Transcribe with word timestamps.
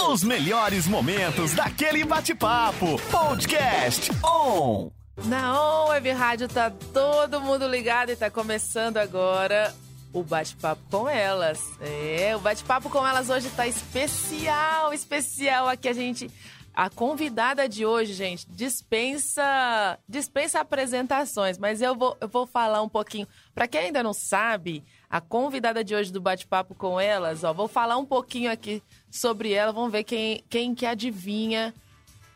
Os 0.00 0.22
melhores 0.22 0.86
momentos 0.86 1.54
daquele 1.54 2.04
bate-papo. 2.04 3.00
Podcast 3.10 4.10
On. 4.24 4.90
Na 5.24 5.58
On 5.58 5.88
Web 5.88 6.10
Rádio 6.10 6.48
tá 6.48 6.70
todo 6.92 7.40
mundo 7.40 7.66
ligado 7.66 8.10
e 8.10 8.16
tá 8.16 8.28
começando 8.28 8.98
agora 8.98 9.74
o 10.12 10.22
bate-papo 10.22 10.82
com 10.90 11.08
elas. 11.08 11.60
É, 11.80 12.34
o 12.36 12.40
bate-papo 12.40 12.90
com 12.90 13.06
elas 13.06 13.30
hoje 13.30 13.48
tá 13.50 13.66
especial, 13.66 14.92
especial. 14.92 15.68
Aqui 15.68 15.88
a 15.88 15.92
gente 15.92 16.30
a 16.74 16.90
convidada 16.90 17.68
de 17.68 17.86
hoje, 17.86 18.12
gente, 18.12 18.46
dispensa 18.50 19.96
dispensa 20.08 20.58
apresentações, 20.58 21.56
mas 21.56 21.80
eu 21.80 21.94
vou, 21.94 22.16
eu 22.20 22.26
vou 22.26 22.46
falar 22.46 22.82
um 22.82 22.88
pouquinho. 22.88 23.28
Para 23.54 23.68
quem 23.68 23.80
ainda 23.82 24.02
não 24.02 24.12
sabe, 24.12 24.82
a 25.14 25.20
convidada 25.20 25.84
de 25.84 25.94
hoje 25.94 26.10
do 26.10 26.20
bate-papo 26.20 26.74
com 26.74 26.98
elas, 26.98 27.44
ó, 27.44 27.52
vou 27.52 27.68
falar 27.68 27.96
um 27.96 28.04
pouquinho 28.04 28.50
aqui 28.50 28.82
sobre 29.08 29.52
ela. 29.52 29.70
Vamos 29.70 29.92
ver 29.92 30.02
quem, 30.02 30.42
quem 30.50 30.74
que 30.74 30.84
adivinha, 30.84 31.72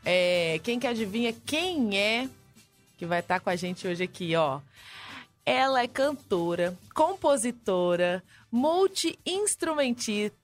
é, 0.04 0.60
quem 0.62 0.78
que 0.78 0.86
adivinha 0.86 1.34
quem 1.44 1.98
é 1.98 2.28
que 2.96 3.04
vai 3.04 3.18
estar 3.18 3.34
tá 3.34 3.40
com 3.40 3.50
a 3.50 3.56
gente 3.56 3.88
hoje 3.88 4.04
aqui, 4.04 4.36
ó. 4.36 4.60
Ela 5.44 5.82
é 5.82 5.88
cantora, 5.88 6.78
compositora, 6.94 8.22
multi-instrumentista 8.48 10.38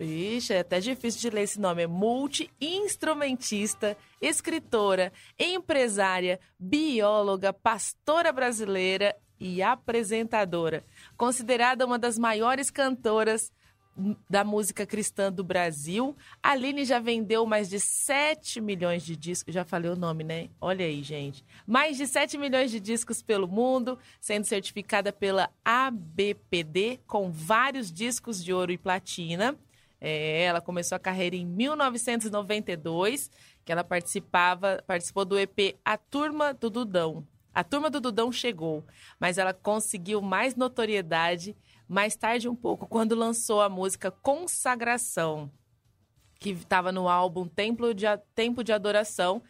Ixi, 0.00 0.54
é 0.54 0.60
até 0.60 0.80
difícil 0.80 1.20
de 1.20 1.28
ler 1.28 1.42
esse 1.42 1.60
nome. 1.60 1.82
É 1.82 1.86
multi-instrumentista, 1.86 3.98
escritora, 4.18 5.12
empresária, 5.38 6.40
bióloga, 6.58 7.52
pastora 7.52 8.32
brasileira 8.32 9.14
e 9.38 9.62
apresentadora. 9.62 10.82
Considerada 11.16 11.86
uma 11.86 11.98
das 11.98 12.18
maiores 12.18 12.70
cantoras 12.70 13.52
da 14.28 14.42
música 14.42 14.84
cristã 14.84 15.32
do 15.32 15.44
Brasil. 15.44 16.16
Aline 16.42 16.84
já 16.84 16.98
vendeu 16.98 17.46
mais 17.46 17.68
de 17.68 17.78
7 17.78 18.60
milhões 18.60 19.04
de 19.04 19.16
discos. 19.16 19.54
Já 19.54 19.64
falei 19.64 19.90
o 19.90 19.96
nome, 19.96 20.24
né? 20.24 20.48
Olha 20.60 20.84
aí, 20.84 21.02
gente. 21.02 21.44
Mais 21.66 21.96
de 21.96 22.06
7 22.06 22.36
milhões 22.36 22.70
de 22.70 22.80
discos 22.80 23.22
pelo 23.22 23.46
mundo, 23.46 23.98
sendo 24.20 24.44
certificada 24.44 25.12
pela 25.12 25.48
ABPD 25.64 27.00
com 27.06 27.30
vários 27.30 27.92
discos 27.92 28.42
de 28.42 28.52
ouro 28.52 28.72
e 28.72 28.78
platina. 28.78 29.56
É, 30.00 30.42
ela 30.42 30.60
começou 30.60 30.96
a 30.96 30.98
carreira 30.98 31.36
em 31.36 31.46
1992, 31.46 33.30
que 33.64 33.72
ela 33.72 33.84
participava, 33.84 34.82
participou 34.86 35.24
do 35.24 35.38
EP 35.38 35.76
A 35.84 35.96
Turma 35.96 36.52
do 36.52 36.68
Dudão. 36.68 37.26
A 37.54 37.62
Turma 37.62 37.88
do 37.88 38.00
Dudão 38.00 38.32
chegou, 38.32 38.84
mas 39.18 39.38
ela 39.38 39.54
conseguiu 39.54 40.20
mais 40.20 40.56
notoriedade 40.56 41.56
mais 41.88 42.16
tarde 42.16 42.48
um 42.48 42.56
pouco, 42.56 42.86
quando 42.86 43.14
lançou 43.14 43.60
a 43.60 43.68
música 43.68 44.10
Consagração, 44.10 45.50
que 46.40 46.50
estava 46.50 46.90
no 46.90 47.08
álbum 47.08 47.46
Templo 47.46 47.94
de, 47.94 48.06
Tempo 48.34 48.64
de 48.64 48.72
Adoração. 48.72 49.42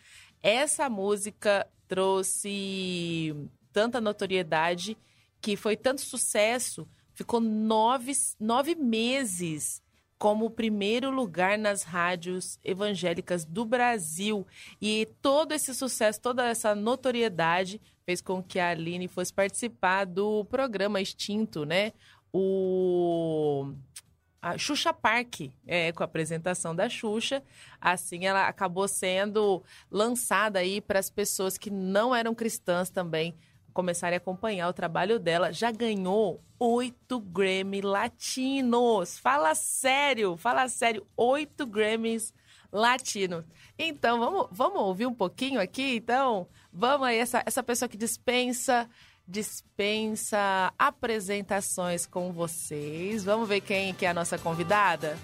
Essa 0.42 0.88
música 0.88 1.66
trouxe 1.86 3.34
tanta 3.72 4.00
notoriedade 4.00 4.96
que 5.40 5.56
foi 5.56 5.76
tanto 5.76 6.00
sucesso, 6.00 6.88
ficou 7.14 7.40
nove, 7.40 8.12
nove 8.40 8.74
meses 8.74 9.82
como 10.18 10.46
o 10.46 10.50
primeiro 10.50 11.10
lugar 11.10 11.58
nas 11.58 11.82
rádios 11.82 12.58
evangélicas 12.64 13.44
do 13.44 13.64
Brasil. 13.64 14.46
E 14.80 15.06
todo 15.20 15.52
esse 15.52 15.74
sucesso, 15.74 16.20
toda 16.20 16.46
essa 16.46 16.74
notoriedade 16.74 17.80
fez 18.06 18.20
com 18.20 18.42
que 18.42 18.58
a 18.58 18.70
Aline 18.70 19.08
fosse 19.08 19.32
participar 19.32 20.04
do 20.04 20.44
programa 20.44 21.00
Extinto, 21.00 21.64
né? 21.64 21.92
o 22.34 23.72
a 24.42 24.58
Xuxa 24.58 24.92
Park, 24.92 25.52
é, 25.66 25.90
com 25.92 26.02
a 26.02 26.04
apresentação 26.04 26.76
da 26.76 26.86
Xuxa. 26.86 27.42
Assim, 27.80 28.26
ela 28.26 28.46
acabou 28.46 28.86
sendo 28.86 29.62
lançada 29.90 30.58
aí 30.58 30.82
para 30.82 30.98
as 30.98 31.08
pessoas 31.08 31.56
que 31.56 31.70
não 31.70 32.14
eram 32.14 32.34
cristãs 32.34 32.90
também 32.90 33.34
começarem 33.72 34.16
a 34.16 34.18
acompanhar 34.18 34.68
o 34.68 34.74
trabalho 34.74 35.18
dela. 35.18 35.50
Já 35.50 35.70
ganhou 35.70 36.42
oito 36.58 37.20
Grammy 37.20 37.80
latinos. 37.80 39.18
Fala 39.18 39.54
sério, 39.54 40.36
fala 40.36 40.68
sério, 40.68 41.06
oito 41.16 41.64
Grammys 41.64 42.34
latinos. 42.70 43.44
Então, 43.78 44.18
vamos, 44.18 44.48
vamos 44.50 44.80
ouvir 44.82 45.06
um 45.06 45.14
pouquinho 45.14 45.58
aqui? 45.58 45.96
Então, 45.96 46.46
vamos 46.74 47.06
aí, 47.06 47.18
essa, 47.18 47.42
essa 47.46 47.62
pessoa 47.62 47.88
que 47.88 47.96
dispensa 47.96 48.88
dispensa 49.26 50.70
apresentações 50.78 52.04
com 52.04 52.30
vocês. 52.30 53.24
Vamos 53.24 53.48
ver 53.48 53.62
quem 53.62 53.94
que 53.94 54.04
é 54.04 54.10
a 54.10 54.14
nossa 54.14 54.36
convidada? 54.38 55.16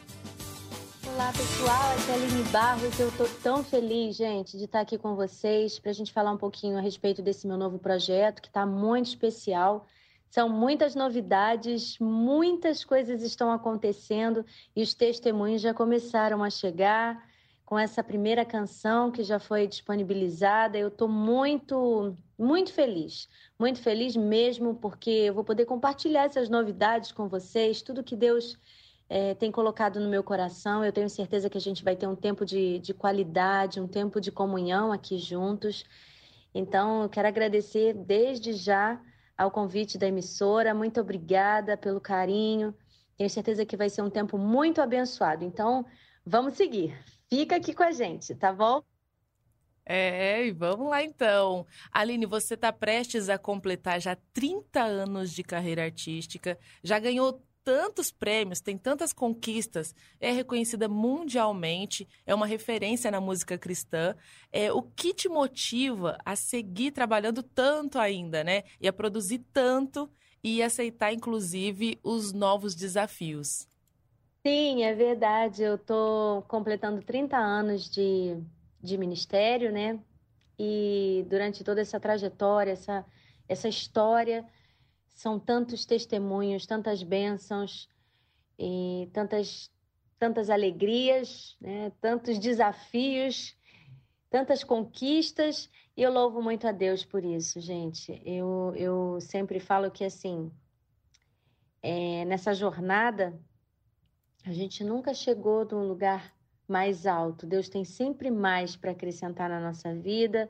Olá 1.07 1.31
pessoal, 1.33 1.93
aqui 1.93 2.11
é 2.11 2.15
a 2.15 2.17
Aline 2.17 2.43
Barros. 2.45 2.99
Eu 2.99 3.09
estou 3.09 3.29
tão 3.43 3.63
feliz, 3.63 4.17
gente, 4.17 4.57
de 4.57 4.65
estar 4.65 4.81
aqui 4.81 4.97
com 4.97 5.15
vocês 5.15 5.79
para 5.79 5.91
a 5.91 5.95
gente 5.95 6.15
falar 6.15 6.33
um 6.33 6.39
pouquinho 6.39 6.79
a 6.79 6.81
respeito 6.81 7.21
desse 7.21 7.47
meu 7.47 7.59
novo 7.59 7.79
projeto 7.79 8.41
que 8.41 8.49
está 8.49 8.65
muito 8.65 9.09
especial. 9.09 9.87
São 10.31 10.49
muitas 10.49 10.95
novidades, 10.95 11.99
muitas 11.99 12.85
coisas 12.85 13.23
estão 13.23 13.53
acontecendo 13.53 14.47
e 14.75 14.83
os 14.83 14.95
testemunhos 14.95 15.61
já 15.61 15.75
começaram 15.75 16.43
a 16.43 16.49
chegar 16.49 17.23
com 17.71 17.79
essa 17.79 18.03
primeira 18.03 18.45
canção 18.45 19.13
que 19.13 19.23
já 19.23 19.39
foi 19.39 19.65
disponibilizada. 19.65 20.77
Eu 20.77 20.89
estou 20.89 21.07
muito, 21.07 22.17
muito 22.37 22.73
feliz, 22.73 23.29
muito 23.57 23.81
feliz 23.81 24.17
mesmo, 24.17 24.75
porque 24.75 25.09
eu 25.09 25.35
vou 25.35 25.45
poder 25.45 25.67
compartilhar 25.67 26.25
essas 26.25 26.49
novidades 26.49 27.13
com 27.13 27.29
vocês, 27.29 27.81
tudo 27.81 28.03
que 28.03 28.17
Deus 28.17 28.59
é, 29.09 29.35
tem 29.37 29.53
colocado 29.53 30.01
no 30.01 30.09
meu 30.09 30.25
coração. 30.25 30.85
Eu 30.85 30.93
tenho 30.93 31.09
certeza 31.09 31.49
que 31.49 31.57
a 31.57 31.61
gente 31.61 31.85
vai 31.85 31.95
ter 31.95 32.09
um 32.09 32.17
tempo 32.17 32.45
de, 32.45 32.81
de 32.81 32.93
qualidade, 32.93 33.81
um 33.81 33.87
tempo 33.87 34.21
de 34.21 34.33
comunhão 34.33 34.91
aqui 34.91 35.17
juntos. 35.17 35.85
Então, 36.53 37.05
eu 37.05 37.09
quero 37.09 37.29
agradecer 37.29 37.95
desde 37.95 38.53
já 38.53 39.01
ao 39.39 39.49
convite 39.49 39.97
da 39.97 40.09
emissora. 40.09 40.75
Muito 40.75 41.01
obrigada 41.01 41.77
pelo 41.77 42.01
carinho. 42.01 42.75
Tenho 43.17 43.31
certeza 43.31 43.65
que 43.65 43.77
vai 43.77 43.89
ser 43.89 44.03
um 44.03 44.11
tempo 44.11 44.37
muito 44.37 44.83
abençoado. 44.83 45.45
Então, 45.45 45.87
vamos 46.27 46.55
seguir. 46.55 47.20
Fica 47.33 47.57
aqui 47.57 47.73
com 47.73 47.85
a 47.85 47.93
gente, 47.93 48.35
tá 48.35 48.53
bom? 48.53 48.83
É, 49.87 50.47
e 50.47 50.53
vamos 50.53 50.91
lá 50.91 51.03
então. 51.03 51.65
Aline, 51.93 52.27
você 52.27 52.55
está 52.55 52.73
prestes 52.73 53.29
a 53.29 53.39
completar 53.39 54.01
já 54.01 54.17
30 54.33 54.83
anos 54.83 55.33
de 55.33 55.43
carreira 55.43 55.85
artística, 55.85 56.59
já 56.83 56.99
ganhou 56.99 57.41
tantos 57.63 58.11
prêmios, 58.11 58.61
tem 58.61 58.77
tantas 58.77 59.13
conquistas, 59.13 59.95
é 60.19 60.33
reconhecida 60.33 60.89
mundialmente, 60.89 62.09
é 62.27 62.35
uma 62.35 62.47
referência 62.47 63.11
na 63.11 63.21
música 63.21 63.57
cristã. 63.57 64.17
É, 64.51 64.73
o 64.73 64.83
que 64.83 65.15
te 65.15 65.29
motiva 65.29 66.19
a 66.25 66.35
seguir 66.35 66.91
trabalhando 66.91 67.43
tanto 67.43 67.99
ainda, 67.99 68.43
né? 68.43 68.65
E 68.81 68.89
a 68.89 68.93
produzir 68.93 69.45
tanto 69.53 70.11
e 70.43 70.63
aceitar, 70.63 71.13
inclusive, 71.13 71.99
os 72.03 72.33
novos 72.33 72.75
desafios? 72.75 73.69
Sim, 74.45 74.83
é 74.85 74.95
verdade. 74.95 75.63
Eu 75.63 75.75
estou 75.75 76.43
completando 76.43 77.03
30 77.03 77.37
anos 77.37 77.91
de, 77.91 78.43
de 78.83 78.97
ministério, 78.97 79.71
né? 79.71 80.01
E 80.59 81.27
durante 81.29 81.63
toda 81.63 81.81
essa 81.81 82.01
trajetória, 82.01 82.73
essa, 82.73 83.05
essa 83.49 83.69
história, 83.69 84.47
são 85.09 85.39
tantos 85.39 85.85
testemunhos, 85.85 86.67
tantas 86.67 87.03
bênçãos 87.03 87.89
e 88.59 89.11
tantas, 89.13 89.71
tantas 90.19 90.49
alegrias, 90.49 91.57
né? 91.61 91.93
tantos 92.01 92.39
desafios, 92.39 93.55
tantas 94.31 94.65
conquistas. 94.65 95.71
E 95.95 96.03
eu 96.03 96.11
louvo 96.13 96.41
muito 96.43 96.67
a 96.67 96.73
Deus 96.73 97.05
por 97.05 97.25
isso, 97.25 97.61
gente. 97.61 98.23
Eu, 98.25 98.73
eu 98.75 99.21
sempre 99.21 99.61
falo 99.61 99.91
que, 99.91 100.05
assim, 100.05 100.51
é, 101.83 102.25
nessa 102.25 102.55
jornada 102.55 103.39
a 104.47 104.53
gente 104.53 104.83
nunca 104.83 105.13
chegou 105.13 105.67
num 105.71 105.87
lugar 105.87 106.33
mais 106.67 107.07
alto. 107.07 107.47
Deus 107.47 107.69
tem 107.69 107.85
sempre 107.85 108.31
mais 108.31 108.77
para 108.77 108.93
acrescentar 108.93 109.51
na 109.51 109.61
nossa 109.61 109.95
vida. 109.95 110.49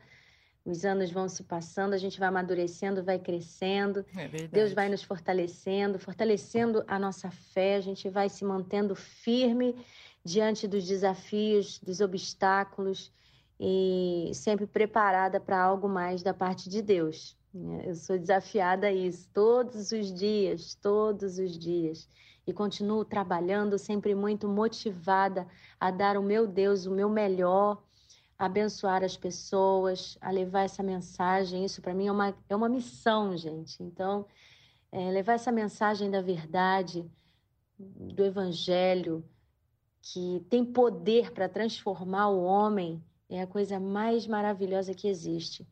Os 0.64 0.84
anos 0.84 1.10
vão 1.10 1.28
se 1.28 1.42
passando, 1.42 1.94
a 1.94 1.98
gente 1.98 2.20
vai 2.20 2.28
amadurecendo, 2.28 3.02
vai 3.02 3.18
crescendo. 3.18 4.04
É 4.16 4.28
Deus 4.48 4.72
vai 4.72 4.88
nos 4.88 5.02
fortalecendo, 5.02 5.98
fortalecendo 5.98 6.84
a 6.86 6.98
nossa 6.98 7.30
fé. 7.30 7.76
A 7.76 7.80
gente 7.80 8.08
vai 8.08 8.28
se 8.28 8.44
mantendo 8.44 8.94
firme 8.94 9.74
diante 10.24 10.68
dos 10.68 10.86
desafios, 10.86 11.78
dos 11.78 12.00
obstáculos 12.00 13.10
e 13.58 14.30
sempre 14.34 14.66
preparada 14.66 15.40
para 15.40 15.60
algo 15.60 15.88
mais 15.88 16.22
da 16.22 16.34
parte 16.34 16.68
de 16.68 16.82
Deus. 16.82 17.36
Eu 17.84 17.94
sou 17.96 18.18
desafiada 18.18 18.86
a 18.86 18.92
isso 18.92 19.28
todos 19.32 19.90
os 19.90 20.12
dias, 20.12 20.74
todos 20.74 21.38
os 21.38 21.58
dias 21.58 22.06
e 22.50 22.54
continuo 22.54 23.04
trabalhando 23.04 23.78
sempre 23.78 24.14
muito 24.14 24.48
motivada 24.48 25.46
a 25.78 25.90
dar 25.90 26.16
o 26.16 26.22
meu 26.22 26.46
Deus 26.46 26.86
o 26.86 26.90
meu 26.90 27.08
melhor, 27.08 27.82
a 28.38 28.46
abençoar 28.46 29.04
as 29.04 29.16
pessoas, 29.16 30.18
a 30.20 30.30
levar 30.30 30.62
essa 30.62 30.82
mensagem. 30.82 31.64
Isso 31.64 31.80
para 31.80 31.94
mim 31.94 32.08
é 32.08 32.12
uma, 32.12 32.34
é 32.48 32.56
uma 32.56 32.68
missão, 32.68 33.36
gente. 33.36 33.82
Então, 33.82 34.26
é, 34.92 35.10
levar 35.10 35.34
essa 35.34 35.52
mensagem 35.52 36.10
da 36.10 36.20
verdade, 36.20 37.08
do 37.78 38.24
Evangelho, 38.24 39.24
que 40.02 40.44
tem 40.50 40.64
poder 40.64 41.32
para 41.32 41.48
transformar 41.48 42.28
o 42.28 42.42
homem, 42.42 43.02
é 43.28 43.40
a 43.42 43.46
coisa 43.46 43.78
mais 43.78 44.26
maravilhosa 44.26 44.94
que 44.94 45.08
existe. 45.08 45.66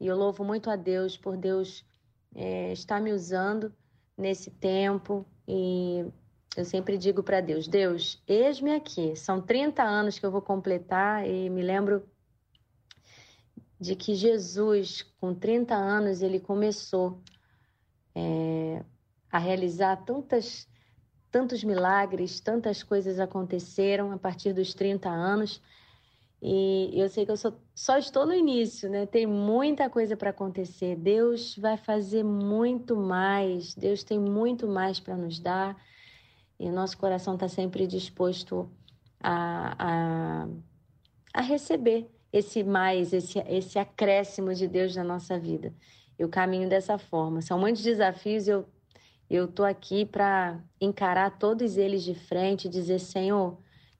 E 0.00 0.06
eu 0.06 0.16
louvo 0.16 0.44
muito 0.44 0.70
a 0.70 0.76
Deus 0.76 1.16
por 1.16 1.36
Deus 1.36 1.84
é, 2.34 2.72
estar 2.72 3.00
me 3.00 3.12
usando 3.12 3.72
nesse 4.16 4.50
tempo. 4.50 5.26
E 5.46 6.06
eu 6.56 6.64
sempre 6.64 6.98
digo 6.98 7.22
para 7.22 7.40
Deus: 7.40 7.66
Deus, 7.66 8.22
eis-me 8.26 8.72
aqui. 8.72 9.16
São 9.16 9.40
30 9.40 9.82
anos 9.82 10.18
que 10.18 10.26
eu 10.26 10.30
vou 10.30 10.42
completar 10.42 11.26
e 11.26 11.48
me 11.48 11.62
lembro 11.62 12.06
de 13.80 13.96
que 13.96 14.14
Jesus, 14.14 15.02
com 15.20 15.34
30 15.34 15.74
anos, 15.74 16.22
ele 16.22 16.38
começou 16.38 17.20
é, 18.14 18.84
a 19.30 19.38
realizar 19.38 19.96
tantas, 20.04 20.68
tantos 21.30 21.64
milagres, 21.64 22.38
tantas 22.38 22.82
coisas 22.82 23.18
aconteceram 23.18 24.12
a 24.12 24.18
partir 24.18 24.52
dos 24.52 24.74
30 24.74 25.08
anos. 25.08 25.60
E 26.40 26.90
eu 26.94 27.08
sei 27.08 27.24
que 27.24 27.30
eu 27.32 27.36
só, 27.36 27.52
só 27.74 27.96
estou 27.96 28.26
no 28.26 28.34
início, 28.34 28.90
né? 28.90 29.06
Tem 29.06 29.26
muita 29.26 29.88
coisa 29.88 30.16
para 30.16 30.30
acontecer. 30.30 30.96
Deus 30.96 31.56
vai 31.56 31.76
fazer 31.76 32.22
muito 32.22 32.96
mais. 32.96 33.74
Deus 33.74 34.04
tem 34.04 34.18
muito 34.18 34.68
mais 34.68 35.00
para 35.00 35.16
nos 35.16 35.38
dar. 35.38 35.76
E 36.62 36.68
o 36.68 36.72
nosso 36.72 36.96
coração 36.96 37.34
está 37.34 37.48
sempre 37.48 37.86
disposto 37.86 38.70
a, 39.20 39.74
a, 39.78 40.48
a, 41.34 41.40
receber 41.40 42.08
esse 42.32 42.62
mais, 42.62 43.12
esse, 43.12 43.38
esse 43.40 43.78
acréscimo 43.78 44.54
de 44.54 44.68
Deus 44.68 44.94
na 44.94 45.02
nossa 45.02 45.38
vida. 45.38 45.74
Eu 46.18 46.28
caminho 46.28 46.68
dessa 46.68 46.96
forma. 46.98 47.42
São 47.42 47.58
muitos 47.58 47.82
desafios. 47.82 48.46
Eu 48.46 48.66
eu 49.28 49.48
tô 49.48 49.64
aqui 49.64 50.04
para 50.04 50.62
encarar 50.78 51.38
todos 51.38 51.78
eles 51.78 52.04
de 52.04 52.14
frente 52.14 52.66
e 52.66 52.70
dizer, 52.70 52.98
Senhor 52.98 53.56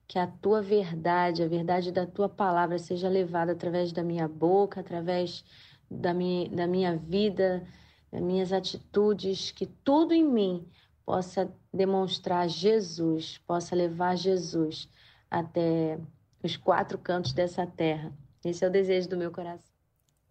que 0.06 0.18
a 0.18 0.26
tua 0.26 0.60
verdade, 0.60 1.42
a 1.42 1.48
verdade 1.48 1.90
da 1.90 2.06
tua 2.06 2.28
palavra 2.28 2.78
seja 2.78 3.08
levada 3.08 3.52
através 3.52 3.92
da 3.92 4.02
minha 4.02 4.28
boca, 4.28 4.80
através 4.80 5.42
da 5.90 6.12
minha, 6.12 6.50
da 6.50 6.66
minha 6.66 6.94
vida, 6.94 7.66
das 8.10 8.20
minhas 8.20 8.52
atitudes, 8.52 9.50
que 9.52 9.64
tudo 9.64 10.12
em 10.12 10.22
mim 10.22 10.68
possa 11.04 11.52
demonstrar 11.72 12.48
Jesus, 12.48 13.38
possa 13.46 13.74
levar 13.74 14.16
Jesus 14.16 14.88
até 15.30 15.98
os 16.42 16.56
quatro 16.56 16.98
cantos 16.98 17.32
dessa 17.32 17.66
terra. 17.66 18.12
Esse 18.44 18.64
é 18.64 18.68
o 18.68 18.72
desejo 18.72 19.08
do 19.08 19.16
meu 19.16 19.30
coração. 19.30 19.72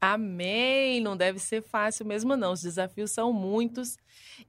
Amém! 0.03 0.99
Não 0.99 1.15
deve 1.15 1.37
ser 1.37 1.61
fácil 1.61 2.07
mesmo, 2.07 2.35
não. 2.35 2.53
Os 2.53 2.63
desafios 2.63 3.11
são 3.11 3.31
muitos. 3.31 3.99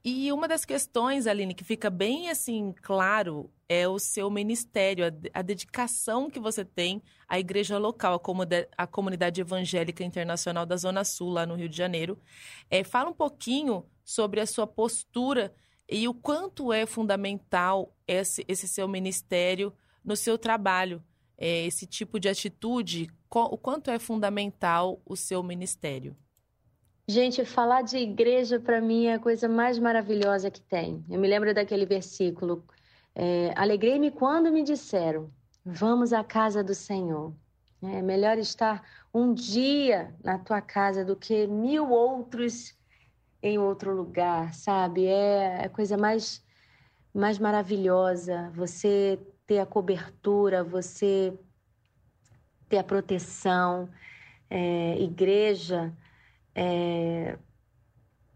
E 0.03 0.31
uma 0.31 0.47
das 0.47 0.65
questões, 0.65 1.27
Aline, 1.27 1.53
que 1.53 1.63
fica 1.63 1.91
bem 1.91 2.31
assim 2.31 2.73
claro 2.81 3.51
é 3.69 3.87
o 3.87 3.99
seu 3.99 4.31
ministério, 4.31 5.05
a, 5.31 5.41
dedicação 5.43 6.29
que 6.29 6.39
você 6.39 6.65
tem 6.65 7.03
à 7.27 7.39
igreja 7.39 7.77
local, 7.77 8.19
a, 8.75 8.87
comunidade 8.87 9.41
evangélica 9.41 10.03
internacional 10.03 10.65
da 10.65 10.75
Zona 10.75 11.03
Sul, 11.03 11.29
lá 11.29 11.45
no 11.45 11.55
Rio 11.55 11.69
de 11.69 11.77
Janeiro. 11.77 12.19
É, 12.67 12.83
fala 12.83 13.11
um 13.11 13.13
pouquinho 13.13 13.85
sobre 14.03 14.41
a 14.41 14.47
sua 14.47 14.65
postura 14.65 15.53
e 15.93 16.07
o 16.07 16.13
quanto 16.13 16.73
é 16.73 16.85
fundamental 16.85 17.93
esse, 18.07 18.43
esse 18.47 18.67
seu 18.67 18.87
ministério 18.87 19.71
no 20.03 20.15
seu 20.15 20.37
trabalho 20.37 21.01
é, 21.37 21.65
esse 21.65 21.85
tipo 21.85 22.19
de 22.19 22.29
atitude, 22.29 23.09
o 23.29 23.57
quanto 23.57 23.89
é 23.91 23.99
fundamental 23.99 25.01
o 25.05 25.15
seu 25.15 25.41
ministério? 25.43 26.15
Gente, 27.07 27.43
falar 27.43 27.81
de 27.81 27.97
igreja 27.97 28.59
para 28.59 28.79
mim 28.79 29.07
é 29.07 29.15
a 29.15 29.19
coisa 29.19 29.49
mais 29.49 29.77
maravilhosa 29.77 30.49
que 30.49 30.61
tem. 30.61 31.03
Eu 31.09 31.19
me 31.19 31.27
lembro 31.27 31.53
daquele 31.53 31.85
versículo: 31.85 32.63
é, 33.13 33.51
Alegrei-me 33.55 34.09
quando 34.09 34.51
me 34.51 34.63
disseram, 34.63 35.29
vamos 35.65 36.13
à 36.13 36.23
casa 36.23 36.63
do 36.63 36.73
Senhor. 36.73 37.33
É 37.81 38.01
melhor 38.01 38.37
estar 38.37 38.81
um 39.13 39.33
dia 39.33 40.15
na 40.23 40.39
tua 40.39 40.61
casa 40.61 41.03
do 41.03 41.17
que 41.17 41.45
mil 41.45 41.89
outros 41.89 42.73
em 43.43 43.57
outro 43.59 43.93
lugar, 43.93 44.53
sabe? 44.53 45.05
É 45.05 45.65
a 45.65 45.69
coisa 45.69 45.97
mais, 45.97 46.41
mais 47.13 47.37
maravilhosa. 47.37 48.49
Você 48.55 49.19
ter 49.45 49.59
a 49.59 49.65
cobertura, 49.65 50.63
você 50.63 51.37
ter 52.69 52.77
a 52.77 52.83
proteção. 52.83 53.89
É, 54.49 54.97
igreja, 54.99 55.91
é, 56.55 57.37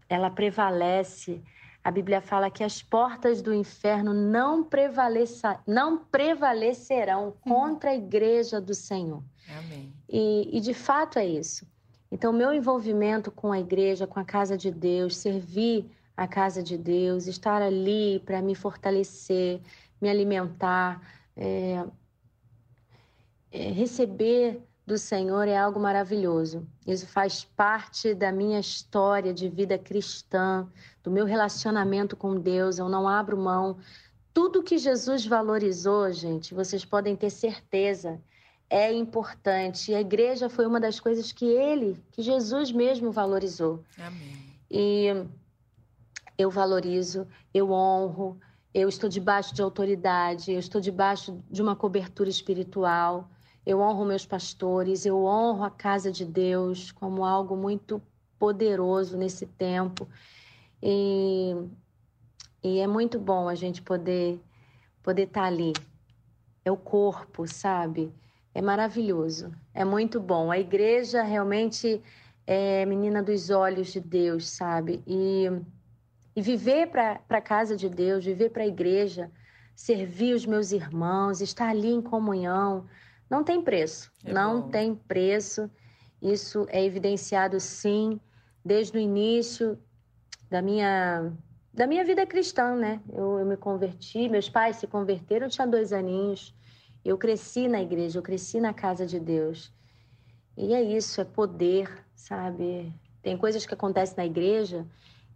ela 0.08 0.30
prevalece. 0.30 1.42
A 1.82 1.90
Bíblia 1.90 2.20
fala 2.20 2.50
que 2.50 2.62
as 2.62 2.82
portas 2.82 3.40
do 3.40 3.54
inferno 3.54 4.12
não, 4.12 4.62
prevaleça, 4.62 5.58
não 5.66 5.96
prevalecerão 5.96 7.28
uhum. 7.28 7.32
contra 7.40 7.90
a 7.90 7.94
igreja 7.94 8.60
do 8.60 8.74
Senhor. 8.74 9.22
Amém. 9.58 9.94
E, 10.06 10.50
e 10.52 10.60
de 10.60 10.74
fato 10.74 11.18
é 11.18 11.24
isso. 11.24 11.66
Então, 12.10 12.32
meu 12.32 12.52
envolvimento 12.52 13.30
com 13.30 13.52
a 13.52 13.60
igreja, 13.60 14.06
com 14.06 14.18
a 14.18 14.24
casa 14.24 14.56
de 14.56 14.70
Deus, 14.70 15.16
servir 15.16 15.90
a 16.16 16.26
casa 16.26 16.62
de 16.62 16.76
Deus, 16.76 17.26
estar 17.26 17.62
ali 17.62 18.20
para 18.20 18.42
me 18.42 18.54
fortalecer, 18.54 19.60
me 20.00 20.08
alimentar, 20.08 21.00
é, 21.36 21.84
é, 23.52 23.70
receber 23.70 24.62
do 24.86 24.96
Senhor 24.96 25.46
é 25.46 25.56
algo 25.56 25.78
maravilhoso. 25.78 26.66
Isso 26.86 27.06
faz 27.06 27.44
parte 27.44 28.14
da 28.14 28.32
minha 28.32 28.58
história 28.58 29.34
de 29.34 29.48
vida 29.48 29.78
cristã, 29.78 30.66
do 31.04 31.10
meu 31.10 31.26
relacionamento 31.26 32.16
com 32.16 32.40
Deus. 32.40 32.78
Eu 32.78 32.88
não 32.88 33.06
abro 33.06 33.36
mão. 33.36 33.78
Tudo 34.32 34.62
que 34.62 34.78
Jesus 34.78 35.26
valorizou, 35.26 36.10
gente, 36.10 36.54
vocês 36.54 36.84
podem 36.84 37.14
ter 37.14 37.28
certeza, 37.28 38.18
é 38.70 38.92
importante. 38.92 39.92
E 39.92 39.94
a 39.94 40.00
igreja 40.00 40.48
foi 40.48 40.66
uma 40.66 40.80
das 40.80 41.00
coisas 41.00 41.32
que 41.32 41.44
ele, 41.44 42.02
que 42.12 42.22
Jesus 42.22 42.70
mesmo 42.72 43.10
valorizou. 43.10 43.82
Amém. 43.98 44.58
E 44.70 45.06
eu 46.36 46.50
valorizo, 46.50 47.26
eu 47.52 47.70
honro, 47.70 48.38
eu 48.72 48.88
estou 48.88 49.08
debaixo 49.08 49.54
de 49.54 49.62
autoridade, 49.62 50.52
eu 50.52 50.58
estou 50.58 50.80
debaixo 50.80 51.42
de 51.50 51.62
uma 51.62 51.74
cobertura 51.74 52.28
espiritual. 52.28 53.28
Eu 53.64 53.80
honro 53.80 54.04
meus 54.04 54.24
pastores, 54.24 55.04
eu 55.04 55.24
honro 55.24 55.64
a 55.64 55.70
casa 55.70 56.10
de 56.12 56.24
Deus 56.24 56.92
como 56.92 57.24
algo 57.24 57.56
muito 57.56 58.00
poderoso 58.38 59.16
nesse 59.16 59.46
tempo. 59.46 60.08
E, 60.82 61.54
e 62.62 62.78
é 62.78 62.86
muito 62.86 63.18
bom 63.18 63.48
a 63.48 63.54
gente 63.54 63.82
poder 63.82 64.40
poder 65.02 65.22
estar 65.22 65.42
tá 65.42 65.46
ali. 65.46 65.72
É 66.64 66.70
o 66.70 66.76
corpo, 66.76 67.46
sabe? 67.46 68.12
É 68.58 68.62
maravilhoso. 68.62 69.52
É 69.72 69.84
muito 69.84 70.18
bom. 70.18 70.50
A 70.50 70.58
igreja 70.58 71.22
realmente 71.22 72.02
é 72.44 72.84
menina 72.86 73.22
dos 73.22 73.50
olhos 73.50 73.92
de 73.92 74.00
Deus, 74.00 74.48
sabe? 74.48 75.00
E 75.06 75.48
e 76.34 76.40
viver 76.40 76.86
para 76.86 77.20
a 77.28 77.40
casa 77.40 77.76
de 77.76 77.88
Deus, 77.88 78.24
viver 78.24 78.50
para 78.50 78.62
a 78.62 78.66
igreja, 78.66 79.28
servir 79.74 80.34
os 80.34 80.46
meus 80.46 80.70
irmãos, 80.70 81.40
estar 81.40 81.68
ali 81.68 81.88
em 81.88 82.00
comunhão, 82.00 82.86
não 83.28 83.42
tem 83.42 83.60
preço. 83.60 84.08
É 84.24 84.32
não 84.32 84.60
bom. 84.60 84.68
tem 84.68 84.94
preço. 84.94 85.68
Isso 86.22 86.64
é 86.68 86.84
evidenciado, 86.84 87.58
sim, 87.58 88.20
desde 88.64 88.96
o 88.96 89.00
início 89.00 89.76
da 90.48 90.62
minha, 90.62 91.32
da 91.74 91.88
minha 91.88 92.04
vida 92.04 92.24
cristã, 92.24 92.76
né? 92.76 93.00
Eu, 93.12 93.40
eu 93.40 93.44
me 93.44 93.56
converti, 93.56 94.28
meus 94.28 94.48
pais 94.48 94.76
se 94.76 94.86
converteram, 94.86 95.46
eu 95.46 95.50
tinha 95.50 95.66
dois 95.66 95.92
aninhos. 95.92 96.54
Eu 97.04 97.16
cresci 97.16 97.68
na 97.68 97.80
igreja, 97.80 98.18
eu 98.18 98.22
cresci 98.22 98.60
na 98.60 98.72
casa 98.72 99.06
de 99.06 99.18
Deus. 99.18 99.72
E 100.56 100.74
é 100.74 100.82
isso, 100.82 101.20
é 101.20 101.24
poder, 101.24 101.88
sabe? 102.14 102.92
Tem 103.22 103.36
coisas 103.36 103.64
que 103.64 103.74
acontecem 103.74 104.16
na 104.16 104.26
igreja 104.26 104.86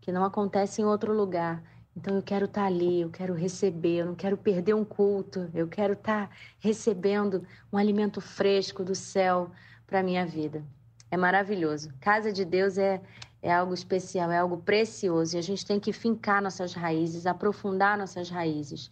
que 0.01 0.13
não 0.13 0.25
acontece 0.25 0.83
em 0.83 0.85
outro 0.85 1.13
lugar. 1.13 1.63
Então 1.97 2.17
eu 2.17 2.23
quero 2.23 2.47
estar 2.47 2.63
tá 2.63 2.67
ali, 2.67 3.03
eu 3.03 3.11
quero 3.11 3.35
receber, 3.35 4.01
eu 4.01 4.07
não 4.07 4.15
quero 4.15 4.37
perder 4.37 4.75
um 4.75 4.85
culto, 4.85 5.49
eu 5.55 5.69
quero 5.69 5.93
estar 5.93 6.29
tá 6.29 6.35
recebendo 6.59 7.47
um 7.73 7.77
alimento 7.77 8.21
fresco 8.21 8.83
do 8.83 8.95
céu 8.95 9.51
para 9.87 10.03
minha 10.03 10.27
vida. 10.27 10.65
É 11.11 11.17
maravilhoso. 11.17 11.93
Casa 12.01 12.33
de 12.33 12.45
Deus 12.45 12.79
é, 12.79 13.01
é 13.43 13.53
algo 13.53 13.75
especial, 13.75 14.31
é 14.31 14.39
algo 14.39 14.57
precioso 14.57 15.37
e 15.37 15.39
a 15.39 15.43
gente 15.43 15.65
tem 15.65 15.79
que 15.79 15.93
fincar 15.93 16.43
nossas 16.43 16.73
raízes, 16.73 17.27
aprofundar 17.27 17.97
nossas 17.99 18.31
raízes. 18.31 18.91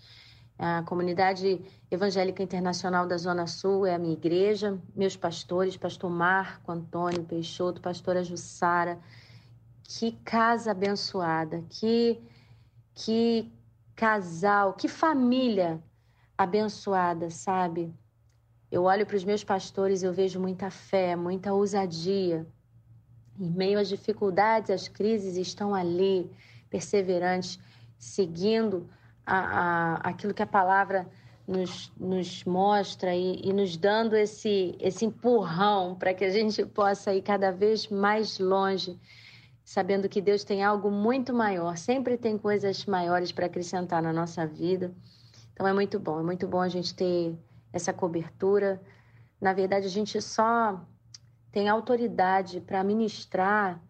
A 0.63 0.83
comunidade 0.83 1.59
evangélica 1.91 2.43
internacional 2.43 3.07
da 3.07 3.17
Zona 3.17 3.47
Sul 3.47 3.87
é 3.87 3.95
a 3.95 3.99
minha 3.99 4.13
igreja, 4.13 4.79
meus 4.95 5.17
pastores, 5.17 5.75
pastor 5.75 6.11
Marco 6.11 6.71
Antônio 6.71 7.25
Peixoto, 7.25 7.81
pastora 7.81 8.23
Jussara, 8.23 8.99
que 9.83 10.13
casa 10.23 10.73
abençoada, 10.73 11.65
que, 11.71 12.21
que 12.95 13.51
casal, 13.97 14.75
que 14.75 14.87
família 14.87 15.83
abençoada, 16.37 17.31
sabe? 17.31 17.95
Eu 18.71 18.83
olho 18.83 19.07
para 19.07 19.17
os 19.17 19.25
meus 19.25 19.43
pastores 19.43 20.03
e 20.03 20.05
eu 20.05 20.13
vejo 20.13 20.39
muita 20.39 20.71
fé, 20.71 21.17
muita 21.17 21.55
ousadia. 21.55 22.47
Em 23.39 23.51
meio 23.51 23.79
às 23.79 23.89
dificuldades, 23.89 24.69
às 24.69 24.89
crises, 24.89 25.39
estão 25.39 25.75
ali, 25.75 26.31
perseverantes, 26.69 27.59
seguindo 27.99 28.87
a, 29.31 29.39
a, 29.39 29.95
aquilo 30.11 30.35
que 30.35 30.43
a 30.43 30.47
palavra 30.47 31.09
nos, 31.47 31.93
nos 31.97 32.45
mostra 32.45 33.15
e, 33.15 33.41
e 33.45 33.53
nos 33.53 33.77
dando 33.77 34.17
esse, 34.17 34.77
esse 34.81 35.05
empurrão 35.05 35.95
para 35.95 36.13
que 36.13 36.25
a 36.25 36.31
gente 36.31 36.67
possa 36.67 37.15
ir 37.15 37.23
cada 37.23 37.53
vez 37.53 37.89
mais 37.89 38.41
longe, 38.41 38.99
sabendo 39.65 40.09
que 40.09 40.21
Deus 40.21 40.43
tem 40.43 40.65
algo 40.65 40.91
muito 40.91 41.33
maior, 41.33 41.77
sempre 41.77 42.19
tem 42.19 42.37
coisas 42.37 42.85
maiores 42.87 43.31
para 43.31 43.47
acrescentar 43.47 44.03
na 44.03 44.13
nossa 44.13 44.45
vida. 44.45 44.93
Então 45.53 45.67
é 45.67 45.73
muito 45.73 46.01
bom, 46.01 46.19
é 46.19 46.23
muito 46.23 46.49
bom 46.49 46.61
a 46.61 46.69
gente 46.69 46.93
ter 46.93 47.39
essa 47.73 47.93
cobertura. 47.93 48.81
Na 49.41 49.53
verdade, 49.53 49.87
a 49.87 49.91
gente 49.91 50.21
só 50.21 50.81
tem 51.53 51.69
autoridade 51.69 52.61
para 52.61 52.83
ministrar 52.83 53.81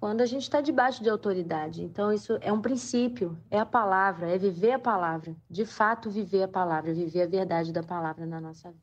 quando 0.00 0.22
a 0.22 0.26
gente 0.26 0.42
está 0.42 0.62
debaixo 0.62 1.02
de 1.02 1.10
autoridade. 1.10 1.82
Então, 1.82 2.10
isso 2.10 2.38
é 2.40 2.50
um 2.50 2.62
princípio, 2.62 3.38
é 3.50 3.58
a 3.58 3.66
palavra, 3.66 4.30
é 4.30 4.38
viver 4.38 4.72
a 4.72 4.78
palavra. 4.78 5.36
De 5.48 5.66
fato, 5.66 6.10
viver 6.10 6.44
a 6.44 6.48
palavra, 6.48 6.94
viver 6.94 7.22
a 7.22 7.26
verdade 7.26 7.70
da 7.70 7.82
palavra 7.82 8.24
na 8.24 8.40
nossa 8.40 8.70
vida. 8.70 8.82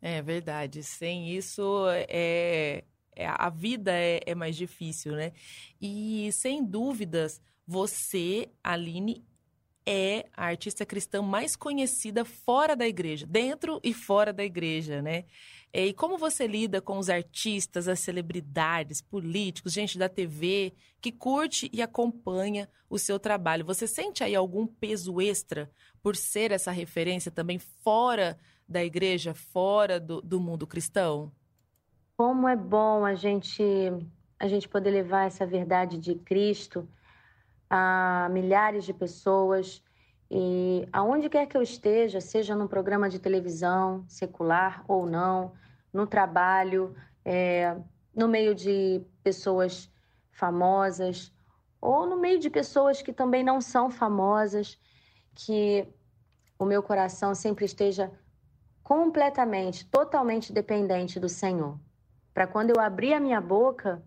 É 0.00 0.22
verdade. 0.22 0.84
Sem 0.84 1.28
isso, 1.30 1.86
é, 2.08 2.84
é 3.16 3.26
a 3.26 3.50
vida 3.50 3.90
é, 3.92 4.20
é 4.24 4.34
mais 4.34 4.54
difícil, 4.54 5.12
né? 5.16 5.32
E, 5.80 6.30
sem 6.30 6.64
dúvidas, 6.64 7.42
você, 7.66 8.48
Aline, 8.62 9.26
é 9.84 10.26
a 10.36 10.46
artista 10.46 10.86
cristã 10.86 11.20
mais 11.20 11.56
conhecida 11.56 12.24
fora 12.24 12.76
da 12.76 12.86
igreja, 12.86 13.26
dentro 13.26 13.80
e 13.82 13.92
fora 13.92 14.32
da 14.32 14.44
igreja, 14.44 15.02
né? 15.02 15.24
E 15.76 15.92
como 15.92 16.16
você 16.16 16.46
lida 16.46 16.80
com 16.80 16.98
os 16.98 17.10
artistas, 17.10 17.88
as 17.88 17.98
celebridades, 17.98 19.02
políticos, 19.02 19.72
gente 19.72 19.98
da 19.98 20.08
TV 20.08 20.72
que 21.00 21.10
curte 21.10 21.68
e 21.72 21.82
acompanha 21.82 22.68
o 22.88 22.96
seu 22.96 23.18
trabalho? 23.18 23.64
Você 23.64 23.88
sente 23.88 24.22
aí 24.22 24.36
algum 24.36 24.68
peso 24.68 25.20
extra 25.20 25.68
por 26.00 26.14
ser 26.14 26.52
essa 26.52 26.70
referência 26.70 27.28
também 27.28 27.58
fora 27.58 28.38
da 28.68 28.84
igreja, 28.84 29.34
fora 29.34 29.98
do, 29.98 30.22
do 30.22 30.38
mundo 30.38 30.64
cristão? 30.64 31.32
Como 32.16 32.46
é 32.46 32.54
bom 32.54 33.04
a 33.04 33.16
gente 33.16 33.64
a 34.38 34.46
gente 34.46 34.68
poder 34.68 34.90
levar 34.90 35.26
essa 35.26 35.44
verdade 35.44 35.98
de 35.98 36.14
Cristo 36.14 36.88
a 37.68 38.28
milhares 38.30 38.84
de 38.84 38.94
pessoas 38.94 39.82
e 40.30 40.86
aonde 40.92 41.28
quer 41.28 41.46
que 41.46 41.56
eu 41.56 41.62
esteja, 41.62 42.20
seja 42.20 42.54
num 42.54 42.68
programa 42.68 43.08
de 43.08 43.18
televisão, 43.18 44.04
secular 44.06 44.84
ou 44.86 45.04
não, 45.04 45.52
no 45.94 46.06
trabalho, 46.06 46.94
é, 47.24 47.76
no 48.14 48.28
meio 48.28 48.54
de 48.54 49.00
pessoas 49.22 49.90
famosas 50.32 51.32
ou 51.80 52.06
no 52.06 52.16
meio 52.16 52.40
de 52.40 52.50
pessoas 52.50 53.00
que 53.00 53.12
também 53.12 53.44
não 53.44 53.60
são 53.60 53.90
famosas, 53.90 54.78
que 55.34 55.86
o 56.58 56.64
meu 56.64 56.82
coração 56.82 57.34
sempre 57.34 57.64
esteja 57.64 58.10
completamente, 58.82 59.86
totalmente 59.86 60.52
dependente 60.52 61.20
do 61.20 61.28
Senhor. 61.28 61.78
Para 62.32 62.46
quando 62.46 62.70
eu 62.70 62.80
abrir 62.80 63.14
a 63.14 63.20
minha 63.20 63.40
boca, 63.40 64.02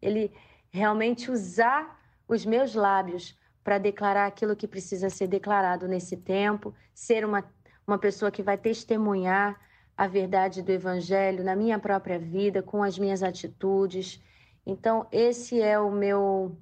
Ele 0.00 0.32
realmente 0.70 1.30
usar 1.30 2.00
os 2.28 2.44
meus 2.44 2.74
lábios 2.74 3.36
para 3.64 3.78
declarar 3.78 4.26
aquilo 4.26 4.54
que 4.54 4.68
precisa 4.68 5.10
ser 5.10 5.26
declarado 5.26 5.88
nesse 5.88 6.16
tempo, 6.16 6.74
ser 6.94 7.24
uma, 7.24 7.44
uma 7.86 7.98
pessoa 7.98 8.30
que 8.30 8.42
vai 8.42 8.56
testemunhar 8.56 9.58
a 9.96 10.06
verdade 10.06 10.62
do 10.62 10.70
Evangelho 10.70 11.42
na 11.42 11.56
minha 11.56 11.78
própria 11.78 12.18
vida, 12.18 12.62
com 12.62 12.82
as 12.82 12.98
minhas 12.98 13.22
atitudes. 13.22 14.22
Então, 14.66 15.06
esse 15.10 15.60
é 15.60 15.78
o 15.78 15.90
meu, 15.90 16.56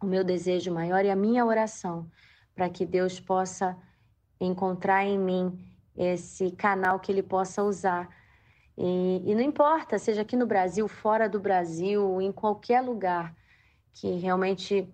o 0.00 0.06
meu 0.06 0.22
desejo 0.22 0.72
maior 0.72 1.04
e 1.04 1.10
a 1.10 1.16
minha 1.16 1.44
oração, 1.44 2.08
para 2.54 2.68
que 2.68 2.86
Deus 2.86 3.18
possa 3.18 3.76
encontrar 4.40 5.04
em 5.04 5.18
mim 5.18 5.58
esse 5.96 6.50
canal 6.52 7.00
que 7.00 7.10
Ele 7.10 7.22
possa 7.22 7.62
usar. 7.62 8.08
E, 8.76 9.22
e 9.24 9.34
não 9.34 9.42
importa, 9.42 9.98
seja 9.98 10.22
aqui 10.22 10.36
no 10.36 10.46
Brasil, 10.46 10.86
fora 10.86 11.28
do 11.28 11.40
Brasil, 11.40 12.20
em 12.20 12.30
qualquer 12.30 12.80
lugar 12.80 13.34
que 13.92 14.10
realmente 14.12 14.88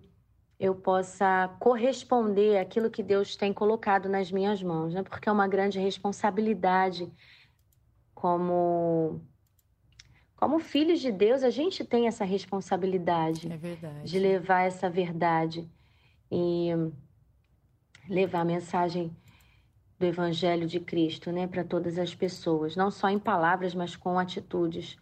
eu 0.59 0.75
possa 0.75 1.49
corresponder 1.59 2.59
àquilo 2.59 2.89
que 2.89 3.01
Deus 3.01 3.35
tem 3.35 3.51
colocado 3.51 4.07
nas 4.07 4.31
minhas 4.31 4.61
mãos, 4.61 4.93
né? 4.93 5.01
Porque 5.01 5.27
é 5.27 5.31
uma 5.31 5.47
grande 5.47 5.79
responsabilidade 5.79 7.11
como 8.21 9.19
como 10.35 10.59
filhos 10.59 10.99
de 10.99 11.11
Deus, 11.11 11.43
a 11.43 11.49
gente 11.49 11.83
tem 11.83 12.07
essa 12.07 12.23
responsabilidade 12.23 13.47
é 13.51 14.03
de 14.03 14.19
levar 14.19 14.61
essa 14.61 14.89
verdade 14.89 15.67
e 16.31 16.69
levar 18.07 18.41
a 18.41 18.45
mensagem 18.45 19.15
do 19.99 20.05
evangelho 20.05 20.67
de 20.67 20.79
Cristo, 20.79 21.31
né, 21.31 21.47
para 21.47 21.63
todas 21.63 21.97
as 21.97 22.13
pessoas, 22.15 22.75
não 22.75 22.89
só 22.89 23.09
em 23.09 23.19
palavras, 23.19 23.75
mas 23.75 23.95
com 23.95 24.17
atitudes. 24.17 24.97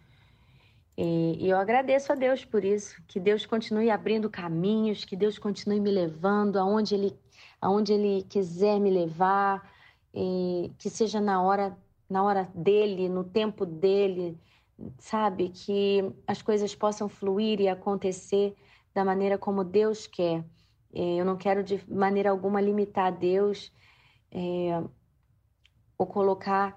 E, 0.96 1.46
e, 1.46 1.48
eu 1.48 1.56
agradeço 1.56 2.12
a 2.12 2.14
Deus 2.14 2.44
por 2.44 2.64
isso, 2.64 3.02
que 3.06 3.18
Deus 3.18 3.46
continue 3.46 3.90
abrindo 3.90 4.28
caminhos, 4.28 5.04
que 5.04 5.16
Deus 5.16 5.38
continue 5.38 5.80
me 5.80 5.90
levando 5.90 6.58
aonde 6.58 6.94
Ele, 6.94 7.18
aonde 7.60 7.94
Ele 7.94 8.22
quiser 8.24 8.78
me 8.78 8.90
levar, 8.90 9.70
e 10.12 10.70
que 10.78 10.90
seja 10.90 11.18
na 11.18 11.42
hora, 11.42 11.74
na 12.10 12.24
hora 12.24 12.50
dele, 12.54 13.08
no 13.08 13.22
tempo 13.22 13.64
dele, 13.64 14.36
sabe? 14.98 15.50
Que 15.50 16.12
as 16.26 16.42
coisas 16.42 16.74
possam 16.74 17.08
fluir 17.08 17.60
e 17.60 17.68
acontecer 17.68 18.56
da 18.92 19.04
maneira 19.04 19.38
como 19.38 19.62
Deus 19.62 20.06
quer. 20.06 20.44
Eu 20.92 21.24
não 21.24 21.36
quero 21.36 21.62
de 21.62 21.80
maneira 21.88 22.30
alguma 22.30 22.60
limitar 22.60 23.16
Deus 23.16 23.72
é, 24.32 24.82
ou 25.96 26.06
colocar 26.06 26.76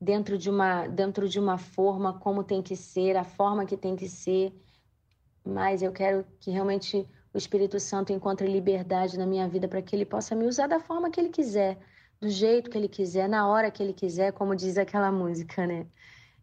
dentro 0.00 0.38
de 0.38 0.48
uma 0.48 0.86
dentro 0.86 1.28
de 1.28 1.38
uma 1.38 1.58
forma 1.58 2.18
como 2.18 2.42
tem 2.42 2.62
que 2.62 2.74
ser, 2.74 3.16
a 3.16 3.24
forma 3.24 3.66
que 3.66 3.76
tem 3.76 3.94
que 3.94 4.08
ser. 4.08 4.54
Mas 5.44 5.82
eu 5.82 5.92
quero 5.92 6.24
que 6.40 6.50
realmente 6.50 7.06
o 7.34 7.38
Espírito 7.38 7.78
Santo 7.78 8.12
encontre 8.12 8.46
liberdade 8.46 9.18
na 9.18 9.26
minha 9.26 9.46
vida 9.46 9.68
para 9.68 9.82
que 9.82 9.94
ele 9.94 10.06
possa 10.06 10.34
me 10.34 10.46
usar 10.46 10.66
da 10.66 10.80
forma 10.80 11.10
que 11.10 11.20
ele 11.20 11.28
quiser, 11.28 11.78
do 12.24 12.30
jeito 12.30 12.70
que 12.70 12.78
ele 12.78 12.88
quiser, 12.88 13.28
na 13.28 13.46
hora 13.46 13.70
que 13.70 13.82
ele 13.82 13.92
quiser, 13.92 14.32
como 14.32 14.56
diz 14.56 14.78
aquela 14.78 15.12
música, 15.12 15.66
né? 15.66 15.86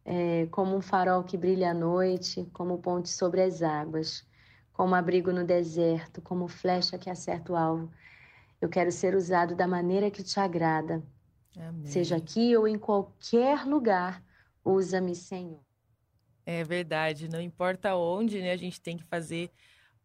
É, 0.05 0.45
como 0.47 0.75
um 0.75 0.81
farol 0.81 1.23
que 1.23 1.37
brilha 1.37 1.71
à 1.71 1.73
noite, 1.73 2.47
como 2.53 2.77
ponte 2.79 3.09
sobre 3.09 3.41
as 3.41 3.61
águas, 3.63 4.23
como 4.73 4.93
abrigo 4.95 5.31
no 5.31 5.43
deserto, 5.43 6.21
como 6.21 6.47
flecha 6.47 6.97
que 6.97 7.09
acerta 7.09 7.51
o 7.51 7.55
alvo. 7.55 7.91
Eu 8.61 8.69
quero 8.69 8.91
ser 8.91 9.15
usado 9.15 9.55
da 9.55 9.67
maneira 9.67 10.11
que 10.11 10.23
te 10.23 10.39
agrada, 10.39 11.03
Amém. 11.57 11.85
Seja 11.85 12.15
aqui 12.15 12.55
ou 12.55 12.67
em 12.67 12.77
qualquer 12.77 13.65
lugar, 13.65 14.23
usa-me, 14.63 15.15
Senhor. 15.15 15.59
É 16.45 16.63
verdade, 16.63 17.27
não 17.27 17.41
importa 17.41 17.95
onde, 17.95 18.39
né? 18.39 18.51
A 18.51 18.57
gente 18.57 18.81
tem 18.81 18.97
que 18.97 19.03
fazer 19.03 19.51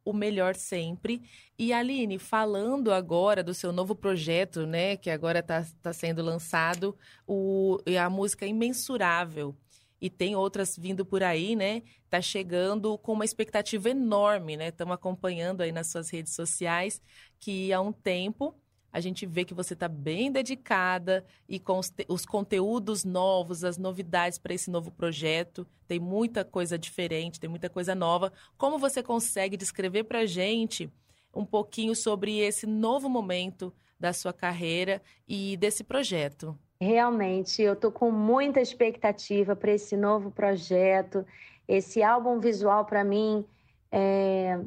o 0.06 0.12
melhor 0.12 0.54
sempre. 0.54 1.20
E 1.58 1.72
Aline, 1.72 2.16
falando 2.18 2.92
agora 2.92 3.42
do 3.42 3.52
seu 3.52 3.72
novo 3.72 3.94
projeto, 3.94 4.64
né, 4.64 4.96
que 4.96 5.10
agora 5.10 5.40
está 5.40 5.66
tá 5.82 5.92
sendo 5.92 6.22
lançado, 6.22 6.96
o, 7.26 7.78
a 8.00 8.08
música 8.08 8.46
Imensurável. 8.46 9.54
E 10.00 10.08
tem 10.08 10.36
outras 10.36 10.76
vindo 10.76 11.04
por 11.04 11.22
aí, 11.22 11.56
né? 11.56 11.82
Tá 12.08 12.20
chegando 12.20 12.98
com 12.98 13.14
uma 13.14 13.24
expectativa 13.24 13.88
enorme, 13.88 14.54
né? 14.56 14.68
Estamos 14.68 14.94
acompanhando 14.94 15.62
aí 15.62 15.72
nas 15.72 15.86
suas 15.88 16.10
redes 16.10 16.34
sociais 16.34 17.00
que 17.40 17.72
há 17.72 17.80
um 17.80 17.92
tempo 17.92 18.54
a 18.96 19.00
gente 19.00 19.26
vê 19.26 19.44
que 19.44 19.52
você 19.52 19.74
está 19.74 19.88
bem 19.88 20.32
dedicada 20.32 21.22
e 21.46 21.60
com 21.60 21.78
os, 21.78 21.92
os, 22.08 22.24
conteúdos 22.24 23.04
novos, 23.04 23.62
as 23.62 23.76
novidades 23.76 24.38
para 24.38 24.54
esse 24.54 24.70
novo 24.70 24.90
projeto. 24.90 25.66
Tem 25.86 26.00
muita 26.00 26.46
coisa 26.46 26.78
diferente, 26.78 27.38
tem 27.38 27.50
muita 27.50 27.68
coisa 27.68 27.94
nova. 27.94 28.32
Como 28.56 28.78
você 28.78 29.02
consegue 29.02 29.54
descrever 29.54 30.04
para 30.04 30.20
a 30.20 30.26
gente 30.26 30.90
um 31.34 31.44
pouquinho 31.44 31.94
sobre 31.94 32.38
esse 32.38 32.66
novo 32.66 33.06
momento 33.06 33.70
da 34.00 34.14
sua 34.14 34.32
carreira 34.32 35.02
e 35.28 35.58
desse 35.58 35.84
projeto? 35.84 36.58
Realmente, 36.80 37.60
eu 37.60 37.74
estou 37.74 37.92
com 37.92 38.10
muita 38.10 38.62
expectativa 38.62 39.54
para 39.54 39.72
esse 39.74 39.94
novo 39.94 40.30
projeto. 40.30 41.22
Esse 41.68 42.02
álbum 42.02 42.40
visual, 42.40 42.86
para 42.86 43.04
mim, 43.04 43.44
é, 43.92 44.58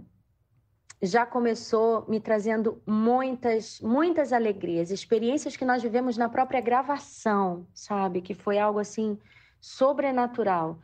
já 1.01 1.25
começou 1.25 2.05
me 2.09 2.19
trazendo 2.19 2.81
muitas, 2.85 3.79
muitas 3.79 4.33
alegrias, 4.33 4.91
experiências 4.91 5.55
que 5.55 5.63
nós 5.63 5.81
vivemos 5.81 6.17
na 6.17 6.27
própria 6.27 6.59
gravação, 6.59 7.65
sabe? 7.73 8.21
Que 8.21 8.33
foi 8.33 8.59
algo 8.59 8.79
assim 8.79 9.17
sobrenatural. 9.61 10.77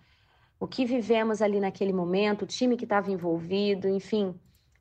O 0.58 0.68
que 0.68 0.86
vivemos 0.86 1.42
ali 1.42 1.60
naquele 1.60 1.92
momento, 1.92 2.44
o 2.44 2.48
time 2.48 2.78
que 2.78 2.86
estava 2.86 3.12
envolvido, 3.12 3.90
enfim, 3.90 4.34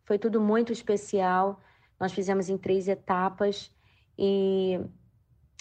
foi 0.05 0.19
tudo 0.19 0.41
muito 0.41 0.73
especial. 0.73 1.61
Nós 1.99 2.13
fizemos 2.13 2.49
em 2.49 2.57
três 2.57 2.87
etapas 2.87 3.73
e 4.17 4.81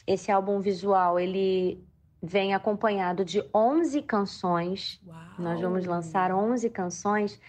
esse 0.06 0.32
álbum 0.32 0.60
visual, 0.60 1.20
ele 1.20 1.84
vem 2.22 2.54
acompanhado 2.54 3.26
de 3.26 3.44
11 3.54 4.02
canções. 4.04 5.02
Uau. 5.08 5.18
Nós 5.40 5.60
vamos 5.60 5.86
lançar 5.86 6.32
11 6.32 6.70
canções 6.70 7.40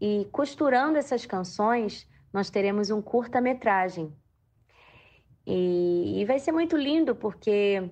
e 0.00 0.26
costurando 0.30 0.98
essas 0.98 1.24
canções, 1.24 2.08
nós 2.32 2.50
teremos 2.50 2.90
um 2.90 3.00
curta-metragem. 3.00 4.12
E, 5.46 6.20
e 6.20 6.24
vai 6.24 6.38
ser 6.38 6.52
muito 6.52 6.76
lindo 6.76 7.14
porque 7.14 7.88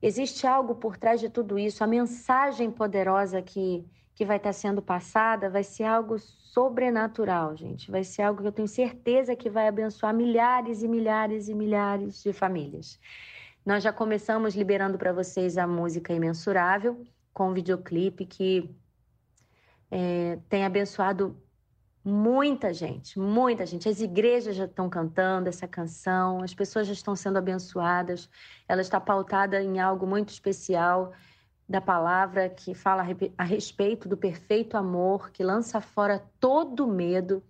existe 0.00 0.46
algo 0.46 0.74
por 0.74 0.96
trás 0.96 1.20
de 1.20 1.28
tudo 1.28 1.58
isso. 1.58 1.84
A 1.84 1.86
mensagem 1.86 2.70
poderosa 2.70 3.42
que, 3.42 3.86
que 4.14 4.24
vai 4.24 4.38
estar 4.38 4.52
sendo 4.52 4.80
passada 4.80 5.50
vai 5.50 5.62
ser 5.62 5.84
algo 5.84 6.18
sobrenatural, 6.18 7.56
gente. 7.56 7.90
Vai 7.90 8.02
ser 8.02 8.22
algo 8.22 8.40
que 8.40 8.48
eu 8.48 8.52
tenho 8.52 8.68
certeza 8.68 9.36
que 9.36 9.50
vai 9.50 9.68
abençoar 9.68 10.14
milhares 10.14 10.82
e 10.82 10.88
milhares 10.88 11.48
e 11.48 11.54
milhares 11.54 12.22
de 12.22 12.32
famílias. 12.32 12.98
Nós 13.64 13.84
já 13.84 13.92
começamos 13.92 14.56
liberando 14.56 14.96
para 14.96 15.12
vocês 15.12 15.58
a 15.58 15.66
música 15.66 16.14
Imensurável, 16.14 17.04
com 17.32 17.50
um 17.50 17.54
videoclipe 17.54 18.24
que 18.24 18.74
é, 19.90 20.38
tem 20.48 20.64
abençoado 20.64 21.36
muita 22.04 22.72
gente, 22.72 23.18
muita 23.18 23.66
gente. 23.66 23.88
As 23.88 24.00
igrejas 24.00 24.56
já 24.56 24.64
estão 24.64 24.88
cantando 24.88 25.48
essa 25.48 25.68
canção, 25.68 26.42
as 26.42 26.54
pessoas 26.54 26.86
já 26.86 26.92
estão 26.92 27.14
sendo 27.14 27.38
abençoadas. 27.38 28.28
Ela 28.68 28.80
está 28.80 29.00
pautada 29.00 29.62
em 29.62 29.80
algo 29.80 30.06
muito 30.06 30.30
especial 30.30 31.12
da 31.68 31.80
palavra 31.80 32.48
que 32.48 32.74
fala 32.74 33.06
a 33.38 33.44
respeito 33.44 34.08
do 34.08 34.16
perfeito 34.16 34.76
amor, 34.76 35.30
que 35.30 35.42
lança 35.42 35.80
fora 35.80 36.24
todo 36.40 36.86
medo. 36.86 37.42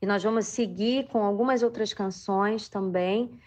E 0.00 0.06
nós 0.06 0.22
vamos 0.22 0.46
seguir 0.46 1.08
com 1.08 1.24
algumas 1.24 1.62
outras 1.62 1.92
canções 1.92 2.68
também. 2.68 3.40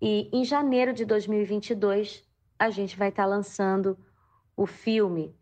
E 0.00 0.30
em 0.32 0.44
janeiro 0.44 0.92
de 0.92 1.04
2022, 1.04 2.24
a 2.58 2.70
gente 2.70 2.96
vai 2.96 3.10
estar 3.10 3.26
lançando 3.26 3.98
o 4.56 4.66
filme 4.66 5.34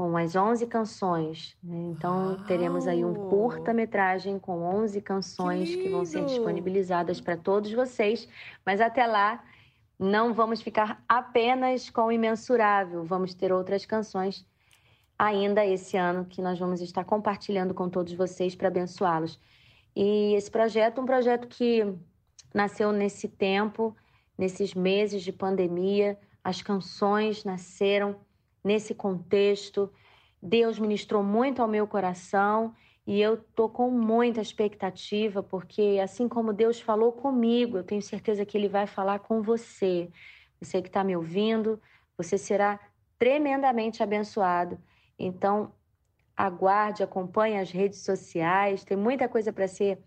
com 0.00 0.16
as 0.16 0.34
11 0.34 0.66
canções. 0.66 1.54
Né? 1.62 1.76
Então, 1.90 2.28
Uau. 2.28 2.44
teremos 2.46 2.88
aí 2.88 3.04
um 3.04 3.12
curta-metragem 3.12 4.38
com 4.38 4.62
11 4.62 4.98
canções 5.02 5.68
que, 5.68 5.82
que 5.82 5.88
vão 5.90 6.06
ser 6.06 6.24
disponibilizadas 6.24 7.20
para 7.20 7.36
todos 7.36 7.70
vocês. 7.70 8.26
Mas 8.64 8.80
até 8.80 9.06
lá, 9.06 9.44
não 9.98 10.32
vamos 10.32 10.62
ficar 10.62 11.04
apenas 11.06 11.90
com 11.90 12.06
o 12.06 12.12
Imensurável, 12.12 13.04
vamos 13.04 13.34
ter 13.34 13.52
outras 13.52 13.84
canções 13.84 14.46
ainda 15.18 15.66
esse 15.66 15.98
ano 15.98 16.24
que 16.24 16.40
nós 16.40 16.58
vamos 16.58 16.80
estar 16.80 17.04
compartilhando 17.04 17.74
com 17.74 17.90
todos 17.90 18.14
vocês 18.14 18.54
para 18.54 18.68
abençoá-los. 18.68 19.38
E 19.94 20.32
esse 20.32 20.50
projeto 20.50 20.96
é 20.96 21.02
um 21.02 21.06
projeto 21.06 21.46
que 21.46 21.94
nasceu 22.54 22.90
nesse 22.90 23.28
tempo, 23.28 23.94
nesses 24.38 24.72
meses 24.72 25.22
de 25.22 25.30
pandemia, 25.30 26.18
as 26.42 26.62
canções 26.62 27.44
nasceram 27.44 28.16
nesse 28.62 28.94
contexto. 28.94 29.92
Deus 30.42 30.78
ministrou 30.78 31.22
muito 31.22 31.60
ao 31.60 31.68
meu 31.68 31.86
coração 31.86 32.74
e 33.06 33.20
eu 33.20 33.36
tô 33.36 33.68
com 33.68 33.90
muita 33.90 34.40
expectativa, 34.40 35.42
porque 35.42 35.98
assim 36.02 36.28
como 36.28 36.52
Deus 36.52 36.80
falou 36.80 37.12
comigo, 37.12 37.78
eu 37.78 37.84
tenho 37.84 38.02
certeza 38.02 38.44
que 38.44 38.56
Ele 38.56 38.68
vai 38.68 38.86
falar 38.86 39.18
com 39.20 39.42
você. 39.42 40.10
Você 40.60 40.80
que 40.80 40.88
está 40.88 41.02
me 41.02 41.16
ouvindo, 41.16 41.80
você 42.16 42.36
será 42.36 42.78
tremendamente 43.18 44.02
abençoado. 44.02 44.78
Então, 45.18 45.72
aguarde, 46.36 47.02
acompanhe 47.02 47.58
as 47.58 47.70
redes 47.70 48.02
sociais, 48.04 48.84
tem 48.84 48.96
muita 48.96 49.28
coisa 49.28 49.52
para 49.52 49.68
ser 49.68 49.98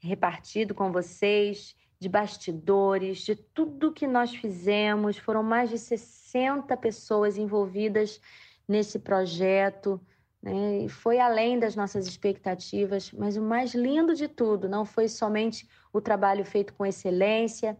repartido 0.00 0.74
com 0.74 0.90
vocês, 0.90 1.74
de 2.02 2.08
bastidores, 2.08 3.18
de 3.18 3.36
tudo 3.36 3.92
que 3.92 4.06
nós 4.06 4.34
fizemos. 4.34 5.16
Foram 5.16 5.42
mais 5.42 5.70
de 5.70 5.78
60 5.78 6.76
pessoas 6.76 7.38
envolvidas 7.38 8.20
nesse 8.68 8.98
projeto 8.98 10.00
né? 10.42 10.84
E 10.84 10.88
foi 10.88 11.20
além 11.20 11.58
das 11.58 11.76
nossas 11.76 12.06
expectativas, 12.06 13.12
mas 13.12 13.36
o 13.36 13.42
mais 13.42 13.74
lindo 13.74 14.14
de 14.14 14.26
tudo 14.26 14.68
não 14.68 14.84
foi 14.84 15.06
somente 15.06 15.68
o 15.92 16.00
trabalho 16.00 16.44
feito 16.44 16.74
com 16.74 16.84
excelência, 16.84 17.78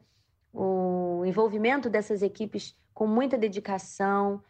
o 0.52 1.24
envolvimento 1.26 1.90
dessas 1.90 2.22
equipes 2.22 2.76
com 2.94 3.06
muita 3.06 3.36
dedicação, 3.36 4.42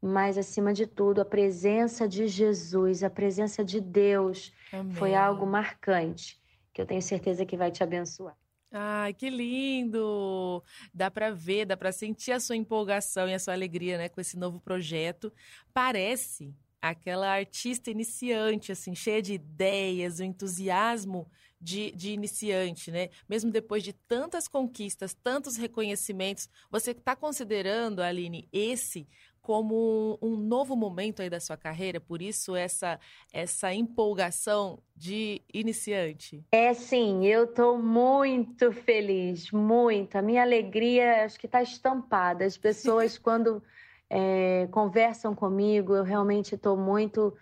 mas 0.00 0.38
acima 0.38 0.72
de 0.72 0.86
tudo 0.86 1.20
a 1.20 1.24
presença 1.24 2.06
de 2.06 2.28
Jesus, 2.28 3.02
a 3.02 3.10
presença 3.10 3.64
de 3.64 3.80
Deus 3.80 4.54
Amém. 4.72 4.94
foi 4.94 5.14
algo 5.16 5.44
marcante 5.44 6.40
que 6.72 6.80
eu 6.80 6.86
tenho 6.86 7.02
certeza 7.02 7.44
que 7.44 7.56
vai 7.56 7.72
te 7.72 7.82
abençoar. 7.82 8.36
Ai, 8.70 9.14
que 9.14 9.30
lindo! 9.30 10.62
Dá 10.92 11.10
para 11.10 11.30
ver, 11.30 11.64
dá 11.64 11.76
para 11.76 11.90
sentir 11.90 12.32
a 12.32 12.40
sua 12.40 12.56
empolgação 12.56 13.26
e 13.28 13.34
a 13.34 13.38
sua 13.38 13.54
alegria, 13.54 13.96
né, 13.96 14.08
com 14.08 14.20
esse 14.20 14.36
novo 14.36 14.60
projeto. 14.60 15.32
Parece 15.72 16.54
aquela 16.80 17.28
artista 17.32 17.90
iniciante, 17.90 18.70
assim, 18.70 18.94
cheia 18.94 19.22
de 19.22 19.32
ideias, 19.34 20.20
o 20.20 20.24
entusiasmo 20.24 21.26
de, 21.60 21.90
de 21.92 22.10
iniciante, 22.12 22.90
né? 22.90 23.08
Mesmo 23.28 23.50
depois 23.50 23.82
de 23.82 23.92
tantas 23.92 24.46
conquistas, 24.46 25.14
tantos 25.14 25.56
reconhecimentos, 25.56 26.48
você 26.70 26.92
está 26.92 27.16
considerando, 27.16 28.00
Aline, 28.00 28.48
esse 28.52 29.08
como 29.48 30.18
um, 30.20 30.36
novo 30.36 30.76
momento 30.76 31.22
aí 31.22 31.30
da 31.30 31.40
sua 31.40 31.56
carreira, 31.56 31.98
por 31.98 32.20
isso 32.20 32.54
essa 32.54 33.00
essa 33.32 33.72
empolgação 33.72 34.78
de 34.94 35.40
iniciante. 35.54 36.44
É 36.52 36.74
sim, 36.74 37.24
eu 37.24 37.44
estou 37.44 37.78
muito 37.78 38.70
feliz, 38.70 39.50
muito. 39.50 40.16
A 40.16 40.20
minha 40.20 40.42
alegria 40.42 41.24
acho 41.24 41.40
que 41.40 41.46
está 41.46 41.62
estampada. 41.62 42.44
As 42.44 42.58
pessoas 42.58 43.16
quando 43.16 43.62
é, 44.10 44.68
conversam 44.70 45.34
comigo. 45.34 45.96
Eu 45.96 46.04
realmente 46.04 46.54
estou 46.54 46.76
muito, 46.76 47.34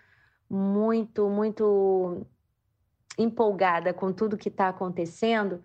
muito, 0.49 1.29
muito 1.29 2.25
empolgada 3.17 3.93
com 3.93 4.13
tudo 4.13 4.37
que 4.37 4.47
está 4.47 4.69
acontecendo, 4.69 5.61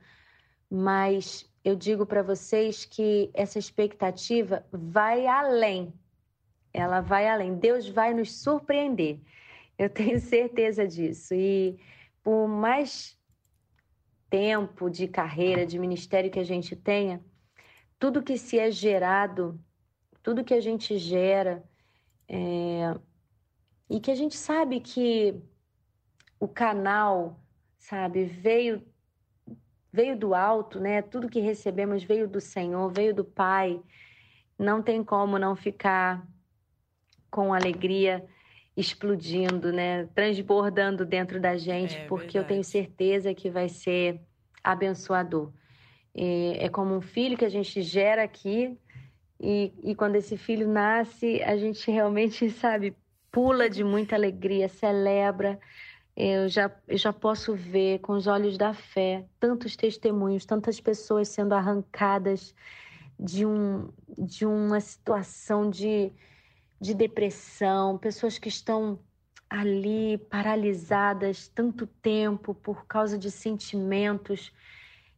mas 0.68 1.48
eu 1.64 1.76
digo 1.76 2.04
para 2.04 2.20
vocês 2.20 2.84
que 2.84 3.30
essa 3.32 3.60
expectativa 3.60 4.66
vai 4.72 5.28
além. 5.28 5.94
Ela 6.72 7.00
vai 7.00 7.28
além. 7.28 7.54
Deus 7.54 7.88
vai 7.88 8.14
nos 8.14 8.42
surpreender. 8.42 9.20
Eu 9.78 9.90
tenho 9.90 10.18
certeza 10.20 10.86
disso. 10.86 11.34
E 11.34 11.78
por 12.22 12.46
mais 12.48 13.18
tempo 14.30 14.88
de 14.88 15.06
carreira, 15.06 15.66
de 15.66 15.78
ministério 15.78 16.30
que 16.30 16.38
a 16.38 16.44
gente 16.44 16.74
tenha, 16.74 17.22
tudo 17.98 18.22
que 18.22 18.38
se 18.38 18.58
é 18.58 18.70
gerado 18.70 19.60
tudo 20.22 20.44
que 20.44 20.54
a 20.54 20.60
gente 20.60 20.96
gera. 20.98 21.62
É... 22.28 22.96
E 23.90 24.00
que 24.00 24.10
a 24.10 24.14
gente 24.14 24.36
sabe 24.36 24.80
que 24.80 25.34
o 26.40 26.48
canal, 26.48 27.40
sabe, 27.78 28.24
veio 28.24 28.82
veio 29.92 30.18
do 30.18 30.34
alto, 30.34 30.80
né? 30.80 31.02
Tudo 31.02 31.28
que 31.28 31.40
recebemos 31.40 32.02
veio 32.02 32.26
do 32.26 32.40
Senhor, 32.40 32.90
veio 32.90 33.14
do 33.14 33.24
Pai. 33.24 33.82
Não 34.58 34.82
tem 34.82 35.04
como 35.04 35.38
não 35.38 35.54
ficar 35.54 36.26
com 37.32 37.52
alegria 37.54 38.22
explodindo, 38.76 39.72
né? 39.72 40.06
Transbordando 40.14 41.04
dentro 41.04 41.40
da 41.40 41.56
gente, 41.56 41.96
é, 41.96 42.06
porque 42.06 42.38
verdade. 42.38 42.38
eu 42.38 42.48
tenho 42.48 42.64
certeza 42.64 43.34
que 43.34 43.50
vai 43.50 43.68
ser 43.68 44.20
abençoador. 44.62 45.50
É, 46.14 46.66
é 46.66 46.68
como 46.68 46.94
um 46.94 47.00
filho 47.00 47.36
que 47.36 47.44
a 47.44 47.48
gente 47.48 47.82
gera 47.82 48.22
aqui, 48.22 48.78
e, 49.40 49.72
e 49.82 49.94
quando 49.94 50.16
esse 50.16 50.36
filho 50.36 50.68
nasce, 50.68 51.42
a 51.42 51.56
gente 51.56 51.90
realmente, 51.90 52.48
sabe, 52.52 52.94
pula 53.30 53.68
de 53.68 53.82
muita 53.82 54.14
alegria, 54.14 54.68
celebra. 54.68 55.58
Eu 56.14 56.46
já, 56.48 56.70
eu 56.86 56.98
já 56.98 57.12
posso 57.12 57.54
ver 57.54 58.00
com 58.00 58.12
os 58.12 58.26
olhos 58.26 58.58
da 58.58 58.74
fé 58.74 59.24
tantos 59.40 59.74
testemunhos, 59.74 60.44
tantas 60.44 60.78
pessoas 60.78 61.28
sendo 61.28 61.54
arrancadas 61.54 62.54
de, 63.18 63.46
um, 63.46 63.88
de 64.18 64.44
uma 64.44 64.78
situação 64.78 65.70
de, 65.70 66.12
de 66.82 66.94
depressão, 66.94 67.96
pessoas 67.96 68.38
que 68.38 68.48
estão 68.48 68.98
ali 69.48 70.18
paralisadas 70.18 71.46
tanto 71.46 71.86
tempo 71.86 72.52
por 72.54 72.86
causa 72.86 73.16
de 73.16 73.30
sentimentos 73.30 74.52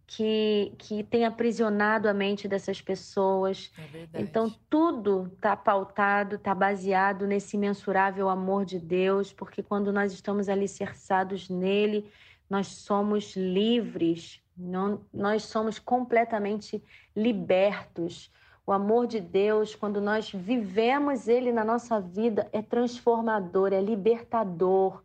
que, 0.07 0.75
que 0.77 1.03
tem 1.05 1.25
aprisionado 1.25 2.07
a 2.07 2.13
mente 2.13 2.47
dessas 2.47 2.83
pessoas. 2.83 3.73
É 4.13 4.21
então, 4.21 4.55
tudo 4.69 5.33
está 5.35 5.57
pautado, 5.57 6.35
está 6.35 6.55
baseado 6.55 7.27
nesse 7.27 7.57
imensurável 7.57 8.29
amor 8.29 8.67
de 8.67 8.79
Deus, 8.79 9.33
porque 9.33 9.63
quando 9.63 9.91
nós 9.91 10.13
estamos 10.13 10.51
alicerçados 10.51 11.49
nele, 11.49 12.11
nós 12.51 12.67
somos 12.67 13.35
livres, 13.35 14.39
não, 14.55 15.01
nós 15.15 15.45
somos 15.45 15.79
completamente 15.79 16.85
libertos. 17.17 18.31
O 18.67 18.73
amor 18.73 19.07
de 19.07 19.21
Deus, 19.21 19.75
quando 19.75 20.01
nós 20.01 20.31
vivemos 20.31 21.29
ele 21.29 21.53
na 21.53 21.65
nossa 21.65 22.01
vida, 22.01 22.49
é 22.53 22.63
transformador, 22.63 23.73
é 23.73 23.81
libertador. 23.81 25.03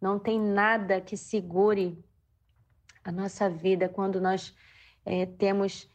Não 0.00 0.18
tem 0.18 0.40
nada 0.40 1.00
que 1.00 1.16
segure 1.16 2.02
a 3.04 3.12
nossa 3.12 3.50
vida 3.50 3.88
quando 3.88 4.20
nós 4.20 4.54
é, 5.04 5.26
temos 5.26 5.90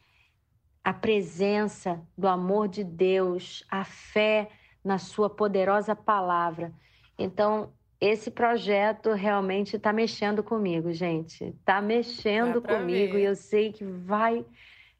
a 0.84 0.92
presença 0.92 2.00
do 2.16 2.28
amor 2.28 2.68
de 2.68 2.84
Deus, 2.84 3.64
a 3.68 3.84
fé 3.84 4.48
na 4.84 4.96
Sua 4.96 5.28
poderosa 5.28 5.96
palavra. 5.96 6.72
Então, 7.18 7.72
esse 8.00 8.30
projeto 8.30 9.12
realmente 9.12 9.76
está 9.76 9.92
mexendo 9.92 10.42
comigo, 10.42 10.92
gente. 10.92 11.44
Está 11.44 11.82
mexendo 11.82 12.62
comigo 12.62 13.14
ver. 13.14 13.20
e 13.20 13.24
eu 13.24 13.34
sei 13.34 13.72
que 13.72 13.84
vai 13.84 14.46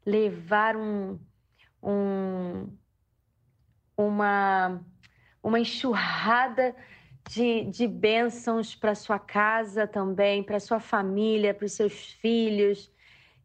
levar 0.05 0.75
um, 0.75 1.17
um 1.81 2.67
uma, 3.99 4.81
uma 5.43 5.59
enxurrada 5.59 6.75
de, 7.27 7.65
de 7.65 7.87
bênçãos 7.87 8.75
para 8.75 8.95
sua 8.95 9.19
casa 9.19 9.85
também, 9.85 10.41
para 10.41 10.59
sua 10.59 10.79
família, 10.79 11.53
para 11.53 11.65
os 11.65 11.73
seus 11.73 12.13
filhos. 12.13 12.91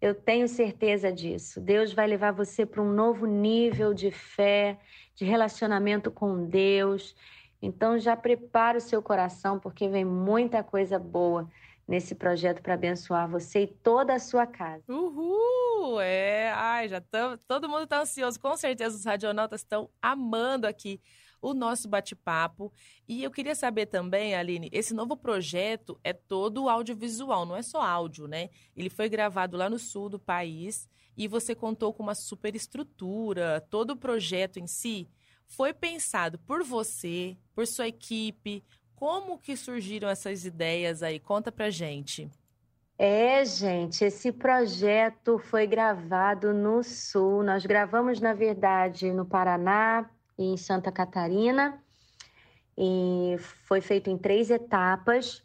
Eu 0.00 0.14
tenho 0.14 0.46
certeza 0.46 1.12
disso. 1.12 1.60
Deus 1.60 1.92
vai 1.92 2.06
levar 2.06 2.32
você 2.32 2.64
para 2.64 2.82
um 2.82 2.92
novo 2.92 3.26
nível 3.26 3.92
de 3.92 4.10
fé, 4.10 4.78
de 5.14 5.24
relacionamento 5.24 6.10
com 6.10 6.46
Deus. 6.46 7.16
Então 7.60 7.98
já 7.98 8.16
prepara 8.16 8.78
o 8.78 8.80
seu 8.80 9.02
coração, 9.02 9.58
porque 9.58 9.88
vem 9.88 10.04
muita 10.04 10.62
coisa 10.62 10.98
boa 10.98 11.50
nesse 11.86 12.14
projeto 12.14 12.62
para 12.62 12.74
abençoar 12.74 13.28
você 13.28 13.64
e 13.64 13.66
toda 13.66 14.14
a 14.14 14.18
sua 14.18 14.46
casa. 14.46 14.82
Uhul! 14.88 16.00
É, 16.00 16.50
ai, 16.52 16.88
já 16.88 16.98
estamos. 16.98 17.40
Todo 17.46 17.68
mundo 17.68 17.84
está 17.84 18.00
ansioso. 18.00 18.40
Com 18.40 18.56
certeza 18.56 18.96
os 18.96 19.04
radionautas 19.04 19.60
estão 19.60 19.90
amando 20.00 20.66
aqui 20.66 21.00
o 21.40 21.52
nosso 21.52 21.88
bate-papo. 21.88 22.72
E 23.06 23.22
eu 23.22 23.30
queria 23.30 23.54
saber 23.54 23.86
também, 23.86 24.34
Aline, 24.34 24.70
esse 24.72 24.94
novo 24.94 25.14
projeto 25.16 26.00
é 26.02 26.12
todo 26.12 26.70
audiovisual, 26.70 27.44
não 27.44 27.54
é 27.54 27.62
só 27.62 27.82
áudio, 27.82 28.26
né? 28.26 28.48
Ele 28.74 28.88
foi 28.88 29.10
gravado 29.10 29.56
lá 29.56 29.68
no 29.68 29.78
sul 29.78 30.08
do 30.08 30.18
país 30.18 30.88
e 31.16 31.28
você 31.28 31.54
contou 31.54 31.92
com 31.92 32.02
uma 32.02 32.14
super 32.14 32.56
estrutura, 32.56 33.64
todo 33.68 33.90
o 33.90 33.96
projeto 33.96 34.58
em 34.58 34.66
si 34.66 35.08
foi 35.46 35.72
pensado 35.72 36.38
por 36.40 36.62
você, 36.64 37.36
por 37.54 37.66
sua 37.66 37.88
equipe? 37.88 38.64
Como 38.96 39.38
que 39.38 39.56
surgiram 39.56 40.08
essas 40.08 40.44
ideias 40.44 41.02
aí? 41.02 41.18
Conta 41.18 41.50
pra 41.50 41.70
gente. 41.70 42.30
É, 42.96 43.44
gente, 43.44 44.04
esse 44.04 44.30
projeto 44.30 45.38
foi 45.38 45.66
gravado 45.66 46.52
no 46.52 46.82
Sul. 46.82 47.42
Nós 47.42 47.66
gravamos, 47.66 48.20
na 48.20 48.32
verdade, 48.32 49.12
no 49.12 49.26
Paraná 49.26 50.08
e 50.38 50.44
em 50.44 50.56
Santa 50.56 50.92
Catarina. 50.92 51.82
E 52.78 53.36
foi 53.66 53.80
feito 53.80 54.10
em 54.10 54.16
três 54.16 54.50
etapas. 54.50 55.42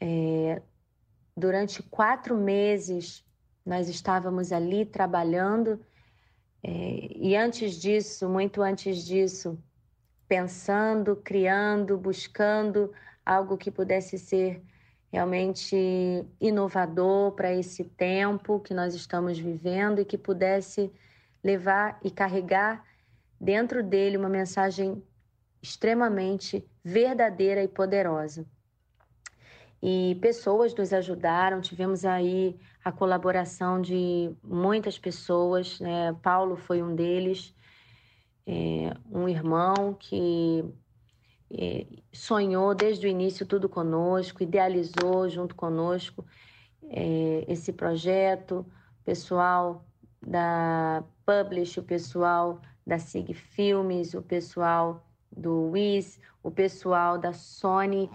É, 0.00 0.62
durante 1.36 1.82
quatro 1.82 2.36
meses, 2.36 3.24
nós 3.64 3.88
estávamos 3.88 4.52
ali 4.52 4.86
trabalhando 4.86 5.78
é, 6.62 7.08
e 7.16 7.36
antes 7.36 7.80
disso, 7.80 8.28
muito 8.28 8.62
antes 8.62 9.04
disso, 9.04 9.58
pensando, 10.30 11.16
criando, 11.16 11.98
buscando 11.98 12.92
algo 13.26 13.58
que 13.58 13.68
pudesse 13.68 14.16
ser 14.16 14.62
realmente 15.12 15.76
inovador 16.40 17.32
para 17.32 17.52
esse 17.52 17.82
tempo 17.82 18.60
que 18.60 18.72
nós 18.72 18.94
estamos 18.94 19.40
vivendo 19.40 20.00
e 20.00 20.04
que 20.04 20.16
pudesse 20.16 20.92
levar 21.42 21.98
e 22.04 22.12
carregar 22.12 22.84
dentro 23.40 23.82
dele 23.82 24.16
uma 24.16 24.28
mensagem 24.28 25.02
extremamente 25.60 26.64
verdadeira 26.84 27.64
e 27.64 27.66
poderosa 27.66 28.46
e 29.82 30.16
pessoas 30.20 30.74
nos 30.74 30.92
ajudaram. 30.92 31.60
Tivemos 31.60 32.04
aí 32.04 32.56
a 32.84 32.92
colaboração 32.92 33.80
de 33.80 34.30
muitas 34.42 34.96
pessoas, 34.98 35.80
né? 35.80 36.14
Paulo 36.22 36.56
foi 36.56 36.82
um 36.82 36.94
deles, 36.94 37.54
é, 38.52 38.96
um 39.08 39.28
irmão 39.28 39.94
que 39.96 40.64
é, 41.52 41.86
sonhou 42.12 42.74
desde 42.74 43.06
o 43.06 43.08
início 43.08 43.46
tudo 43.46 43.68
conosco, 43.68 44.42
idealizou 44.42 45.28
junto 45.28 45.54
conosco 45.54 46.26
é, 46.88 47.44
esse 47.46 47.72
projeto, 47.72 48.66
pessoal 49.04 49.84
da 50.20 51.04
Publish, 51.24 51.78
o 51.78 51.84
pessoal 51.84 52.60
da 52.84 52.98
Sig 52.98 53.32
Filmes, 53.34 54.14
o 54.14 54.22
pessoal 54.22 55.06
do 55.30 55.70
Wiz, 55.70 56.18
o 56.42 56.50
pessoal 56.50 57.16
da 57.18 57.32
Sony 57.32 58.10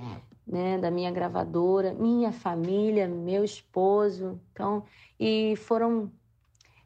né, 0.46 0.78
da 0.78 0.92
minha 0.92 1.12
gravadora, 1.12 1.94
minha 1.94 2.34
família, 2.34 3.08
meu 3.08 3.46
esposo. 3.46 4.38
Então, 4.52 4.84
e 5.18 5.56
foram 5.56 6.12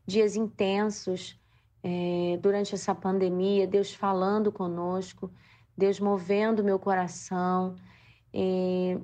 dias 0.05 0.35
intensos 0.35 1.39
é, 1.83 2.37
durante 2.41 2.75
essa 2.75 2.93
pandemia, 2.93 3.67
Deus 3.67 3.93
falando 3.93 4.51
conosco, 4.51 5.31
Deus 5.77 5.99
movendo 5.99 6.63
meu 6.63 6.77
coração, 6.77 7.75
é, 8.33 8.97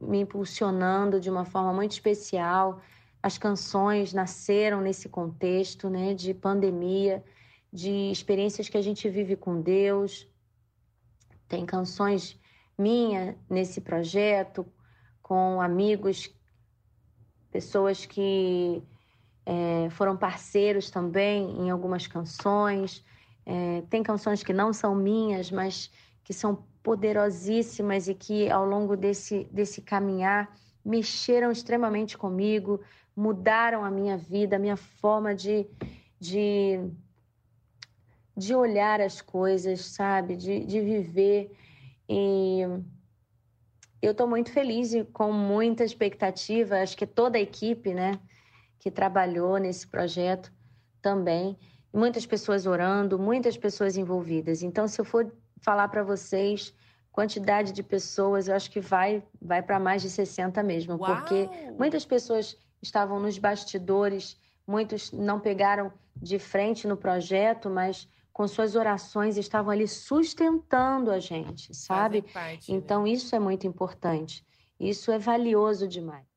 me 0.00 0.20
impulsionando 0.20 1.20
de 1.20 1.30
uma 1.30 1.44
forma 1.44 1.72
muito 1.72 1.92
especial. 1.92 2.82
As 3.22 3.38
canções 3.38 4.12
nasceram 4.12 4.80
nesse 4.82 5.08
contexto 5.08 5.88
né, 5.88 6.12
de 6.12 6.34
pandemia, 6.34 7.24
de 7.72 8.10
experiências 8.10 8.68
que 8.68 8.76
a 8.76 8.82
gente 8.82 9.08
vive 9.08 9.36
com 9.36 9.60
Deus. 9.60 10.28
Tem 11.48 11.64
canções 11.64 12.38
minha 12.76 13.38
nesse 13.48 13.80
projeto, 13.80 14.66
com 15.22 15.60
amigos, 15.60 16.34
pessoas 17.50 18.04
que 18.04 18.82
é, 19.46 19.88
foram 19.90 20.16
parceiros 20.16 20.90
também 20.90 21.50
em 21.58 21.70
algumas 21.70 22.06
canções. 22.06 23.04
É, 23.44 23.82
tem 23.90 24.02
canções 24.02 24.42
que 24.42 24.52
não 24.52 24.72
são 24.72 24.94
minhas, 24.94 25.50
mas 25.50 25.90
que 26.22 26.32
são 26.32 26.64
poderosíssimas 26.82 28.08
e 28.08 28.14
que 28.14 28.50
ao 28.50 28.64
longo 28.64 28.96
desse, 28.96 29.44
desse 29.52 29.82
caminhar 29.82 30.54
mexeram 30.84 31.50
extremamente 31.50 32.16
comigo, 32.16 32.80
mudaram 33.16 33.84
a 33.84 33.90
minha 33.90 34.16
vida, 34.16 34.56
a 34.56 34.58
minha 34.58 34.76
forma 34.76 35.34
de, 35.34 35.66
de, 36.18 36.80
de 38.36 38.54
olhar 38.54 39.00
as 39.00 39.20
coisas, 39.20 39.80
sabe? 39.86 40.36
De, 40.36 40.64
de 40.64 40.80
viver. 40.80 41.56
E 42.08 42.60
eu 44.02 44.12
estou 44.12 44.28
muito 44.28 44.52
feliz 44.52 44.92
e 44.92 45.04
com 45.04 45.32
muita 45.32 45.84
expectativa, 45.84 46.80
acho 46.80 46.96
que 46.96 47.06
toda 47.06 47.38
a 47.38 47.40
equipe, 47.40 47.94
né, 47.94 48.20
que 48.84 48.90
trabalhou 48.90 49.56
nesse 49.56 49.86
projeto 49.86 50.52
também, 51.00 51.56
muitas 51.90 52.26
pessoas 52.26 52.66
orando, 52.66 53.18
muitas 53.18 53.56
pessoas 53.56 53.96
envolvidas. 53.96 54.62
Então, 54.62 54.86
se 54.86 55.00
eu 55.00 55.06
for 55.06 55.32
falar 55.62 55.88
para 55.88 56.02
vocês 56.02 56.74
quantidade 57.10 57.72
de 57.72 57.82
pessoas, 57.82 58.46
eu 58.46 58.54
acho 58.54 58.70
que 58.70 58.80
vai 58.80 59.22
vai 59.40 59.62
para 59.62 59.80
mais 59.80 60.02
de 60.02 60.10
60 60.10 60.62
mesmo, 60.62 60.98
Uau! 60.98 61.16
porque 61.16 61.48
muitas 61.78 62.04
pessoas 62.04 62.58
estavam 62.82 63.18
nos 63.18 63.38
bastidores, 63.38 64.36
muitos 64.66 65.10
não 65.12 65.40
pegaram 65.40 65.90
de 66.14 66.38
frente 66.38 66.86
no 66.86 66.96
projeto, 66.98 67.70
mas 67.70 68.06
com 68.34 68.46
suas 68.46 68.76
orações, 68.76 69.38
estavam 69.38 69.70
ali 69.70 69.88
sustentando 69.88 71.10
a 71.10 71.18
gente, 71.18 71.74
sabe? 71.74 72.20
Parte, 72.20 72.70
né? 72.70 72.78
então, 72.78 73.04
né? 73.04 73.10
isso 73.10 73.34
é 73.34 73.38
muito 73.38 73.66
importante. 73.66 74.44
Isso 74.78 75.10
é 75.10 75.18
valioso 75.18 75.88
demais. 75.88 76.33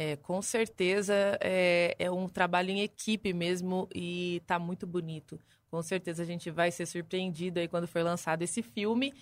É, 0.00 0.14
com 0.14 0.40
certeza 0.40 1.12
é, 1.40 1.96
é 1.98 2.08
um 2.08 2.28
trabalho 2.28 2.70
em 2.70 2.82
equipe 2.82 3.32
mesmo 3.32 3.88
e 3.92 4.36
está 4.36 4.56
muito 4.56 4.86
bonito. 4.86 5.40
Com 5.68 5.82
certeza 5.82 6.22
a 6.22 6.24
gente 6.24 6.52
vai 6.52 6.70
ser 6.70 6.86
surpreendido 6.86 7.58
aí 7.58 7.66
quando 7.66 7.88
for 7.88 8.04
lançado 8.04 8.42
esse 8.42 8.62
filme 8.62 9.12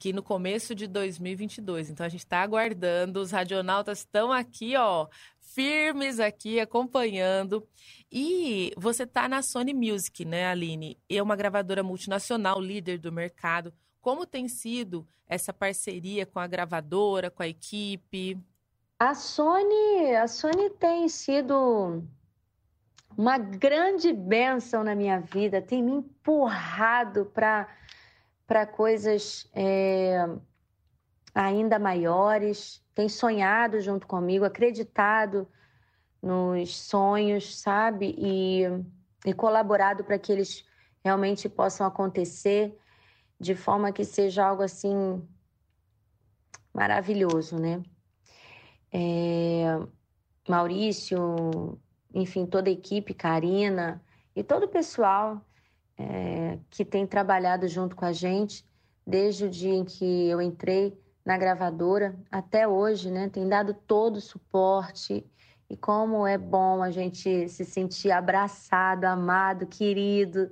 que 0.00 0.12
no 0.12 0.24
começo 0.24 0.74
de 0.74 0.88
2022. 0.88 1.90
Então 1.90 2.04
a 2.04 2.08
gente 2.08 2.24
está 2.24 2.42
aguardando, 2.42 3.20
os 3.20 3.30
radionautas 3.30 4.00
estão 4.00 4.32
aqui, 4.32 4.74
ó, 4.76 5.06
firmes 5.38 6.18
aqui 6.18 6.58
acompanhando. 6.58 7.64
E 8.10 8.72
você 8.76 9.04
está 9.04 9.28
na 9.28 9.42
Sony 9.42 9.72
Music, 9.72 10.24
né, 10.24 10.48
Aline? 10.48 10.98
É 11.08 11.22
uma 11.22 11.36
gravadora 11.36 11.84
multinacional, 11.84 12.60
líder 12.60 12.98
do 12.98 13.12
mercado. 13.12 13.72
Como 14.00 14.26
tem 14.26 14.48
sido 14.48 15.06
essa 15.28 15.52
parceria 15.52 16.26
com 16.26 16.40
a 16.40 16.48
gravadora, 16.48 17.30
com 17.30 17.44
a 17.44 17.48
equipe? 17.48 18.36
A 18.98 19.14
Sony, 19.14 20.16
a 20.16 20.26
Sony 20.26 20.70
tem 20.70 21.06
sido 21.06 22.02
uma 23.14 23.36
grande 23.36 24.10
bênção 24.10 24.82
na 24.82 24.94
minha 24.94 25.20
vida, 25.20 25.60
tem 25.60 25.82
me 25.82 25.92
empurrado 25.92 27.26
para 27.26 28.66
coisas 28.66 29.50
é, 29.52 30.24
ainda 31.34 31.78
maiores, 31.78 32.82
tem 32.94 33.06
sonhado 33.06 33.82
junto 33.82 34.06
comigo, 34.06 34.46
acreditado 34.46 35.46
nos 36.22 36.74
sonhos, 36.74 37.58
sabe? 37.60 38.14
E, 38.16 38.62
e 39.26 39.34
colaborado 39.34 40.04
para 40.04 40.18
que 40.18 40.32
eles 40.32 40.64
realmente 41.04 41.50
possam 41.50 41.86
acontecer 41.86 42.78
de 43.38 43.54
forma 43.54 43.92
que 43.92 44.06
seja 44.06 44.46
algo 44.46 44.62
assim 44.62 45.22
maravilhoso, 46.72 47.60
né? 47.60 47.82
É, 48.92 49.78
Maurício, 50.48 51.78
enfim, 52.14 52.46
toda 52.46 52.68
a 52.68 52.72
equipe, 52.72 53.12
Karina 53.12 54.02
e 54.34 54.42
todo 54.42 54.64
o 54.64 54.68
pessoal 54.68 55.44
é, 55.98 56.58
que 56.70 56.84
tem 56.84 57.06
trabalhado 57.06 57.66
junto 57.68 57.96
com 57.96 58.04
a 58.04 58.12
gente 58.12 58.64
desde 59.06 59.44
o 59.44 59.50
dia 59.50 59.74
em 59.74 59.84
que 59.84 60.28
eu 60.28 60.40
entrei 60.40 60.98
na 61.24 61.36
gravadora 61.36 62.16
até 62.30 62.66
hoje, 62.66 63.10
né? 63.10 63.28
Tem 63.28 63.48
dado 63.48 63.74
todo 63.74 64.16
o 64.16 64.20
suporte. 64.20 65.24
E 65.68 65.76
como 65.76 66.26
é 66.26 66.38
bom 66.38 66.82
a 66.82 66.90
gente 66.90 67.48
se 67.48 67.64
sentir 67.64 68.12
abraçado, 68.12 69.04
amado, 69.04 69.66
querido, 69.66 70.50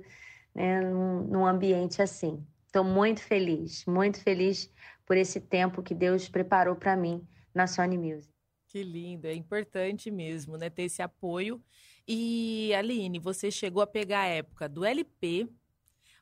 né? 0.53 0.81
num, 0.81 1.23
num 1.23 1.45
ambiente 1.45 2.01
assim. 2.01 2.45
Estou 2.65 2.83
muito 2.83 3.21
feliz, 3.21 3.85
muito 3.85 4.19
feliz 4.19 4.69
por 5.05 5.15
esse 5.15 5.39
tempo 5.39 5.81
que 5.81 5.95
Deus 5.95 6.27
preparou 6.27 6.75
para 6.75 6.97
mim 6.97 7.25
na 7.55 7.65
Sony 7.65 7.97
Music. 7.97 8.31
Que 8.67 8.83
lindo, 8.83 9.25
é 9.25 9.33
importante 9.33 10.11
mesmo, 10.11 10.57
né, 10.57 10.69
ter 10.69 10.83
esse 10.83 11.01
apoio. 11.01 11.63
E 12.07 12.73
Aline, 12.75 13.17
você 13.17 13.49
chegou 13.49 13.81
a 13.81 13.87
pegar 13.87 14.21
a 14.21 14.27
época 14.27 14.67
do 14.67 14.83
LP, 14.83 15.47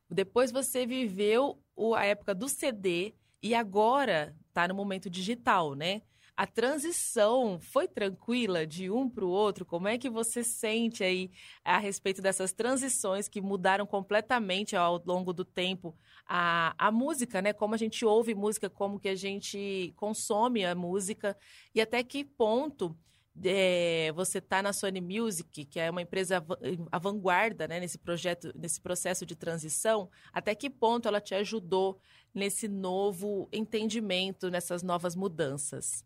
depois 0.09 0.51
você 0.51 0.85
viveu 0.85 1.59
a 1.97 2.05
época 2.05 2.35
do 2.35 2.47
CD 2.47 3.15
e 3.41 3.55
agora 3.55 4.35
está 4.47 4.67
no 4.67 4.75
momento 4.75 5.09
digital, 5.09 5.73
né? 5.73 6.03
A 6.35 6.47
transição 6.47 7.59
foi 7.59 7.87
tranquila 7.87 8.65
de 8.65 8.89
um 8.89 9.07
para 9.07 9.23
o 9.23 9.29
outro? 9.29 9.63
Como 9.63 9.87
é 9.87 9.99
que 9.99 10.09
você 10.09 10.43
sente 10.43 11.03
aí 11.03 11.29
a 11.63 11.77
respeito 11.77 12.23
dessas 12.23 12.51
transições 12.51 13.27
que 13.27 13.39
mudaram 13.39 13.85
completamente 13.85 14.75
ao 14.75 14.99
longo 15.05 15.31
do 15.31 15.45
tempo 15.45 15.95
a, 16.25 16.73
a 16.75 16.91
música, 16.91 17.39
né? 17.39 17.53
Como 17.53 17.75
a 17.75 17.77
gente 17.77 18.03
ouve 18.03 18.33
música, 18.33 18.67
como 18.67 18.99
que 18.99 19.09
a 19.09 19.15
gente 19.15 19.93
consome 19.95 20.65
a 20.65 20.73
música 20.73 21.37
e 21.73 21.79
até 21.79 22.03
que 22.03 22.25
ponto 22.25 22.97
é, 23.43 24.11
você 24.13 24.39
está 24.39 24.61
na 24.61 24.73
Sony 24.73 25.01
Music, 25.01 25.65
que 25.65 25.79
é 25.79 25.89
uma 25.91 26.01
empresa 26.01 26.43
à 26.91 26.97
vanguarda 26.99 27.67
né, 27.67 27.79
nesse 27.79 27.97
projeto, 27.97 28.51
nesse 28.55 28.81
processo 28.81 29.25
de 29.25 29.35
transição, 29.35 30.09
até 30.31 30.53
que 30.55 30.69
ponto 30.69 31.07
ela 31.07 31.21
te 31.21 31.33
ajudou 31.35 31.99
nesse 32.33 32.67
novo 32.67 33.47
entendimento, 33.51 34.49
nessas 34.49 34.81
novas 34.81 35.15
mudanças? 35.15 36.03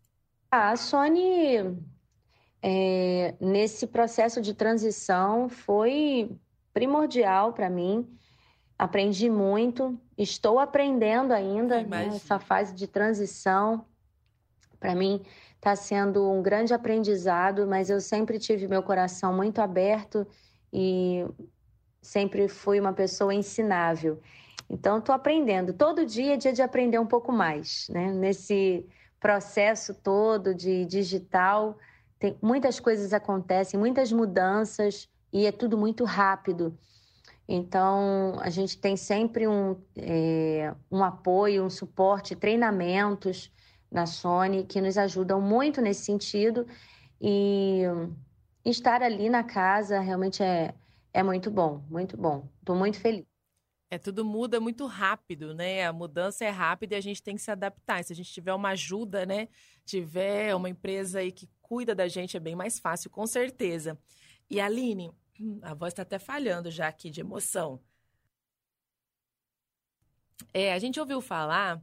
A 0.50 0.74
Sony, 0.76 1.76
é, 2.62 3.34
nesse 3.38 3.86
processo 3.86 4.40
de 4.40 4.54
transição, 4.54 5.48
foi 5.48 6.38
primordial 6.72 7.52
para 7.52 7.68
mim. 7.68 8.08
Aprendi 8.78 9.28
muito, 9.28 10.00
estou 10.16 10.58
aprendendo 10.58 11.32
ainda 11.32 11.82
nessa 11.82 12.38
né, 12.38 12.40
fase 12.40 12.74
de 12.74 12.86
transição. 12.86 13.84
Para 14.80 14.94
mim, 14.94 15.20
está 15.56 15.76
sendo 15.76 16.30
um 16.30 16.40
grande 16.40 16.72
aprendizado, 16.72 17.66
mas 17.66 17.90
eu 17.90 18.00
sempre 18.00 18.38
tive 18.38 18.66
meu 18.66 18.82
coração 18.82 19.34
muito 19.34 19.60
aberto 19.60 20.26
e 20.72 21.26
sempre 22.00 22.48
fui 22.48 22.80
uma 22.80 22.94
pessoa 22.94 23.34
ensinável. 23.34 24.18
Então, 24.70 24.98
estou 24.98 25.14
aprendendo. 25.14 25.74
Todo 25.74 26.06
dia 26.06 26.34
é 26.34 26.36
dia 26.38 26.52
de 26.54 26.62
aprender 26.62 26.98
um 26.98 27.06
pouco 27.06 27.32
mais, 27.32 27.86
né? 27.90 28.12
Nesse 28.12 28.86
processo 29.20 29.94
todo 29.94 30.54
de 30.54 30.84
digital, 30.84 31.78
tem, 32.18 32.36
muitas 32.42 32.80
coisas 32.80 33.12
acontecem, 33.12 33.78
muitas 33.78 34.12
mudanças 34.12 35.08
e 35.32 35.46
é 35.46 35.52
tudo 35.52 35.76
muito 35.76 36.04
rápido. 36.04 36.76
Então, 37.48 38.36
a 38.40 38.50
gente 38.50 38.76
tem 38.78 38.96
sempre 38.96 39.48
um, 39.48 39.76
é, 39.96 40.74
um 40.90 41.02
apoio, 41.02 41.64
um 41.64 41.70
suporte, 41.70 42.36
treinamentos 42.36 43.50
na 43.90 44.04
Sony 44.04 44.64
que 44.64 44.80
nos 44.80 44.98
ajudam 44.98 45.40
muito 45.40 45.80
nesse 45.80 46.04
sentido. 46.04 46.66
E 47.20 47.82
estar 48.64 49.02
ali 49.02 49.28
na 49.30 49.42
casa 49.42 50.00
realmente 50.00 50.42
é, 50.42 50.74
é 51.12 51.22
muito 51.22 51.50
bom, 51.50 51.82
muito 51.88 52.16
bom. 52.16 52.48
Estou 52.60 52.76
muito 52.76 53.00
feliz. 53.00 53.27
É, 53.90 53.96
tudo 53.96 54.24
muda 54.24 54.60
muito 54.60 54.84
rápido, 54.86 55.54
né? 55.54 55.86
A 55.86 55.92
mudança 55.92 56.44
é 56.44 56.50
rápida 56.50 56.94
e 56.94 56.98
a 56.98 57.00
gente 57.00 57.22
tem 57.22 57.36
que 57.36 57.42
se 57.42 57.50
adaptar. 57.50 58.04
Se 58.04 58.12
a 58.12 58.16
gente 58.16 58.30
tiver 58.30 58.52
uma 58.52 58.70
ajuda, 58.70 59.24
né? 59.24 59.48
Tiver 59.84 60.54
uma 60.54 60.68
empresa 60.68 61.20
aí 61.20 61.32
que 61.32 61.48
cuida 61.62 61.94
da 61.94 62.06
gente, 62.06 62.36
é 62.36 62.40
bem 62.40 62.54
mais 62.54 62.78
fácil, 62.78 63.08
com 63.08 63.26
certeza. 63.26 63.98
E 64.50 64.60
Aline, 64.60 65.10
a 65.62 65.72
voz 65.74 65.92
está 65.92 66.02
até 66.02 66.18
falhando 66.18 66.70
já 66.70 66.88
aqui 66.88 67.10
de 67.10 67.20
emoção. 67.20 67.80
É, 70.52 70.72
a 70.72 70.78
gente 70.78 71.00
ouviu 71.00 71.20
falar 71.20 71.82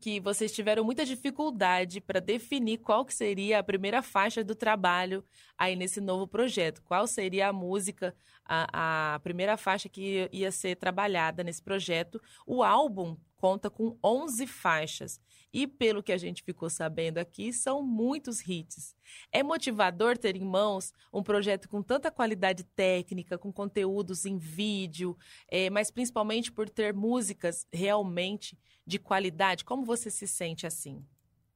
que 0.00 0.18
vocês 0.18 0.50
tiveram 0.50 0.82
muita 0.82 1.04
dificuldade 1.04 2.00
para 2.00 2.20
definir 2.20 2.78
qual 2.78 3.04
que 3.04 3.14
seria 3.14 3.58
a 3.58 3.62
primeira 3.62 4.00
faixa 4.00 4.42
do 4.42 4.54
trabalho 4.54 5.22
aí 5.58 5.76
nesse 5.76 6.00
novo 6.00 6.26
projeto. 6.26 6.82
Qual 6.82 7.06
seria 7.06 7.48
a 7.48 7.52
música, 7.52 8.14
a, 8.44 9.14
a 9.14 9.18
primeira 9.20 9.58
faixa 9.58 9.88
que 9.88 10.28
ia 10.32 10.50
ser 10.50 10.76
trabalhada 10.76 11.44
nesse 11.44 11.62
projeto. 11.62 12.20
O 12.46 12.62
álbum 12.62 13.16
conta 13.36 13.68
com 13.68 13.98
11 14.02 14.46
faixas. 14.46 15.20
E 15.52 15.66
pelo 15.66 16.02
que 16.02 16.12
a 16.12 16.18
gente 16.18 16.42
ficou 16.42 16.70
sabendo 16.70 17.18
aqui, 17.18 17.52
são 17.52 17.82
muitos 17.82 18.46
hits. 18.46 18.94
É 19.32 19.42
motivador 19.42 20.16
ter 20.16 20.36
em 20.36 20.44
mãos 20.44 20.92
um 21.12 21.22
projeto 21.22 21.68
com 21.68 21.82
tanta 21.82 22.10
qualidade 22.10 22.64
técnica, 22.64 23.36
com 23.36 23.52
conteúdos 23.52 24.24
em 24.24 24.38
vídeo, 24.38 25.16
é, 25.48 25.68
mas 25.68 25.90
principalmente 25.90 26.52
por 26.52 26.68
ter 26.68 26.94
músicas 26.94 27.66
realmente 27.72 28.56
de 28.86 28.98
qualidade. 28.98 29.64
Como 29.64 29.84
você 29.84 30.10
se 30.10 30.26
sente 30.26 30.66
assim? 30.66 31.04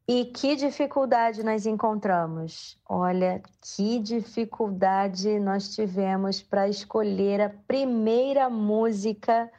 E 0.07 0.27
que 0.27 0.55
dificuldade 0.55 1.43
nós 1.43 1.65
encontramos? 1.65 2.79
Olha, 2.87 3.43
que 3.63 3.99
dificuldade 3.99 5.41
nós 5.41 5.75
tivemos 5.75 6.43
para 6.43 6.69
escolher 6.69 7.41
a 7.41 7.49
primeira 7.49 8.51
música, 8.51 9.51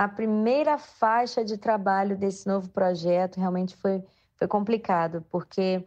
a 0.00 0.08
primeira 0.08 0.78
faixa 0.78 1.44
de 1.44 1.58
trabalho 1.58 2.16
desse 2.16 2.48
novo 2.48 2.70
projeto. 2.70 3.36
Realmente 3.36 3.76
foi, 3.76 4.02
foi 4.34 4.48
complicado, 4.48 5.22
porque 5.30 5.86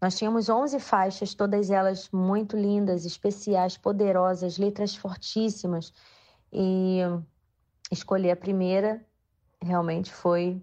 nós 0.00 0.16
tínhamos 0.16 0.48
11 0.48 0.78
faixas, 0.78 1.34
todas 1.34 1.68
elas 1.68 2.08
muito 2.12 2.56
lindas, 2.56 3.04
especiais, 3.04 3.76
poderosas, 3.76 4.58
letras 4.58 4.94
fortíssimas. 4.94 5.92
E 6.52 7.00
escolher 7.90 8.30
a 8.30 8.36
primeira 8.36 9.04
realmente 9.60 10.12
foi 10.12 10.62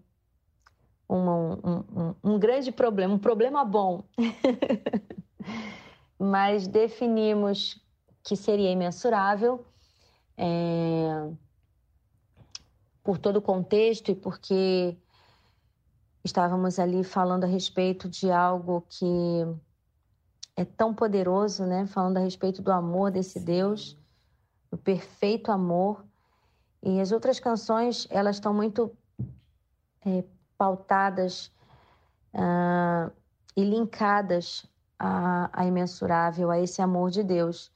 um, 1.10 1.18
um, 1.20 2.16
um, 2.24 2.40
grande 2.40 2.72
problema, 2.72 3.14
um 3.14 3.20
problema 3.20 3.66
bom. 3.66 4.06
Mas 6.18 6.66
definimos 6.66 7.78
que 8.24 8.38
seria 8.38 8.72
imensurável 8.72 9.66
é, 10.38 11.30
por 13.06 13.20
todo 13.20 13.38
o 13.38 13.42
contexto 13.42 14.10
e 14.10 14.16
porque 14.16 14.98
estávamos 16.24 16.80
ali 16.80 17.04
falando 17.04 17.44
a 17.44 17.48
respeito 17.48 18.10
de 18.10 18.32
algo 18.32 18.84
que 18.90 19.06
é 20.58 20.66
tão 20.66 20.92
poderoso, 20.92 21.68
né? 21.68 21.86
Falando 21.86 22.18
a 22.18 22.22
respeito 22.22 22.64
do 22.64 22.72
amor 22.72 23.12
desse 23.12 23.40
Deus, 23.40 23.96
do 24.72 24.78
perfeito 24.78 25.52
amor. 25.52 26.04
E 26.82 27.00
as 27.00 27.12
outras 27.12 27.40
canções, 27.40 28.08
elas 28.10 28.38
estão 28.38 28.52
muito 28.52 28.92
é, 30.04 30.24
pautadas 30.58 31.52
uh, 32.34 33.12
e 33.56 33.64
linkadas 33.64 34.66
a, 34.98 35.52
a 35.54 35.64
imensurável, 35.64 36.50
a 36.50 36.60
esse 36.60 36.82
amor 36.82 37.12
de 37.12 37.22
Deus 37.22 37.72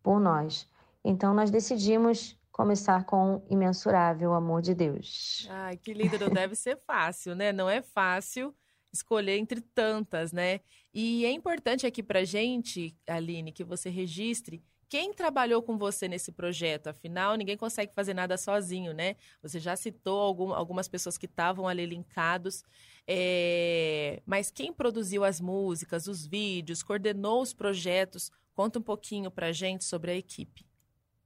por 0.00 0.20
nós. 0.20 0.68
Então, 1.04 1.34
nós 1.34 1.50
decidimos 1.50 2.38
começar 2.54 3.04
com 3.04 3.38
o 3.38 3.46
imensurável 3.50 4.32
amor 4.32 4.62
de 4.62 4.76
Deus. 4.76 5.44
Ai, 5.50 5.76
que 5.76 5.92
lindo, 5.92 6.16
não 6.20 6.30
deve 6.30 6.54
ser 6.54 6.78
fácil, 6.86 7.34
né? 7.34 7.52
Não 7.52 7.68
é 7.68 7.82
fácil 7.82 8.54
escolher 8.92 9.38
entre 9.38 9.60
tantas, 9.60 10.32
né? 10.32 10.60
E 10.94 11.26
é 11.26 11.32
importante 11.32 11.84
aqui 11.84 12.00
pra 12.00 12.22
gente, 12.22 12.96
Aline, 13.08 13.50
que 13.50 13.64
você 13.64 13.90
registre 13.90 14.62
quem 14.88 15.12
trabalhou 15.12 15.60
com 15.64 15.76
você 15.76 16.06
nesse 16.06 16.30
projeto? 16.30 16.86
Afinal, 16.86 17.34
ninguém 17.34 17.56
consegue 17.56 17.92
fazer 17.92 18.14
nada 18.14 18.36
sozinho, 18.36 18.94
né? 18.94 19.16
Você 19.42 19.58
já 19.58 19.74
citou 19.74 20.20
algum, 20.20 20.54
algumas 20.54 20.86
pessoas 20.86 21.18
que 21.18 21.26
estavam 21.26 21.66
ali 21.66 21.84
linkados, 21.84 22.62
é... 23.04 24.22
mas 24.24 24.52
quem 24.52 24.72
produziu 24.72 25.24
as 25.24 25.40
músicas, 25.40 26.06
os 26.06 26.24
vídeos, 26.24 26.84
coordenou 26.84 27.42
os 27.42 27.52
projetos? 27.52 28.30
Conta 28.54 28.78
um 28.78 28.82
pouquinho 28.82 29.28
para 29.28 29.50
gente 29.50 29.82
sobre 29.82 30.12
a 30.12 30.14
equipe. 30.14 30.64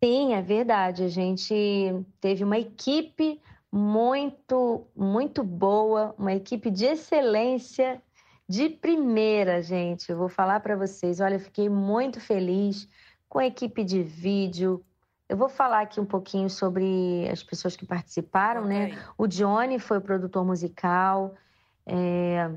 Sim, 0.03 0.35
é 0.35 0.43
verdade. 0.43 1.03
A 1.03 1.09
gente 1.09 1.55
teve 2.21 2.45
uma 2.45 2.59
equipe 2.59 3.41
muito, 3.71 4.87
muito 4.97 5.43
boa, 5.43 6.15
uma 6.19 6.33
equipe 6.33 6.71
de 6.71 6.87
excelência, 6.87 8.01
de 8.49 8.69
primeira, 8.69 9.61
gente. 9.61 10.11
Eu 10.11 10.17
vou 10.17 10.29
falar 10.29 10.61
para 10.61 10.77
vocês. 10.77 11.21
Olha, 11.21 11.35
eu 11.35 11.41
fiquei 11.41 11.69
muito 11.69 12.21
feliz 12.21 12.89
com 13.29 13.39
a 13.39 13.47
equipe 13.47 13.85
de 13.85 14.03
vídeo. 14.03 14.85
Eu 15.29 15.37
vou 15.37 15.49
falar 15.49 15.83
aqui 15.83 16.01
um 16.01 16.07
pouquinho 16.07 16.49
sobre 16.49 17.29
as 17.31 17.43
pessoas 17.43 17.77
que 17.77 17.85
participaram, 17.85 18.65
okay. 18.65 18.95
né? 18.95 18.99
O 19.19 19.27
Johnny 19.27 19.79
foi 19.79 19.99
o 19.99 20.03
produtor 20.03 20.45
musical. 20.45 21.35
É... 21.85 22.51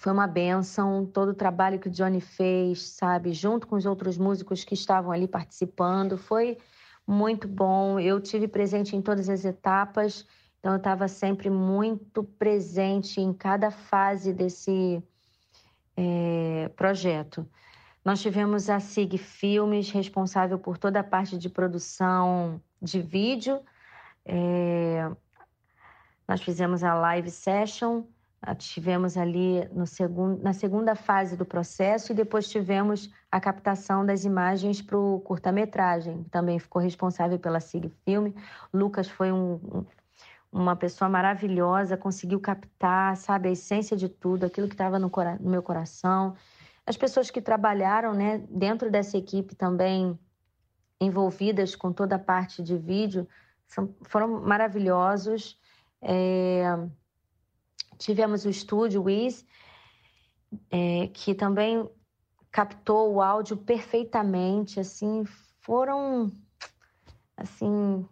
Foi 0.00 0.10
uma 0.10 0.26
benção 0.26 1.04
todo 1.04 1.28
o 1.28 1.34
trabalho 1.34 1.78
que 1.78 1.88
o 1.88 1.90
Johnny 1.90 2.22
fez, 2.22 2.88
sabe? 2.88 3.34
Junto 3.34 3.66
com 3.66 3.76
os 3.76 3.84
outros 3.84 4.16
músicos 4.16 4.64
que 4.64 4.72
estavam 4.72 5.12
ali 5.12 5.28
participando. 5.28 6.16
Foi 6.16 6.56
muito 7.06 7.46
bom. 7.46 8.00
Eu 8.00 8.18
tive 8.18 8.48
presente 8.48 8.96
em 8.96 9.02
todas 9.02 9.28
as 9.28 9.44
etapas 9.44 10.26
Então 10.58 10.72
eu 10.72 10.78
estava 10.78 11.06
sempre 11.06 11.50
muito 11.50 12.24
presente 12.24 13.20
em 13.20 13.30
cada 13.34 13.70
fase 13.70 14.32
desse 14.32 15.02
é, 15.94 16.70
projeto. 16.74 17.46
Nós 18.02 18.22
tivemos 18.22 18.70
a 18.70 18.80
SIG 18.80 19.18
Filmes, 19.18 19.90
responsável 19.90 20.58
por 20.58 20.78
toda 20.78 21.00
a 21.00 21.04
parte 21.04 21.36
de 21.36 21.50
produção 21.50 22.58
de 22.80 23.02
vídeo. 23.02 23.60
É, 24.24 25.10
nós 26.26 26.40
fizemos 26.40 26.82
a 26.82 26.94
live 26.94 27.30
session, 27.30 28.04
tivemos 28.56 29.18
ali 29.18 29.68
na 30.42 30.52
segunda 30.54 30.94
fase 30.94 31.36
do 31.36 31.44
processo 31.44 32.12
e 32.12 32.14
depois 32.14 32.48
tivemos 32.48 33.10
a 33.30 33.38
captação 33.38 34.04
das 34.04 34.24
imagens 34.24 34.80
para 34.80 34.98
o 34.98 35.20
curta-metragem. 35.20 36.24
Também 36.30 36.58
ficou 36.58 36.80
responsável 36.80 37.38
pela 37.38 37.60
SIG 37.60 37.90
Filme. 38.04 38.34
Lucas 38.72 39.08
foi 39.08 39.30
um, 39.30 39.84
uma 40.50 40.74
pessoa 40.74 41.08
maravilhosa, 41.08 41.98
conseguiu 41.98 42.40
captar, 42.40 43.14
sabe, 43.16 43.48
a 43.48 43.52
essência 43.52 43.94
de 43.94 44.08
tudo, 44.08 44.46
aquilo 44.46 44.68
que 44.68 44.74
estava 44.74 44.98
no, 44.98 45.12
no, 45.40 45.50
meu 45.50 45.62
coração. 45.62 46.34
As 46.86 46.96
pessoas 46.96 47.30
que 47.30 47.42
trabalharam, 47.42 48.14
né, 48.14 48.42
dentro 48.48 48.90
dessa 48.90 49.18
equipe 49.18 49.54
também 49.54 50.18
envolvidas 50.98 51.76
com 51.76 51.92
toda 51.92 52.16
a 52.16 52.18
parte 52.18 52.62
de 52.62 52.76
vídeo, 52.76 53.28
são, 53.66 53.94
foram 54.02 54.40
maravilhosos. 54.40 55.58
É, 56.02 56.64
tivemos 58.00 58.46
o 58.46 58.50
estúdio 58.50 59.02
Wiz, 59.02 59.46
é, 60.70 61.06
que 61.12 61.34
também 61.34 61.88
captou 62.50 63.12
o 63.12 63.22
áudio 63.22 63.56
perfeitamente, 63.58 64.80
assim, 64.80 65.24
foram, 65.60 66.32
assim, 67.36 68.04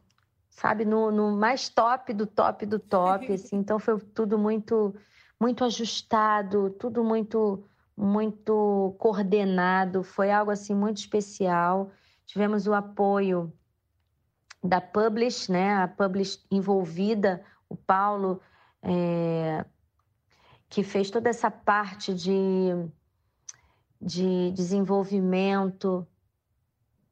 sabe, 0.50 0.84
no, 0.84 1.10
no 1.10 1.36
mais 1.36 1.70
top 1.70 2.12
do 2.12 2.26
top 2.26 2.66
do 2.66 2.78
top, 2.78 3.32
assim. 3.32 3.56
Então 3.56 3.78
foi 3.78 3.98
tudo 3.98 4.38
muito, 4.38 4.94
muito 5.40 5.64
ajustado, 5.64 6.70
tudo 6.78 7.02
muito, 7.02 7.64
muito 7.96 8.94
coordenado. 8.98 10.04
Foi 10.04 10.30
algo 10.30 10.50
assim 10.50 10.74
muito 10.74 10.98
especial. 10.98 11.90
Tivemos 12.26 12.66
o 12.66 12.74
apoio 12.74 13.50
da 14.62 14.80
Publish, 14.82 15.50
né? 15.50 15.82
A 15.82 15.88
Publish 15.88 16.44
envolvida, 16.50 17.42
o 17.68 17.74
Paulo, 17.74 18.40
é, 18.82 19.64
que 20.68 20.82
fez 20.82 21.10
toda 21.10 21.30
essa 21.30 21.50
parte 21.50 22.14
de, 22.14 22.70
de 24.00 24.50
desenvolvimento 24.52 26.06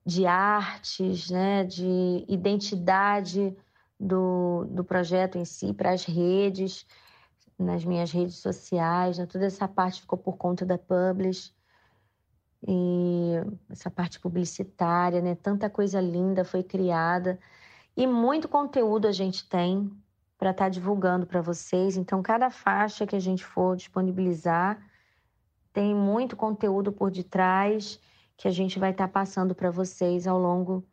de 0.05 0.25
artes, 0.25 1.31
né, 1.31 1.65
de 1.65 2.25
identidade 2.29 3.57
do, 3.99 4.65
do 4.67 4.85
projeto 4.85 5.37
em 5.37 5.45
si 5.45 5.73
para 5.73 5.91
as 5.91 6.05
redes, 6.05 6.87
nas 7.59 7.85
minhas 7.85 8.13
redes 8.13 8.37
sociais, 8.37 9.19
né, 9.19 9.27
toda 9.27 9.47
essa 9.47 9.67
parte 9.67 10.03
ficou 10.03 10.19
por 10.19 10.37
conta 10.37 10.65
da 10.65 10.79
Publish 10.79 11.53
e 12.69 13.33
essa 13.71 13.91
parte 13.91 14.21
publicitária, 14.21 15.21
né, 15.21 15.35
tanta 15.35 15.69
coisa 15.69 16.01
linda 16.01 16.45
foi 16.45 16.63
criada. 16.63 17.39
E 17.97 18.07
muito 18.07 18.49
conteúdo 18.49 19.09
a 19.09 19.13
gente 19.13 19.49
tem 19.49 19.91
para 20.39 20.51
estar 20.51 20.65
tá 20.65 20.69
divulgando 20.69 21.27
para 21.27 21.41
vocês. 21.41 21.97
Então, 21.97 22.23
cada 22.23 22.51
faixa 22.51 23.07
que 23.07 23.17
a 23.17 23.21
gente 23.21 23.45
for 23.45 23.77
disponibilizar 23.77 24.79
tem 25.73 25.95
muito 25.95 26.37
conteúdo 26.37 26.93
por 26.93 27.11
detrás 27.11 28.01
que 28.37 28.49
a 28.49 28.51
gente 28.51 28.79
vai 28.79 28.91
estar 28.91 29.07
tá 29.07 29.13
passando 29.13 29.55
para 29.55 29.71
vocês 29.71 30.27
ao 30.27 30.39
longo 30.39 30.87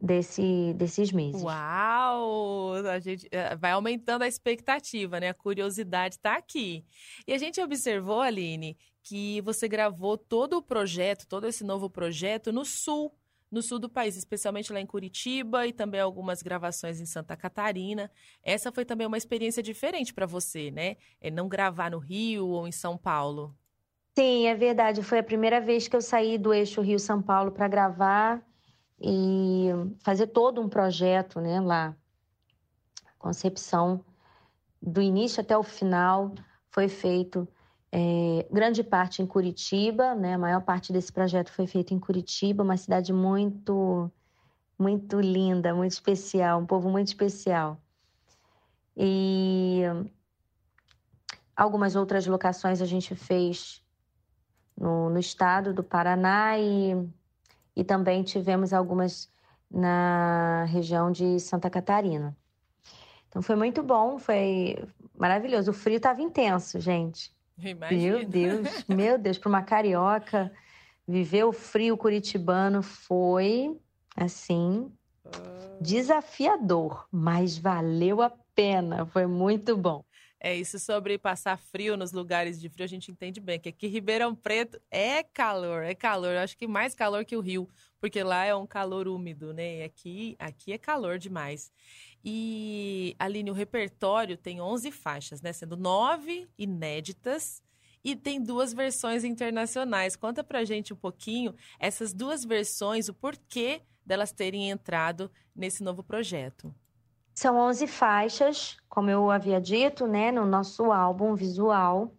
desse, 0.00 0.74
desses 0.74 1.12
meses. 1.12 1.42
Uau! 1.42 2.74
A 2.86 2.98
gente 2.98 3.28
eh, 3.30 3.54
vai 3.56 3.70
aumentando 3.70 4.22
a 4.22 4.28
expectativa, 4.28 5.20
né? 5.20 5.28
A 5.28 5.34
curiosidade 5.34 6.16
está 6.16 6.36
aqui. 6.36 6.84
E 7.26 7.32
a 7.32 7.38
gente 7.38 7.60
observou, 7.60 8.20
Aline, 8.20 8.76
que 9.02 9.40
você 9.42 9.68
gravou 9.68 10.18
todo 10.18 10.58
o 10.58 10.62
projeto, 10.62 11.26
todo 11.26 11.46
esse 11.46 11.62
novo 11.62 11.88
projeto 11.88 12.52
no 12.52 12.64
sul, 12.64 13.12
no 13.52 13.62
sul 13.62 13.78
do 13.78 13.88
país, 13.88 14.16
especialmente 14.16 14.72
lá 14.72 14.80
em 14.80 14.86
Curitiba 14.86 15.66
e 15.66 15.72
também 15.74 16.00
algumas 16.00 16.42
gravações 16.42 16.98
em 17.00 17.04
Santa 17.04 17.36
Catarina. 17.36 18.10
Essa 18.42 18.72
foi 18.72 18.86
também 18.86 19.06
uma 19.06 19.18
experiência 19.18 19.62
diferente 19.62 20.14
para 20.14 20.24
você, 20.24 20.70
né? 20.70 20.96
É 21.20 21.30
não 21.30 21.48
gravar 21.48 21.90
no 21.90 21.98
Rio 21.98 22.48
ou 22.48 22.66
em 22.66 22.72
São 22.72 22.96
Paulo. 22.96 23.54
Sim, 24.18 24.46
é 24.46 24.54
verdade. 24.54 25.02
Foi 25.02 25.18
a 25.18 25.22
primeira 25.22 25.60
vez 25.60 25.86
que 25.86 25.94
eu 25.94 26.00
saí 26.00 26.38
do 26.38 26.52
eixo 26.52 26.80
Rio-São 26.80 27.20
Paulo 27.20 27.52
para 27.52 27.68
gravar 27.68 28.42
e 28.98 29.68
fazer 30.02 30.28
todo 30.28 30.60
um 30.60 30.68
projeto 30.68 31.38
né, 31.38 31.60
lá. 31.60 31.94
Concepção 33.18 34.02
do 34.80 35.02
início 35.02 35.42
até 35.42 35.56
o 35.56 35.62
final 35.62 36.34
foi 36.70 36.88
feito 36.88 37.46
é, 37.94 38.46
grande 38.50 38.82
parte 38.82 39.20
em 39.20 39.26
Curitiba, 39.26 40.14
né? 40.14 40.34
A 40.34 40.38
maior 40.38 40.62
parte 40.62 40.92
desse 40.92 41.12
projeto 41.12 41.52
foi 41.52 41.66
feito 41.66 41.92
em 41.92 42.00
Curitiba, 42.00 42.62
uma 42.62 42.78
cidade 42.78 43.12
muito, 43.12 44.10
muito 44.78 45.20
linda, 45.20 45.74
muito 45.74 45.92
especial, 45.92 46.58
um 46.58 46.66
povo 46.66 46.88
muito 46.88 47.08
especial. 47.08 47.78
E 48.96 49.82
algumas 51.54 51.94
outras 51.94 52.26
locações 52.26 52.80
a 52.80 52.86
gente 52.86 53.14
fez 53.14 53.84
no, 54.74 55.10
no 55.10 55.18
estado 55.18 55.74
do 55.74 55.84
Paraná 55.84 56.58
e, 56.58 56.96
e 57.76 57.84
também 57.84 58.22
tivemos 58.22 58.72
algumas 58.72 59.30
na 59.70 60.64
região 60.64 61.12
de 61.12 61.38
Santa 61.38 61.68
Catarina. 61.68 62.34
Então 63.28 63.42
foi 63.42 63.56
muito 63.56 63.82
bom, 63.82 64.18
foi 64.18 64.82
maravilhoso. 65.18 65.70
O 65.70 65.74
frio 65.74 65.96
estava 65.96 66.22
intenso, 66.22 66.80
gente. 66.80 67.30
Meu 67.90 68.24
Deus, 68.26 68.84
meu 68.88 69.18
Deus, 69.18 69.38
para 69.38 69.48
uma 69.48 69.62
carioca 69.62 70.52
viver 71.06 71.44
o 71.44 71.52
frio 71.52 71.96
curitibano 71.96 72.82
foi 72.82 73.76
assim 74.16 74.90
ah. 75.24 75.78
desafiador, 75.80 77.06
mas 77.10 77.56
valeu 77.58 78.22
a 78.22 78.30
pena, 78.54 79.06
foi 79.06 79.26
muito 79.26 79.76
bom. 79.76 80.04
É 80.44 80.56
isso 80.56 80.76
sobre 80.80 81.16
passar 81.18 81.56
frio 81.56 81.96
nos 81.96 82.10
lugares 82.10 82.60
de 82.60 82.68
frio, 82.68 82.84
a 82.84 82.88
gente 82.88 83.12
entende 83.12 83.40
bem 83.40 83.60
que 83.60 83.68
aqui 83.68 83.86
Ribeirão 83.86 84.34
Preto 84.34 84.80
é 84.90 85.22
calor, 85.22 85.84
é 85.84 85.94
calor. 85.94 86.36
Acho 86.36 86.58
que 86.58 86.66
mais 86.66 86.96
calor 86.96 87.24
que 87.24 87.36
o 87.36 87.40
Rio, 87.40 87.68
porque 88.00 88.24
lá 88.24 88.44
é 88.44 88.52
um 88.52 88.66
calor 88.66 89.06
úmido, 89.06 89.54
né? 89.54 89.76
E 89.78 89.82
aqui, 89.84 90.36
aqui 90.40 90.72
é 90.72 90.78
calor 90.78 91.16
demais. 91.16 91.70
E 92.24 93.16
Aline, 93.18 93.50
o 93.50 93.54
repertório 93.54 94.36
tem 94.36 94.60
11 94.60 94.90
faixas, 94.92 95.42
né? 95.42 95.52
Sendo 95.52 95.76
nove 95.76 96.48
inéditas 96.56 97.62
e 98.04 98.14
tem 98.16 98.42
duas 98.42 98.72
versões 98.72 99.24
internacionais. 99.24 100.16
Conta 100.16 100.42
pra 100.42 100.64
gente 100.64 100.92
um 100.92 100.96
pouquinho 100.96 101.54
essas 101.78 102.12
duas 102.12 102.44
versões, 102.44 103.08
o 103.08 103.14
porquê 103.14 103.82
delas 104.04 104.32
terem 104.32 104.70
entrado 104.70 105.30
nesse 105.54 105.82
novo 105.82 106.02
projeto. 106.02 106.74
São 107.34 107.56
11 107.56 107.86
faixas, 107.86 108.76
como 108.88 109.08
eu 109.08 109.30
havia 109.30 109.60
dito, 109.60 110.06
né, 110.06 110.30
no 110.30 110.44
nosso 110.44 110.92
álbum 110.92 111.34
visual. 111.34 112.14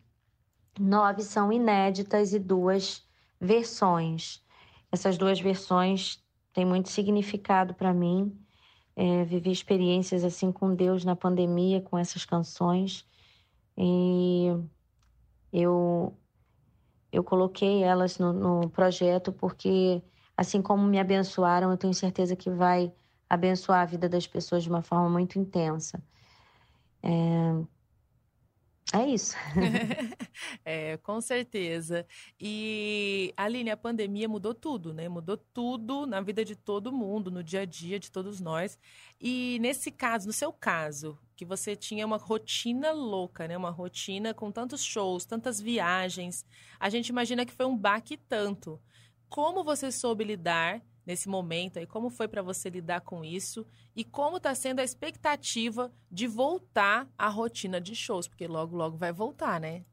Nove 0.80 1.22
são 1.22 1.52
inéditas 1.52 2.34
e 2.34 2.40
duas 2.40 3.06
versões. 3.40 4.44
Essas 4.92 5.18
duas 5.18 5.40
versões 5.40 6.24
têm 6.52 6.66
muito 6.66 6.90
significado 6.90 7.74
para 7.76 7.94
mim. 7.94 8.36
É, 8.96 9.24
vivi 9.26 9.52
experiências 9.52 10.24
assim 10.24 10.52
com 10.52 10.76
Deus 10.76 11.04
na 11.04 11.16
pandemia, 11.16 11.82
com 11.82 11.98
essas 11.98 12.26
canções. 12.26 13.08
E 13.78 14.48
eu, 15.52 16.16
eu 17.12 17.24
coloquei 17.24 17.84
elas 17.84 18.20
no, 18.20 18.34
no 18.34 18.70
projeto 18.70 19.32
porque, 19.32 20.02
assim 20.38 20.62
como 20.62 20.84
me 20.84 21.00
abençoaram, 21.00 21.72
eu 21.72 21.78
tenho 21.78 21.94
certeza 21.94 22.36
que 22.36 22.50
vai 22.50 22.92
abençoar 23.30 23.82
a 23.82 23.86
vida 23.86 24.08
das 24.08 24.28
pessoas 24.28 24.64
de 24.64 24.70
uma 24.70 24.84
forma 24.84 25.10
muito 25.10 25.40
intensa. 25.40 26.04
É, 27.02 27.10
é 28.92 29.06
isso. 29.08 29.36
é, 30.66 30.98
com 30.98 31.22
certeza. 31.22 32.06
E, 32.40 33.34
Aline, 33.38 33.72
a 33.72 33.78
pandemia 33.78 34.28
mudou 34.28 34.54
tudo, 34.54 34.94
né? 34.94 35.08
Mudou 35.08 35.38
tudo 35.38 36.06
na 36.06 36.20
vida 36.20 36.44
de 36.44 36.56
todo 36.56 36.92
mundo, 36.92 37.32
no 37.32 37.44
dia 37.44 37.62
a 37.62 37.66
dia 37.66 38.00
de 38.00 38.12
todos 38.12 38.40
nós. 38.40 38.78
E 39.22 39.58
nesse 39.62 39.92
caso, 39.92 40.28
no 40.28 40.34
seu 40.34 40.52
caso, 40.52 41.18
que 41.36 41.46
você 41.46 41.76
tinha 41.76 42.06
uma 42.06 42.18
rotina 42.18 42.92
louca, 42.92 43.48
né? 43.48 43.58
Uma 43.58 43.72
rotina 43.72 44.34
com 44.34 44.52
tantos 44.52 44.84
shows, 44.84 45.26
tantas 45.26 45.62
viagens, 45.62 46.46
a 46.80 46.90
gente 46.90 47.10
imagina 47.10 47.46
que 47.46 47.54
foi 47.54 47.66
um 47.66 47.78
baque 47.78 48.18
tanto. 48.18 48.80
Como 49.30 49.64
você 49.64 49.92
soube 49.92 50.24
lidar 50.24 50.82
nesse 51.06 51.28
momento 51.28 51.80
aí, 51.80 51.86
como 51.86 52.10
foi 52.10 52.28
para 52.28 52.42
você 52.42 52.70
lidar 52.70 53.02
com 53.02 53.24
isso 53.24 53.66
e 53.96 54.04
como 54.04 54.38
está 54.38 54.56
sendo 54.56 54.80
a 54.80 54.84
expectativa 54.84 55.92
de 56.12 56.28
voltar 56.28 57.08
à 57.18 57.28
rotina 57.28 57.80
de 57.80 57.96
shows, 57.96 58.28
porque 58.28 58.48
logo 58.48 58.76
logo 58.76 58.98
vai 58.98 59.12
voltar, 59.12 59.60
né? 59.60 59.84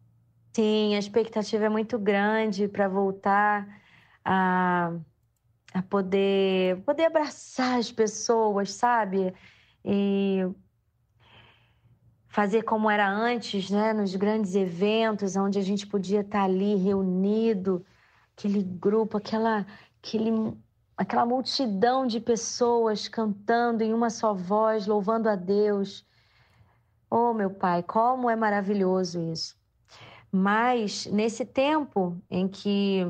Sim, 0.52 0.94
a 0.94 0.98
expectativa 0.98 1.66
é 1.66 1.68
muito 1.68 1.98
grande 1.98 2.66
para 2.66 2.88
voltar 2.88 3.80
a, 4.24 4.92
a 5.72 5.82
poder 5.82 6.82
poder 6.82 7.04
abraçar 7.04 7.78
as 7.78 7.90
pessoas, 7.92 8.72
sabe? 8.72 9.32
E 9.84 10.40
fazer 12.30 12.62
como 12.62 12.88
era 12.88 13.08
antes, 13.08 13.70
né? 13.70 13.92
Nos 13.92 14.14
grandes 14.16 14.54
eventos, 14.54 15.36
onde 15.36 15.58
a 15.58 15.62
gente 15.62 15.86
podia 15.86 16.20
estar 16.20 16.44
ali 16.44 16.76
reunido, 16.76 17.84
aquele 18.36 18.62
grupo, 18.62 19.18
aquela, 19.18 19.66
aquele, 20.02 20.30
aquela 21.00 21.24
multidão 21.24 22.06
de 22.06 22.20
pessoas 22.20 23.08
cantando 23.08 23.82
em 23.82 23.94
uma 23.94 24.10
só 24.10 24.34
voz, 24.34 24.86
louvando 24.86 25.30
a 25.30 25.34
Deus. 25.34 26.04
Oh, 27.10 27.32
meu 27.32 27.48
Pai, 27.48 27.82
como 27.82 28.28
é 28.28 28.36
maravilhoso 28.36 29.18
isso. 29.32 29.56
Mas 30.30 31.06
nesse 31.06 31.46
tempo 31.46 32.20
em 32.30 32.46
que 32.46 33.06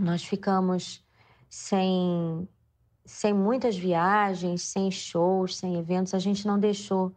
nós 0.00 0.24
ficamos 0.24 1.06
sem, 1.46 2.48
sem 3.04 3.34
muitas 3.34 3.76
viagens, 3.76 4.62
sem 4.62 4.90
shows, 4.90 5.58
sem 5.58 5.76
eventos, 5.76 6.14
a 6.14 6.18
gente 6.18 6.46
não 6.46 6.58
deixou 6.58 7.14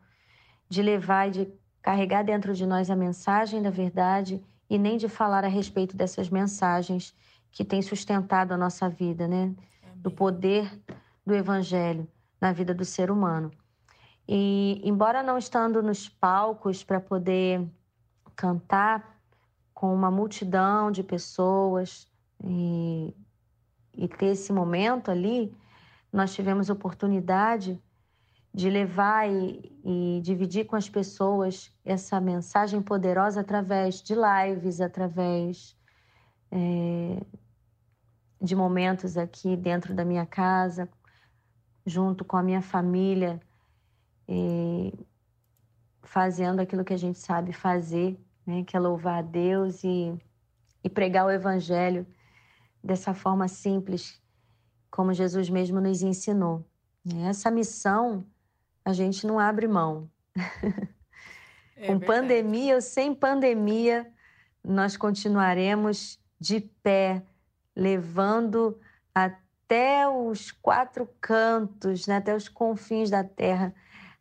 de 0.67 0.81
levar 0.81 1.29
e 1.29 1.31
de 1.31 1.53
carregar 1.81 2.25
dentro 2.25 2.53
de 2.53 2.65
nós 2.65 2.89
a 2.89 2.95
mensagem 2.95 3.61
da 3.61 3.69
verdade 3.69 4.43
e 4.69 4.77
nem 4.77 4.97
de 4.97 5.07
falar 5.07 5.45
a 5.45 5.47
respeito 5.47 5.95
dessas 5.95 6.29
mensagens 6.29 7.15
que 7.51 7.65
têm 7.65 7.81
sustentado 7.81 8.53
a 8.53 8.57
nossa 8.57 8.89
vida, 8.89 9.27
né? 9.27 9.53
Do 9.95 10.09
poder 10.09 10.71
do 11.25 11.33
evangelho 11.35 12.07
na 12.39 12.51
vida 12.51 12.73
do 12.73 12.83
ser 12.85 13.11
humano. 13.11 13.51
E 14.27 14.81
embora 14.83 15.21
não 15.21 15.37
estando 15.37 15.83
nos 15.83 16.07
palcos 16.07 16.83
para 16.83 16.99
poder 16.99 17.67
cantar 18.35 19.19
com 19.73 19.93
uma 19.93 20.09
multidão 20.09 20.91
de 20.91 21.03
pessoas 21.03 22.07
e, 22.43 23.15
e 23.93 24.07
ter 24.07 24.27
esse 24.27 24.53
momento 24.53 25.11
ali, 25.11 25.55
nós 26.11 26.33
tivemos 26.33 26.69
oportunidade 26.69 27.81
de 28.53 28.69
levar 28.69 29.29
e, 29.29 29.71
e, 29.83 30.21
dividir 30.21 30.65
com 30.65 30.75
as 30.75 30.89
pessoas 30.89 31.71
essa 31.85 32.19
mensagem 32.19 32.81
poderosa 32.81 33.41
através 33.41 34.01
de 34.01 34.13
lives, 34.13 34.81
através 34.81 35.75
é, 36.51 37.21
de 38.41 38.55
momentos 38.55 39.17
aqui 39.17 39.55
dentro 39.55 39.93
da 39.93 40.03
minha 40.03 40.25
casa, 40.25 40.89
junto 41.85 42.25
com 42.25 42.37
a 42.37 42.43
minha 42.43 42.61
família, 42.61 43.39
e 44.27 44.93
fazendo 46.03 46.59
aquilo 46.59 46.83
que 46.83 46.93
a 46.93 46.97
gente 46.97 47.19
sabe 47.19 47.53
fazer, 47.53 48.19
né, 48.45 48.63
que 48.63 48.75
é 48.75 48.79
louvar 48.79 49.19
a 49.19 49.21
Deus 49.21 49.83
e, 49.83 50.13
e 50.83 50.89
pregar 50.89 51.25
o 51.25 51.31
Evangelho 51.31 52.05
dessa 52.83 53.13
forma 53.13 53.47
simples, 53.47 54.21
como 54.89 55.13
Jesus 55.13 55.49
mesmo 55.49 55.79
nos 55.79 56.01
ensinou. 56.01 56.65
Essa 57.27 57.49
missão 57.49 58.25
a 58.83 58.93
gente 58.93 59.25
não 59.25 59.39
abre 59.39 59.67
mão. 59.67 60.09
É 61.75 61.87
Com 61.87 61.97
verdade. 61.97 62.05
pandemia 62.05 62.75
ou 62.75 62.81
sem 62.81 63.15
pandemia, 63.15 64.11
nós 64.63 64.95
continuaremos 64.95 66.20
de 66.41 66.59
pé, 66.81 67.21
levando 67.75 68.79
até 69.13 70.09
os 70.09 70.49
quatro 70.49 71.07
cantos, 71.21 72.07
né, 72.07 72.15
até 72.15 72.35
os 72.35 72.49
confins 72.49 73.11
da 73.11 73.23
terra, 73.23 73.71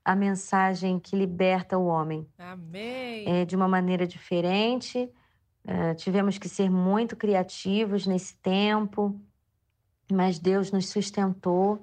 a 0.04 0.14
mensagem 0.14 1.00
que 1.00 1.16
liberta 1.16 1.78
o 1.78 1.86
homem. 1.86 2.28
Amém. 2.38 3.24
É, 3.26 3.46
de 3.46 3.56
uma 3.56 3.66
maneira 3.66 4.06
diferente. 4.06 5.10
É, 5.64 5.94
tivemos 5.94 6.36
que 6.36 6.46
ser 6.46 6.70
muito 6.70 7.16
criativos 7.16 8.06
nesse 8.06 8.36
tempo, 8.36 9.18
mas 10.12 10.38
Deus 10.38 10.70
nos 10.70 10.90
sustentou 10.90 11.80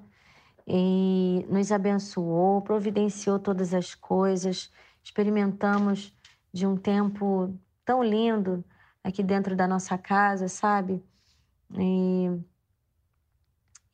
e 0.64 1.44
nos 1.48 1.72
abençoou, 1.72 2.62
providenciou 2.62 3.40
todas 3.40 3.74
as 3.74 3.92
coisas. 3.92 4.70
Experimentamos 5.02 6.14
de 6.52 6.64
um 6.64 6.76
tempo 6.76 7.52
tão 7.84 8.04
lindo 8.04 8.64
aqui 9.08 9.22
dentro 9.22 9.56
da 9.56 9.66
nossa 9.66 9.96
casa, 9.96 10.48
sabe? 10.48 11.02
E, 11.74 12.30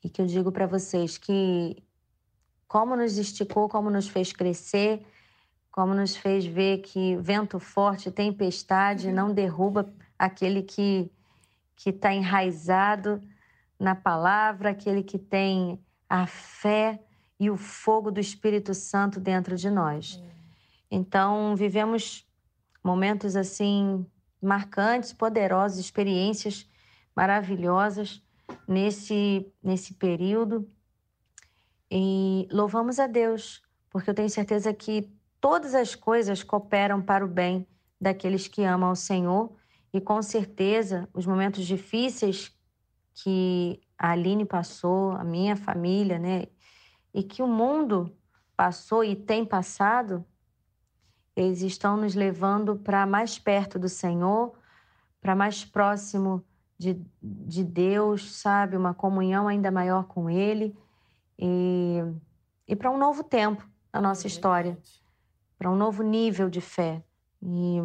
e 0.02 0.10
que 0.10 0.20
eu 0.20 0.26
digo 0.26 0.50
para 0.50 0.66
vocês 0.66 1.16
que 1.16 1.82
como 2.66 2.96
nos 2.96 3.16
esticou, 3.16 3.68
como 3.68 3.88
nos 3.90 4.08
fez 4.08 4.32
crescer, 4.32 5.06
como 5.70 5.94
nos 5.94 6.16
fez 6.16 6.44
ver 6.44 6.78
que 6.78 7.16
vento 7.16 7.60
forte, 7.60 8.10
tempestade 8.10 9.12
não 9.12 9.32
derruba 9.32 9.92
aquele 10.18 10.62
que 10.62 11.10
que 11.76 11.90
está 11.90 12.14
enraizado 12.14 13.20
na 13.78 13.96
palavra, 13.96 14.70
aquele 14.70 15.02
que 15.02 15.18
tem 15.18 15.78
a 16.08 16.24
fé 16.24 17.02
e 17.38 17.50
o 17.50 17.56
fogo 17.56 18.12
do 18.12 18.20
Espírito 18.20 18.72
Santo 18.72 19.18
dentro 19.18 19.56
de 19.56 19.68
nós. 19.68 20.22
Então, 20.88 21.56
vivemos 21.56 22.24
momentos 22.82 23.34
assim 23.34 24.06
marcantes, 24.44 25.12
poderosos, 25.12 25.78
experiências 25.78 26.68
maravilhosas 27.14 28.22
nesse 28.68 29.52
nesse 29.62 29.94
período. 29.94 30.68
E 31.90 32.48
louvamos 32.50 32.98
a 32.98 33.06
Deus, 33.06 33.62
porque 33.90 34.10
eu 34.10 34.14
tenho 34.14 34.28
certeza 34.28 34.72
que 34.72 35.12
todas 35.40 35.74
as 35.74 35.94
coisas 35.94 36.42
cooperam 36.42 37.00
para 37.00 37.24
o 37.24 37.28
bem 37.28 37.66
daqueles 38.00 38.48
que 38.48 38.64
amam 38.64 38.90
o 38.92 38.96
Senhor 38.96 39.54
e 39.92 40.00
com 40.00 40.20
certeza 40.22 41.08
os 41.14 41.26
momentos 41.26 41.64
difíceis 41.64 42.52
que 43.14 43.80
a 43.96 44.10
Aline 44.10 44.44
passou, 44.44 45.12
a 45.12 45.22
minha 45.22 45.54
família, 45.54 46.18
né? 46.18 46.46
E 47.12 47.22
que 47.22 47.42
o 47.42 47.46
mundo 47.46 48.12
passou 48.56 49.04
e 49.04 49.14
tem 49.14 49.44
passado, 49.44 50.24
eles 51.36 51.62
estão 51.62 51.96
nos 51.96 52.14
levando 52.14 52.76
para 52.76 53.06
mais 53.06 53.38
perto 53.38 53.78
do 53.78 53.88
Senhor, 53.88 54.52
para 55.20 55.34
mais 55.34 55.64
próximo 55.64 56.44
de, 56.78 57.00
de 57.22 57.64
Deus, 57.64 58.36
sabe? 58.36 58.76
Uma 58.76 58.94
comunhão 58.94 59.48
ainda 59.48 59.70
maior 59.70 60.04
com 60.04 60.28
Ele 60.30 60.76
e, 61.38 61.98
e 62.68 62.76
para 62.76 62.90
um 62.90 62.98
novo 62.98 63.24
tempo 63.24 63.66
na 63.92 64.00
nossa 64.00 64.26
é 64.26 64.28
história, 64.28 64.78
para 65.58 65.70
um 65.70 65.76
novo 65.76 66.02
nível 66.02 66.48
de 66.48 66.60
fé. 66.60 67.02
E 67.42 67.82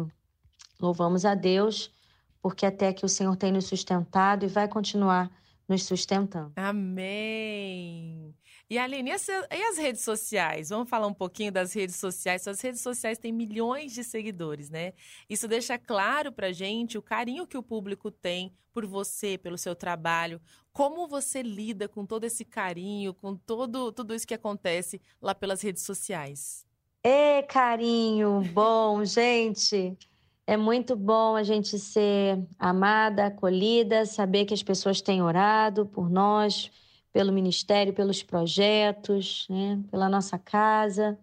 louvamos 0.78 1.24
a 1.24 1.34
Deus, 1.34 1.92
porque 2.40 2.64
até 2.64 2.92
que 2.92 3.04
o 3.04 3.08
Senhor 3.08 3.36
tem 3.36 3.52
nos 3.52 3.66
sustentado 3.66 4.44
e 4.44 4.48
vai 4.48 4.68
continuar 4.68 5.30
nos 5.68 5.84
sustentando. 5.84 6.52
Amém. 6.56 8.34
E 8.70 8.78
Aline, 8.78 9.10
e 9.10 9.62
as, 9.64 9.76
redes 9.76 10.02
sociais? 10.02 10.68
Vamos 10.68 10.88
falar 10.88 11.08
um 11.08 11.12
pouquinho 11.12 11.50
das 11.50 11.72
redes 11.72 11.96
sociais. 11.96 12.46
As 12.46 12.60
redes 12.60 12.80
sociais 12.80 13.18
têm 13.18 13.32
milhões 13.32 13.92
de 13.92 14.04
seguidores, 14.04 14.70
né? 14.70 14.92
Isso 15.28 15.48
deixa 15.48 15.76
claro 15.76 16.30
pra 16.30 16.52
gente 16.52 16.96
o 16.96 17.02
carinho 17.02 17.48
que 17.48 17.58
o 17.58 17.64
público 17.64 18.12
tem 18.12 18.54
por 18.72 18.86
você, 18.86 19.36
pelo 19.36 19.58
seu 19.58 19.74
trabalho. 19.74 20.40
Como 20.72 21.08
você 21.08 21.42
lida 21.42 21.88
com 21.88 22.06
todo 22.06 22.22
esse 22.22 22.44
carinho, 22.44 23.12
com 23.12 23.34
todo, 23.34 23.90
tudo 23.90 24.14
isso 24.14 24.24
que 24.24 24.34
acontece 24.34 25.00
lá 25.20 25.34
pelas 25.34 25.60
redes 25.62 25.82
sociais? 25.82 26.64
É 27.02 27.42
carinho 27.42 28.40
bom, 28.52 29.02
gente. 29.04 29.98
É 30.46 30.56
muito 30.56 30.94
bom 30.94 31.34
a 31.34 31.42
gente 31.42 31.76
ser 31.76 32.38
amada, 32.56 33.26
acolhida, 33.26 34.06
saber 34.06 34.44
que 34.44 34.54
as 34.54 34.62
pessoas 34.62 35.00
têm 35.00 35.22
orado 35.22 35.86
por 35.86 36.08
nós, 36.08 36.70
pelo 37.12 37.32
ministério, 37.32 37.92
pelos 37.92 38.22
projetos, 38.22 39.46
né? 39.50 39.82
pela 39.90 40.08
nossa 40.08 40.38
casa, 40.38 41.18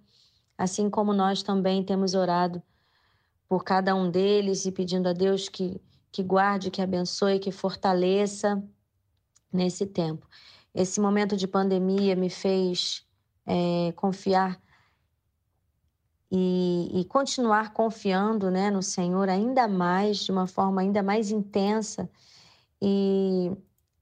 assim 0.57 0.89
como 0.89 1.13
nós 1.13 1.41
também 1.43 1.83
temos 1.83 2.13
orado 2.13 2.61
por 3.47 3.63
cada 3.63 3.95
um 3.95 4.09
deles 4.09 4.65
e 4.65 4.71
pedindo 4.71 5.07
a 5.07 5.13
Deus 5.13 5.47
que, 5.47 5.79
que 6.11 6.21
guarde, 6.21 6.69
que 6.71 6.81
abençoe, 6.81 7.39
que 7.39 7.51
fortaleça 7.51 8.61
nesse 9.51 9.85
tempo. 9.85 10.27
Esse 10.73 10.99
momento 10.99 11.38
de 11.38 11.47
pandemia 11.47 12.15
me 12.15 12.29
fez 12.29 13.05
é, 13.45 13.93
confiar 13.93 14.61
e, 16.29 16.91
e, 16.93 17.05
continuar 17.05 17.71
confiando 17.71 18.51
né, 18.51 18.69
no 18.69 18.83
Senhor 18.83 19.29
ainda 19.29 19.65
mais, 19.65 20.17
de 20.17 20.31
uma 20.31 20.45
forma 20.45 20.81
ainda 20.81 21.01
mais 21.01 21.31
intensa. 21.31 22.09
E, 22.81 23.51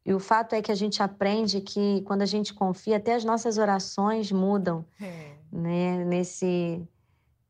e, 0.06 0.14
o 0.14 0.20
fato 0.20 0.53
é 0.53 0.62
que 0.62 0.72
a 0.72 0.76
gente 0.76 1.01
aprende 1.01 1.62
que 1.62 2.01
quando 2.01 2.22
a 2.22 2.28
gente 2.28 2.53
confia, 2.53 2.97
até 2.97 3.16
as 3.16 3.26
nossas 3.26 3.58
orações 3.58 4.32
mudam 4.32 4.86
é. 5.01 5.34
né, 5.51 6.06
nesse, 6.06 6.88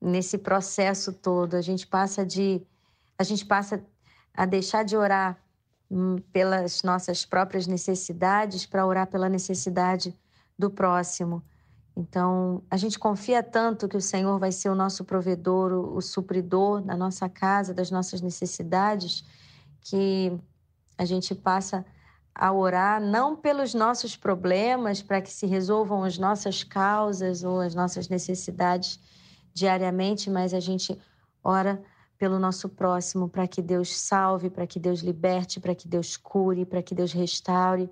nesse 0.01 0.37
processo 0.37 1.11
todo. 1.11 1.55
A 1.55 1.61
gente 1.61 1.85
passa 1.85 2.25
de. 2.25 2.61
A 3.17 3.23
gente 3.23 3.45
passa 3.45 3.83
a 4.33 4.45
deixar 4.45 4.83
de 4.83 4.95
orar 4.95 5.37
hum, 5.89 6.17
pelas 6.31 6.83
nossas 6.83 7.25
próprias 7.25 7.67
necessidades 7.67 8.65
para 8.65 8.85
orar 8.85 9.07
pela 9.07 9.27
necessidade 9.29 10.13
do 10.57 10.69
próximo. 10.69 11.43
Então, 11.97 12.61
a 12.69 12.75
gente 12.75 12.99
confia 12.99 13.41
tanto 13.41 13.87
que 13.87 13.95
o 13.95 14.01
Senhor 14.01 14.37
vai 14.37 14.51
ser 14.51 14.69
o 14.69 14.75
nosso 14.75 15.05
provedor, 15.05 15.71
o, 15.71 15.95
o 15.95 16.01
supridor 16.01 16.81
da 16.81 16.95
nossa 16.95 17.29
casa, 17.29 17.73
das 17.73 17.89
nossas 17.89 18.21
necessidades, 18.21 19.23
que 19.81 20.37
a 20.97 21.05
gente 21.05 21.33
passa 21.33 21.85
a 22.35 22.51
orar 22.51 23.01
não 23.01 23.33
pelos 23.33 23.73
nossos 23.73 24.17
problemas, 24.17 25.01
para 25.01 25.21
que 25.21 25.31
se 25.31 25.45
resolvam 25.45 26.03
as 26.03 26.17
nossas 26.17 26.63
causas 26.63 27.43
ou 27.43 27.61
as 27.61 27.73
nossas 27.73 28.09
necessidades 28.09 28.99
diariamente, 29.53 30.29
mas 30.29 30.53
a 30.53 30.59
gente 30.59 30.99
ora 31.41 31.81
pelo 32.17 32.37
nosso 32.37 32.67
próximo, 32.67 33.29
para 33.29 33.47
que 33.47 33.61
Deus 33.61 33.95
salve, 33.95 34.49
para 34.49 34.67
que 34.67 34.79
Deus 34.79 34.99
liberte, 34.99 35.59
para 35.59 35.73
que 35.73 35.87
Deus 35.87 36.17
cure, 36.17 36.65
para 36.65 36.83
que 36.83 36.93
Deus 36.93 37.13
restaure, 37.13 37.89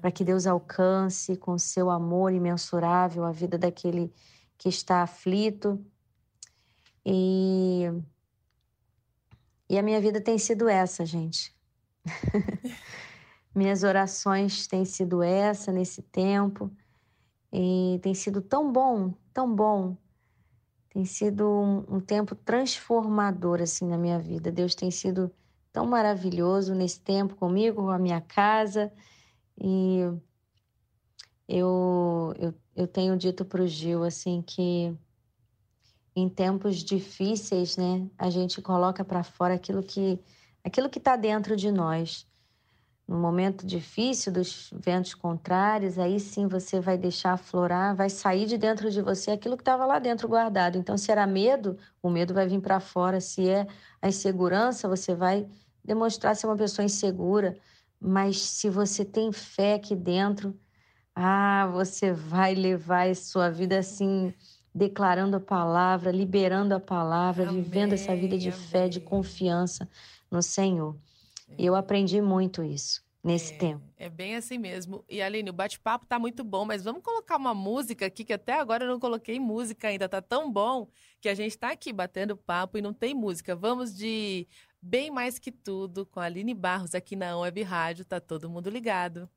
para 0.00 0.10
que 0.10 0.24
Deus 0.24 0.46
alcance 0.46 1.36
com 1.36 1.58
seu 1.58 1.88
amor 1.88 2.32
imensurável 2.32 3.24
a 3.24 3.32
vida 3.32 3.56
daquele 3.56 4.12
que 4.58 4.68
está 4.68 5.02
aflito. 5.02 5.82
E, 7.04 7.84
e 9.68 9.78
a 9.78 9.82
minha 9.82 10.00
vida 10.00 10.20
tem 10.20 10.38
sido 10.38 10.68
essa, 10.68 11.06
gente. 11.06 11.54
Minhas 13.54 13.82
orações 13.82 14.66
têm 14.66 14.84
sido 14.84 15.22
essa 15.22 15.70
nesse 15.72 16.02
tempo. 16.02 16.70
E 17.52 17.98
tem 18.02 18.14
sido 18.14 18.40
tão 18.40 18.72
bom, 18.72 19.14
tão 19.32 19.54
bom 19.54 19.96
tem 20.92 21.06
sido 21.06 21.48
um, 21.48 21.96
um, 21.96 22.00
tempo 22.00 22.34
transformador 22.34 23.62
assim 23.62 23.86
na 23.86 23.96
minha 23.96 24.18
vida. 24.18 24.52
Deus 24.52 24.74
tem 24.74 24.90
sido 24.90 25.32
tão 25.72 25.86
maravilhoso 25.86 26.74
nesse 26.74 27.00
tempo 27.00 27.34
comigo, 27.34 27.82
com 27.82 27.88
a 27.88 27.98
minha 27.98 28.20
casa. 28.20 28.92
E 29.58 30.00
eu, 31.48 32.34
eu, 32.38 32.54
eu 32.76 32.86
tenho 32.86 33.16
dito 33.16 33.42
para 33.42 33.62
o 33.62 33.66
Gil 33.66 34.04
assim 34.04 34.42
que 34.42 34.94
em 36.14 36.28
tempos 36.28 36.76
difíceis, 36.76 37.78
né, 37.78 38.06
a 38.18 38.28
gente 38.28 38.60
coloca 38.60 39.02
para 39.02 39.22
fora 39.22 39.54
aquilo 39.54 39.82
que 39.82 40.20
aquilo 40.62 40.90
que 40.90 40.98
está 40.98 41.16
dentro 41.16 41.56
de 41.56 41.72
nós 41.72 42.28
no 43.12 43.18
momento 43.18 43.66
difícil 43.66 44.32
dos 44.32 44.70
ventos 44.72 45.12
contrários, 45.12 45.98
aí 45.98 46.18
sim 46.18 46.48
você 46.48 46.80
vai 46.80 46.96
deixar 46.96 47.34
aflorar, 47.34 47.94
vai 47.94 48.08
sair 48.08 48.46
de 48.46 48.56
dentro 48.56 48.90
de 48.90 49.02
você 49.02 49.30
aquilo 49.30 49.54
que 49.54 49.60
estava 49.60 49.84
lá 49.84 49.98
dentro 49.98 50.26
guardado. 50.26 50.78
Então, 50.78 50.96
se 50.96 51.12
era 51.12 51.26
medo, 51.26 51.76
o 52.02 52.08
medo 52.08 52.32
vai 52.32 52.48
vir 52.48 52.62
para 52.62 52.80
fora. 52.80 53.20
Se 53.20 53.46
é 53.46 53.66
a 54.00 54.08
insegurança, 54.08 54.88
você 54.88 55.14
vai 55.14 55.46
demonstrar 55.84 56.34
ser 56.34 56.46
uma 56.46 56.56
pessoa 56.56 56.86
insegura. 56.86 57.54
Mas 58.00 58.40
se 58.40 58.70
você 58.70 59.04
tem 59.04 59.30
fé 59.30 59.74
aqui 59.74 59.94
dentro, 59.94 60.58
ah, 61.14 61.68
você 61.70 62.14
vai 62.14 62.54
levar 62.54 63.10
a 63.10 63.14
sua 63.14 63.50
vida 63.50 63.78
assim, 63.78 64.32
declarando 64.74 65.36
a 65.36 65.40
palavra, 65.40 66.10
liberando 66.10 66.74
a 66.74 66.80
palavra, 66.80 67.46
amém, 67.46 67.62
vivendo 67.62 67.92
essa 67.92 68.16
vida 68.16 68.38
de 68.38 68.48
amém. 68.48 68.58
fé, 68.58 68.88
de 68.88 69.00
confiança 69.00 69.86
no 70.30 70.42
Senhor. 70.42 70.96
E 71.58 71.66
eu 71.66 71.74
aprendi 71.74 72.20
muito 72.20 72.62
isso 72.62 73.02
nesse 73.22 73.54
é, 73.54 73.56
tempo. 73.56 73.82
É 73.96 74.08
bem 74.08 74.34
assim 74.34 74.58
mesmo. 74.58 75.04
E 75.08 75.22
Aline, 75.22 75.50
o 75.50 75.52
bate-papo 75.52 76.06
tá 76.06 76.18
muito 76.18 76.42
bom, 76.42 76.64
mas 76.64 76.82
vamos 76.82 77.02
colocar 77.02 77.36
uma 77.36 77.54
música 77.54 78.06
aqui, 78.06 78.24
que 78.24 78.32
até 78.32 78.54
agora 78.54 78.84
eu 78.84 78.88
não 78.88 78.98
coloquei 78.98 79.38
música 79.38 79.88
ainda. 79.88 80.08
Tá 80.08 80.20
tão 80.20 80.50
bom 80.50 80.88
que 81.20 81.28
a 81.28 81.34
gente 81.34 81.56
tá 81.56 81.70
aqui 81.70 81.92
batendo 81.92 82.36
papo 82.36 82.78
e 82.78 82.82
não 82.82 82.92
tem 82.92 83.14
música. 83.14 83.54
Vamos 83.54 83.94
de 83.96 84.46
Bem 84.80 85.10
Mais 85.10 85.38
Que 85.38 85.52
Tudo 85.52 86.04
com 86.04 86.18
a 86.18 86.24
Aline 86.24 86.54
Barros 86.54 86.94
aqui 86.94 87.14
na 87.14 87.38
Web 87.38 87.62
Rádio. 87.62 88.04
Tá 88.04 88.20
todo 88.20 88.50
mundo 88.50 88.68
ligado. 88.68 89.28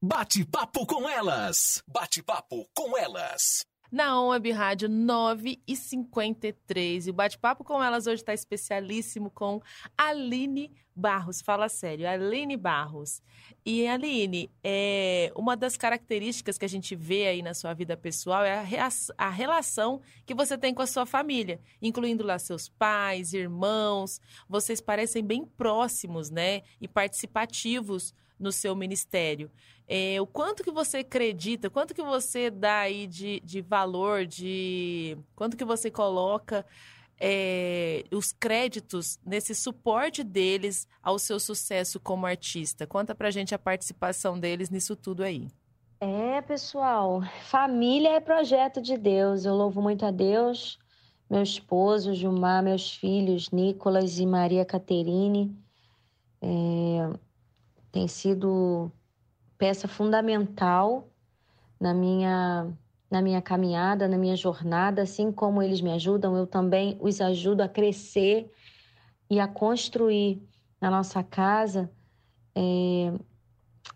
Bate-papo 0.00 0.86
com 0.86 1.08
elas! 1.08 1.82
Bate-papo 1.86 2.68
com 2.72 2.96
elas! 2.96 3.67
Na 3.90 4.20
Web 4.20 4.50
Rádio 4.50 4.88
9 4.88 5.60
e 5.66 5.74
53. 5.76 7.06
E 7.06 7.10
o 7.10 7.12
bate-papo 7.14 7.64
com 7.64 7.82
elas 7.82 8.06
hoje 8.06 8.22
está 8.22 8.34
especialíssimo 8.34 9.30
com 9.30 9.60
Aline 9.96 10.70
Barros. 10.94 11.40
Fala 11.40 11.68
sério, 11.68 12.08
Aline 12.08 12.56
Barros. 12.56 13.22
E 13.64 13.86
Aline, 13.86 14.50
é, 14.62 15.32
uma 15.34 15.56
das 15.56 15.76
características 15.76 16.58
que 16.58 16.64
a 16.64 16.68
gente 16.68 16.94
vê 16.94 17.28
aí 17.28 17.42
na 17.42 17.54
sua 17.54 17.72
vida 17.72 17.96
pessoal 17.96 18.44
é 18.44 18.78
a, 18.78 18.88
a 19.16 19.30
relação 19.30 20.00
que 20.26 20.34
você 20.34 20.58
tem 20.58 20.74
com 20.74 20.82
a 20.82 20.86
sua 20.86 21.06
família, 21.06 21.60
incluindo 21.80 22.24
lá 22.24 22.38
seus 22.38 22.68
pais, 22.68 23.32
irmãos. 23.32 24.20
Vocês 24.48 24.80
parecem 24.80 25.24
bem 25.24 25.44
próximos, 25.44 26.30
né? 26.30 26.62
E 26.80 26.88
participativos 26.88 28.12
no 28.38 28.52
seu 28.52 28.74
ministério. 28.74 29.50
É, 29.86 30.20
o 30.20 30.26
quanto 30.26 30.62
que 30.62 30.70
você 30.70 30.98
acredita, 30.98 31.70
quanto 31.70 31.94
que 31.94 32.02
você 32.02 32.50
dá 32.50 32.80
aí 32.80 33.06
de, 33.06 33.40
de 33.40 33.62
valor, 33.62 34.26
de 34.26 35.16
quanto 35.34 35.56
que 35.56 35.64
você 35.64 35.90
coloca 35.90 36.64
é, 37.18 38.04
os 38.12 38.32
créditos 38.32 39.18
nesse 39.24 39.54
suporte 39.54 40.22
deles 40.22 40.86
ao 41.02 41.18
seu 41.18 41.40
sucesso 41.40 41.98
como 41.98 42.26
artista? 42.26 42.86
Conta 42.86 43.14
pra 43.14 43.30
gente 43.30 43.54
a 43.54 43.58
participação 43.58 44.38
deles 44.38 44.68
nisso 44.68 44.94
tudo 44.94 45.22
aí. 45.22 45.48
É, 46.00 46.40
pessoal, 46.42 47.22
família 47.50 48.10
é 48.10 48.20
projeto 48.20 48.80
de 48.80 48.96
Deus. 48.96 49.44
Eu 49.44 49.54
louvo 49.54 49.82
muito 49.82 50.06
a 50.06 50.10
Deus, 50.10 50.78
meu 51.28 51.42
esposo, 51.42 52.14
Gilmar, 52.14 52.62
meus 52.62 52.94
filhos, 52.94 53.50
Nicolas 53.50 54.18
e 54.18 54.26
Maria 54.26 54.64
Caterine. 54.64 55.56
É, 56.40 57.18
tem 57.98 58.06
sido 58.06 58.92
peça 59.58 59.88
fundamental 59.88 61.08
na 61.80 61.92
minha 61.92 62.72
na 63.10 63.22
minha 63.22 63.40
caminhada, 63.40 64.06
na 64.06 64.18
minha 64.18 64.36
jornada, 64.36 65.02
assim 65.02 65.32
como 65.32 65.62
eles 65.62 65.80
me 65.80 65.90
ajudam, 65.92 66.36
eu 66.36 66.46
também 66.46 66.96
os 67.00 67.22
ajudo 67.22 67.62
a 67.62 67.68
crescer 67.68 68.52
e 69.30 69.40
a 69.40 69.48
construir 69.48 70.46
na 70.78 70.90
nossa 70.90 71.22
casa 71.22 71.90
é, 72.54 73.12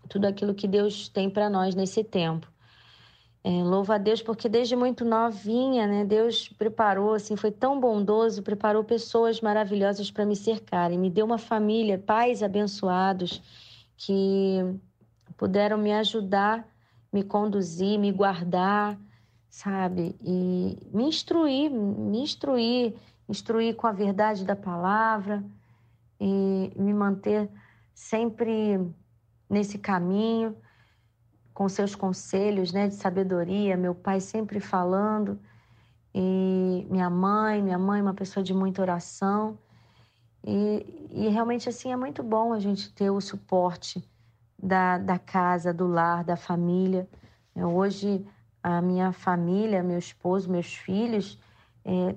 tudo 0.09 0.25
aquilo 0.25 0.55
que 0.55 0.67
Deus 0.67 1.07
tem 1.07 1.29
para 1.29 1.47
nós 1.47 1.75
nesse 1.75 2.03
tempo. 2.03 2.51
É, 3.43 3.49
louva 3.63 3.95
a 3.95 3.97
Deus 3.99 4.21
porque 4.21 4.49
desde 4.49 4.75
muito 4.75 5.05
novinha, 5.05 5.85
né, 5.85 6.03
Deus 6.03 6.49
preparou, 6.49 7.13
assim, 7.13 7.35
foi 7.35 7.51
tão 7.51 7.79
bondoso, 7.79 8.41
preparou 8.41 8.83
pessoas 8.83 9.39
maravilhosas 9.41 10.09
para 10.09 10.25
me 10.25 10.35
cercarem, 10.35 10.97
me 10.97 11.09
deu 11.09 11.25
uma 11.25 11.37
família, 11.37 11.99
pais 11.99 12.41
abençoados 12.41 13.41
que 13.97 14.79
puderam 15.37 15.77
me 15.77 15.93
ajudar, 15.93 16.67
me 17.11 17.23
conduzir, 17.23 17.99
me 17.99 18.11
guardar, 18.11 18.97
sabe? 19.49 20.15
E 20.21 20.77
me 20.93 21.03
instruir, 21.03 21.69
me 21.69 22.19
instruir, 22.21 22.95
instruir 23.29 23.75
com 23.75 23.87
a 23.87 23.91
verdade 23.91 24.43
da 24.45 24.55
palavra 24.55 25.43
e 26.19 26.71
me 26.75 26.93
manter 26.93 27.49
sempre 27.93 28.79
nesse 29.49 29.77
caminho 29.77 30.55
com 31.53 31.69
seus 31.69 31.93
conselhos, 31.93 32.73
né, 32.73 32.87
de 32.87 32.95
sabedoria, 32.95 33.77
meu 33.77 33.93
pai 33.93 34.19
sempre 34.19 34.59
falando 34.59 35.39
e 36.15 36.87
minha 36.89 37.09
mãe, 37.09 37.61
minha 37.61 37.77
mãe 37.77 38.01
uma 38.01 38.13
pessoa 38.13 38.43
de 38.43 38.53
muita 38.53 38.81
oração 38.81 39.57
e, 40.45 41.07
e 41.11 41.27
realmente 41.29 41.69
assim 41.69 41.91
é 41.91 41.95
muito 41.95 42.21
bom 42.21 42.53
a 42.53 42.59
gente 42.59 42.91
ter 42.93 43.09
o 43.09 43.21
suporte 43.21 44.03
da, 44.61 44.97
da 44.97 45.17
casa, 45.17 45.73
do 45.73 45.87
lar, 45.87 46.23
da 46.23 46.35
família. 46.35 47.07
Hoje, 47.55 48.25
a 48.61 48.81
minha 48.81 49.11
família, 49.11 49.83
meu 49.83 49.97
esposo, 49.97 50.49
meus 50.49 50.73
filhos, 50.73 51.39
é, 51.85 52.15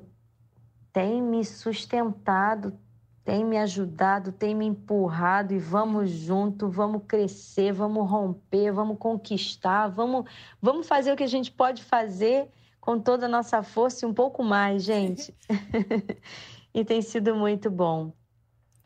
têm 0.93 1.22
me 1.22 1.45
sustentado, 1.45 2.77
têm 3.24 3.45
me 3.45 3.59
ajudado, 3.59 4.33
têm 4.33 4.55
me 4.55 4.64
empurrado 4.64 5.53
e 5.53 5.59
vamos 5.59 6.11
junto, 6.11 6.68
vamos 6.68 7.03
crescer, 7.07 7.72
vamos 7.72 8.09
romper, 8.09 8.72
vamos 8.72 8.97
conquistar, 8.99 9.89
vamos, 9.89 10.31
vamos 10.62 10.87
fazer 10.87 11.12
o 11.12 11.16
que 11.16 11.24
a 11.24 11.29
gente 11.29 11.51
pode 11.51 11.83
fazer 11.83 12.49
com 12.81 13.01
toda 13.01 13.27
a 13.27 13.29
nossa 13.29 13.64
força 13.64 14.07
e 14.07 14.09
um 14.09 14.14
pouco 14.14 14.45
mais, 14.45 14.85
gente. 14.85 15.35
e 16.77 16.85
tem 16.85 17.01
sido 17.01 17.35
muito 17.35 17.70
bom. 17.70 18.12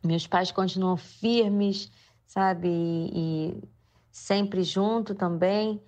Meus 0.01 0.25
pais 0.25 0.49
continuam 0.49 0.95
firmes, 0.95 1.91
sabe? 2.25 2.69
E, 2.69 3.49
e 3.49 3.63
sempre 4.09 4.63
junto 4.63 5.13
também. 5.13 5.81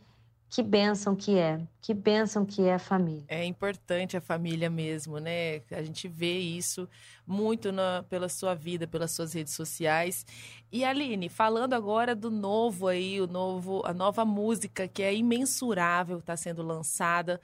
Que 0.50 0.62
bênção 0.62 1.16
que 1.16 1.36
é, 1.36 1.66
que 1.82 1.94
bênção 1.94 2.46
que 2.46 2.62
é 2.62 2.74
a 2.76 2.80
família. 2.80 3.24
É 3.28 3.44
importante 3.46 4.18
a 4.18 4.22
família 4.22 4.70
mesmo, 4.70 5.18
né? 5.18 5.62
A 5.72 5.82
gente 5.82 6.08
vê 6.10 6.38
isso 6.38 6.88
muito 7.26 7.72
na, 7.72 8.04
pela 8.04 8.28
sua 8.28 8.54
vida, 8.54 8.86
pelas 8.86 9.12
suas 9.12 9.34
redes 9.34 9.54
sociais. 9.54 10.26
E 10.72 10.84
Aline, 10.84 11.30
falando 11.30 11.74
agora 11.74 12.14
do 12.14 12.30
novo 12.30 12.88
aí, 12.88 13.20
o 13.20 13.28
novo, 13.28 13.82
a 13.86 13.94
nova 13.94 14.26
música 14.26 14.88
que 14.88 15.02
é 15.02 15.16
imensurável, 15.16 16.20
está 16.20 16.36
sendo 16.36 16.62
lançada. 16.62 17.40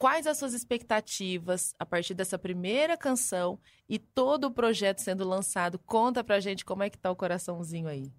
Quais 0.00 0.26
as 0.26 0.38
suas 0.38 0.54
expectativas 0.54 1.74
a 1.78 1.84
partir 1.84 2.14
dessa 2.14 2.38
primeira 2.38 2.96
canção 2.96 3.58
e 3.86 3.98
todo 3.98 4.44
o 4.44 4.50
projeto 4.50 5.02
sendo 5.02 5.28
lançado? 5.28 5.78
Conta 5.78 6.24
pra 6.24 6.40
gente 6.40 6.64
como 6.64 6.82
é 6.82 6.88
que 6.88 6.96
tá 6.96 7.10
o 7.10 7.14
coraçãozinho 7.14 7.86
aí. 7.86 8.10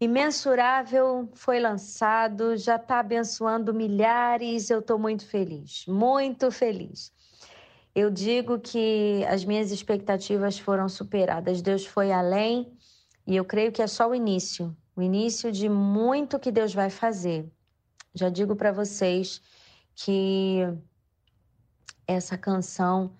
Imensurável 0.00 1.28
foi 1.34 1.60
lançado, 1.60 2.56
já 2.56 2.76
está 2.76 3.00
abençoando 3.00 3.74
milhares. 3.74 4.70
Eu 4.70 4.78
estou 4.78 4.98
muito 4.98 5.26
feliz, 5.26 5.84
muito 5.86 6.50
feliz. 6.50 7.12
Eu 7.94 8.10
digo 8.10 8.58
que 8.58 9.22
as 9.28 9.44
minhas 9.44 9.70
expectativas 9.70 10.58
foram 10.58 10.88
superadas. 10.88 11.60
Deus 11.60 11.84
foi 11.84 12.10
além 12.10 12.72
e 13.26 13.36
eu 13.36 13.44
creio 13.44 13.70
que 13.70 13.82
é 13.82 13.86
só 13.86 14.08
o 14.08 14.14
início 14.14 14.74
o 14.96 15.02
início 15.02 15.52
de 15.52 15.68
muito 15.68 16.40
que 16.40 16.50
Deus 16.50 16.74
vai 16.74 16.90
fazer. 16.90 17.48
Já 18.12 18.28
digo 18.28 18.56
para 18.56 18.72
vocês 18.72 19.40
que 19.94 20.66
essa 22.08 22.38
canção 22.38 23.12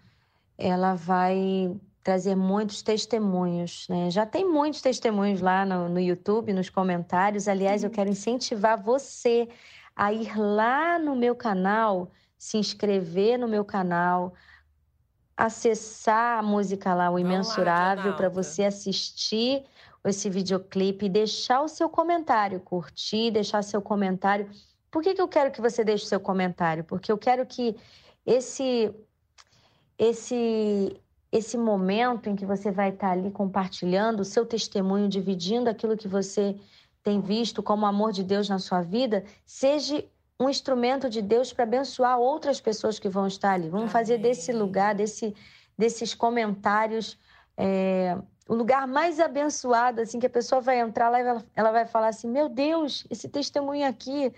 ela 0.57 0.95
vai 0.95 1.79
trazer 2.03 2.35
muitos 2.35 2.81
testemunhos, 2.81 3.87
né? 3.89 4.11
Já 4.11 4.25
tem 4.25 4.51
muitos 4.51 4.81
testemunhos 4.81 5.43
lá 5.43 5.67
no, 5.67 5.91
no 5.91 6.01
YouTube, 6.01 6.55
nos 6.55 6.71
comentários. 6.71 7.47
Aliás, 7.47 7.85
eu 7.85 7.91
quero 7.91 8.09
incentivar 8.09 8.83
você 8.83 9.47
a 9.95 10.11
ir 10.13 10.37
lá 10.37 10.99
no 10.99 11.15
meu 11.15 11.37
canal, 11.37 12.11
se 12.37 12.57
inscrever 12.57 13.39
no 13.39 13.47
meu 13.47 13.65
canal, 13.65 14.33
acessar 15.37 16.39
a 16.39 16.43
música 16.43 16.95
lá, 16.95 17.11
o 17.11 17.19
Imensurável, 17.19 18.15
para 18.15 18.29
você 18.31 18.65
assistir 18.65 19.65
esse 20.05 20.31
videoclipe 20.31 21.07
e 21.07 21.11
deixar 21.11 21.61
o 21.61 21.69
seu 21.69 21.91
comentário, 21.91 22.61
curtir, 22.61 23.31
deixar 23.31 23.63
seu 23.63 23.83
comentário. 23.83 24.49
Por 24.91 25.03
que, 25.03 25.15
que 25.15 25.21
eu 25.21 25.29
quero 25.29 25.51
que 25.51 25.61
você 25.61 25.85
deixe 25.85 26.07
seu 26.07 26.19
comentário? 26.19 26.85
Porque 26.85 27.13
eu 27.13 27.19
quero 27.19 27.45
que 27.45 27.77
esse 28.29 28.95
esse 29.99 31.01
esse 31.31 31.59
momento 31.59 32.29
em 32.29 32.37
que 32.37 32.47
você 32.47 32.71
vai 32.71 32.91
estar 32.91 33.11
ali 33.11 33.31
compartilhando 33.31 34.21
o 34.21 34.25
seu 34.25 34.47
testemunho, 34.47 35.09
dividindo 35.09 35.69
aquilo 35.69 35.97
que 35.97 36.09
você 36.09 36.57
tem 37.03 37.21
visto 37.21 37.63
como 37.63 37.85
amor 37.85 38.13
de 38.13 38.25
Deus 38.25 38.49
na 38.49 38.59
sua 38.59 38.81
vida, 38.81 39.25
seja 39.45 40.03
um 40.41 40.49
instrumento 40.49 41.11
de 41.11 41.21
Deus 41.21 41.53
para 41.53 41.65
abençoar 41.65 42.19
outras 42.19 42.61
pessoas 42.61 42.99
que 42.99 43.11
vão 43.11 43.27
estar 43.27 43.53
ali. 43.53 43.69
Vamos 43.69 43.91
Amém. 43.91 43.93
fazer 43.93 44.19
desse 44.19 44.53
lugar, 44.53 44.95
desse, 44.95 45.35
desses 45.77 46.15
comentários, 46.15 47.19
é, 47.57 48.17
o 48.49 48.55
lugar 48.55 48.87
mais 48.87 49.21
abençoado, 49.21 50.01
assim, 50.01 50.19
que 50.19 50.27
a 50.27 50.31
pessoa 50.31 50.63
vai 50.63 50.81
entrar 50.81 51.11
lá 51.11 51.19
e 51.19 51.27
ela, 51.27 51.45
ela 51.55 51.73
vai 51.73 51.85
falar 51.85 52.09
assim: 52.09 52.29
Meu 52.29 52.49
Deus, 52.49 53.07
esse 53.11 53.29
testemunho 53.29 53.87
aqui 53.87 54.33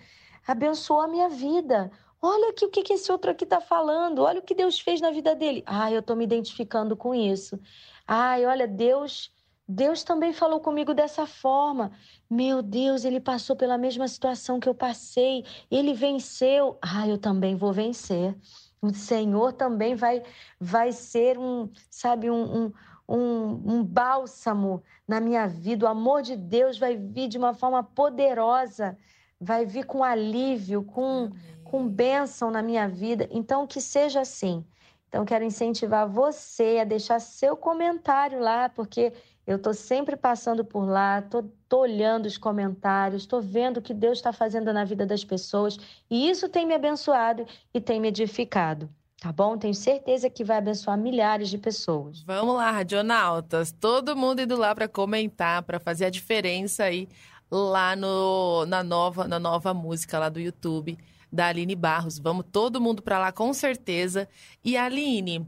abençoou 0.46 1.02
a 1.02 1.08
minha 1.08 1.28
vida. 1.28 1.90
Olha 2.22 2.50
aqui 2.50 2.64
o 2.64 2.70
que, 2.70 2.82
que 2.82 2.92
esse 2.92 3.10
outro 3.10 3.30
aqui 3.30 3.44
está 3.44 3.60
falando. 3.60 4.20
Olha 4.20 4.40
o 4.40 4.42
que 4.42 4.54
Deus 4.54 4.78
fez 4.78 5.00
na 5.00 5.10
vida 5.10 5.34
dele. 5.34 5.62
Ah, 5.66 5.90
eu 5.90 6.00
estou 6.00 6.14
me 6.14 6.24
identificando 6.24 6.96
com 6.96 7.14
isso. 7.14 7.58
Ai, 8.06 8.44
olha, 8.44 8.68
Deus, 8.68 9.32
Deus 9.66 10.02
também 10.02 10.32
falou 10.32 10.60
comigo 10.60 10.92
dessa 10.92 11.26
forma. 11.26 11.92
Meu 12.28 12.60
Deus, 12.60 13.04
ele 13.04 13.20
passou 13.20 13.56
pela 13.56 13.78
mesma 13.78 14.06
situação 14.06 14.60
que 14.60 14.68
eu 14.68 14.74
passei. 14.74 15.44
Ele 15.70 15.94
venceu. 15.94 16.78
Ah, 16.82 17.08
eu 17.08 17.16
também 17.16 17.56
vou 17.56 17.72
vencer. 17.72 18.36
O 18.82 18.92
Senhor 18.94 19.52
também 19.52 19.94
vai, 19.94 20.22
vai 20.58 20.92
ser 20.92 21.38
um, 21.38 21.70
sabe, 21.90 22.30
um, 22.30 22.64
um, 22.66 22.72
um, 23.08 23.76
um 23.76 23.84
bálsamo 23.84 24.82
na 25.06 25.20
minha 25.20 25.46
vida. 25.46 25.84
O 25.86 25.88
amor 25.88 26.22
de 26.22 26.36
Deus 26.36 26.78
vai 26.78 26.96
vir 26.96 27.28
de 27.28 27.36
uma 27.36 27.52
forma 27.52 27.82
poderosa, 27.82 28.96
vai 29.38 29.66
vir 29.66 29.84
com 29.84 30.02
alívio, 30.02 30.82
com, 30.82 31.30
com 31.70 31.86
bênção 31.86 32.50
na 32.50 32.62
minha 32.62 32.88
vida. 32.88 33.28
Então, 33.30 33.64
que 33.64 33.80
seja 33.80 34.20
assim. 34.20 34.64
Então, 35.08 35.24
quero 35.24 35.44
incentivar 35.44 36.08
você 36.08 36.78
a 36.80 36.84
deixar 36.84 37.20
seu 37.20 37.56
comentário 37.56 38.40
lá, 38.40 38.68
porque 38.68 39.12
eu 39.46 39.56
estou 39.56 39.72
sempre 39.72 40.16
passando 40.16 40.64
por 40.64 40.84
lá, 40.84 41.20
estou 41.20 41.80
olhando 41.80 42.26
os 42.26 42.36
comentários, 42.36 43.22
estou 43.22 43.40
vendo 43.40 43.76
o 43.76 43.82
que 43.82 43.94
Deus 43.94 44.18
está 44.18 44.32
fazendo 44.32 44.72
na 44.72 44.84
vida 44.84 45.06
das 45.06 45.24
pessoas, 45.24 45.78
e 46.10 46.28
isso 46.28 46.48
tem 46.48 46.66
me 46.66 46.74
abençoado 46.74 47.46
e 47.72 47.80
tem 47.80 48.00
me 48.00 48.08
edificado. 48.08 48.90
Tá 49.20 49.30
bom? 49.30 49.56
Tenho 49.56 49.74
certeza 49.74 50.30
que 50.30 50.42
vai 50.42 50.58
abençoar 50.58 50.96
milhares 50.96 51.50
de 51.50 51.58
pessoas. 51.58 52.22
Vamos 52.22 52.56
lá, 52.56 52.70
radionautas. 52.70 53.70
Todo 53.70 54.16
mundo 54.16 54.40
indo 54.40 54.56
lá 54.56 54.74
para 54.74 54.88
comentar, 54.88 55.62
para 55.62 55.78
fazer 55.78 56.06
a 56.06 56.10
diferença 56.10 56.84
aí 56.84 57.06
lá 57.50 57.94
no, 57.94 58.64
na, 58.66 58.82
nova, 58.82 59.28
na 59.28 59.38
nova 59.38 59.74
música 59.74 60.18
lá 60.18 60.28
do 60.28 60.40
YouTube 60.40 60.96
da 61.32 61.46
Aline 61.46 61.74
Barros. 61.74 62.18
Vamos 62.18 62.46
todo 62.50 62.80
mundo 62.80 63.02
para 63.02 63.18
lá 63.18 63.32
com 63.32 63.52
certeza. 63.52 64.28
E 64.64 64.76
Aline, 64.76 65.46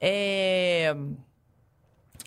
é... 0.00 0.94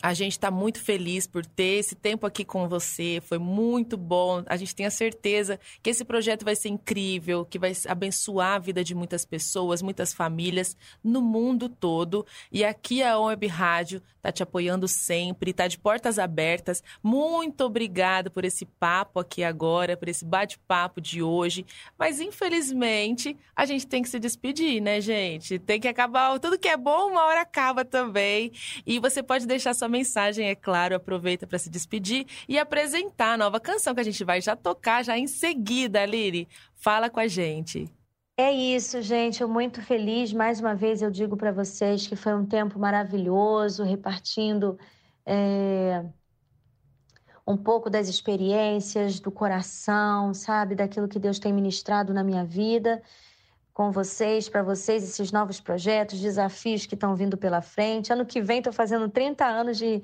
A 0.06 0.14
gente 0.14 0.34
está 0.34 0.52
muito 0.52 0.80
feliz 0.80 1.26
por 1.26 1.44
ter 1.44 1.80
esse 1.80 1.96
tempo 1.96 2.28
aqui 2.28 2.46
com 2.46 2.70
você. 2.70 3.20
Foi 3.26 3.40
muito 3.40 3.98
bom. 3.98 4.44
A 4.46 4.56
gente 4.56 4.76
tem 4.76 4.86
a 4.86 4.92
certeza 4.92 5.60
que 5.82 5.90
esse 5.90 6.06
projeto 6.06 6.46
vai 6.46 6.56
ser 6.56 6.70
incrível, 6.70 7.44
que 7.44 7.58
vai 7.58 7.74
abençoar 7.88 8.54
a 8.54 8.60
vida 8.60 8.84
de 8.84 8.94
muitas 8.94 9.26
pessoas, 9.26 9.82
muitas 9.82 10.14
famílias 10.14 10.78
no 11.04 11.24
mundo 11.24 11.68
todo. 11.68 12.24
E 12.52 12.64
aqui 12.64 13.02
a 13.02 13.18
Web 13.18 13.48
Rádio 13.48 14.00
está 14.18 14.32
te 14.32 14.44
apoiando 14.44 14.88
sempre, 14.88 15.50
está 15.50 15.68
de 15.68 15.80
portas 15.80 16.20
abertas. 16.20 16.84
Muito 17.02 17.62
obrigada 17.62 18.30
por 18.30 18.46
esse 18.46 18.64
papo 18.64 19.20
aqui 19.20 19.44
agora, 19.44 19.98
por 19.98 20.08
esse 20.08 20.24
bate-papo 20.24 21.02
de 21.02 21.24
hoje. 21.24 21.66
Mas 21.98 22.20
infelizmente 22.20 23.36
a 23.56 23.66
gente 23.66 23.88
tem 23.88 24.04
que 24.04 24.10
se 24.10 24.20
despedir, 24.20 24.80
né, 24.82 25.02
gente? 25.02 25.58
Tem 25.58 25.80
que 25.80 25.88
acabar. 25.88 26.40
Tudo 26.40 26.60
que 26.60 26.68
é 26.68 26.78
bom, 26.78 27.10
uma 27.10 27.26
hora 27.26 27.42
acaba 27.42 27.84
também. 27.84 28.52
E 28.86 29.00
você 29.00 29.24
pode 29.24 29.48
deixar 29.48 29.74
sua 29.74 29.95
mensagem, 29.98 30.50
é 30.50 30.56
claro, 30.56 30.96
aproveita 30.96 31.48
para 31.48 31.58
se 31.58 31.70
despedir 31.70 32.26
e 32.48 32.60
apresentar 32.60 33.34
a 33.34 33.38
nova 33.38 33.60
canção 33.60 33.94
que 33.96 34.02
a 34.02 34.04
gente 34.04 34.24
vai 34.24 34.42
já 34.42 34.56
tocar 34.56 35.04
já 35.04 35.18
em 35.18 35.28
seguida, 35.28 36.06
Liri. 36.06 36.48
Fala 36.76 37.10
com 37.10 37.20
a 37.20 37.28
gente. 37.28 37.90
É 38.38 38.52
isso, 38.52 39.02
gente. 39.02 39.42
Eu 39.42 39.48
muito 39.48 39.82
feliz. 39.82 40.34
Mais 40.34 40.60
uma 40.60 40.76
vez 40.76 41.02
eu 41.02 41.10
digo 41.10 41.38
para 41.38 41.52
vocês 41.52 42.06
que 42.06 42.16
foi 42.16 42.34
um 42.34 42.46
tempo 42.46 42.78
maravilhoso, 42.78 43.84
repartindo 43.84 44.78
é, 45.26 46.04
um 47.48 47.56
pouco 47.56 47.90
das 47.90 48.10
experiências, 48.10 49.20
do 49.20 49.32
coração, 49.32 50.34
sabe, 50.34 50.76
daquilo 50.76 51.08
que 51.08 51.20
Deus 51.20 51.40
tem 51.40 51.54
ministrado 51.54 52.14
na 52.14 52.24
minha 52.24 52.44
vida 52.44 53.02
com 53.76 53.92
vocês, 53.92 54.48
para 54.48 54.64
vocês, 54.64 55.04
esses 55.04 55.34
novos 55.34 55.60
projetos, 55.60 56.22
desafios 56.22 56.86
que 56.86 56.96
estão 56.96 57.14
vindo 57.14 57.36
pela 57.38 57.62
frente. 57.62 58.12
Ano 58.12 58.26
que 58.26 58.42
vem 58.42 58.60
estou 58.60 58.72
fazendo 58.72 59.10
30 59.10 59.46
anos 59.46 59.78
de, 59.78 60.02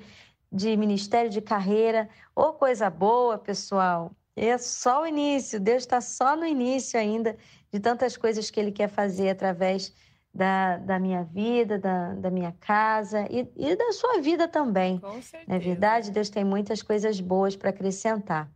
de 0.52 0.76
ministério 0.76 1.30
de 1.30 1.40
carreira. 1.40 2.06
Ô, 2.36 2.42
oh, 2.42 2.52
coisa 2.52 2.90
boa, 2.90 3.38
pessoal! 3.38 4.14
É 4.36 4.58
só 4.58 5.02
o 5.02 5.06
início, 5.06 5.58
Deus 5.58 5.84
está 5.84 6.02
só 6.02 6.36
no 6.36 6.44
início 6.44 7.00
ainda 7.00 7.34
de 7.72 7.80
tantas 7.80 8.14
coisas 8.14 8.50
que 8.50 8.60
Ele 8.60 8.72
quer 8.72 8.88
fazer 8.88 9.30
através 9.30 9.94
da, 10.34 10.76
da 10.76 10.98
minha 10.98 11.24
vida, 11.24 11.78
da, 11.78 12.12
da 12.12 12.30
minha 12.30 12.54
casa 12.60 13.26
e, 13.30 13.50
e 13.56 13.74
da 13.74 13.90
sua 13.92 14.20
vida 14.20 14.46
também. 14.46 14.98
Com 14.98 15.22
certeza. 15.22 15.44
Não 15.48 15.56
é 15.56 15.58
verdade? 15.58 16.10
Deus 16.10 16.28
tem 16.28 16.44
muitas 16.44 16.82
coisas 16.82 17.20
boas 17.20 17.56
para 17.56 17.70
acrescentar. 17.70 18.50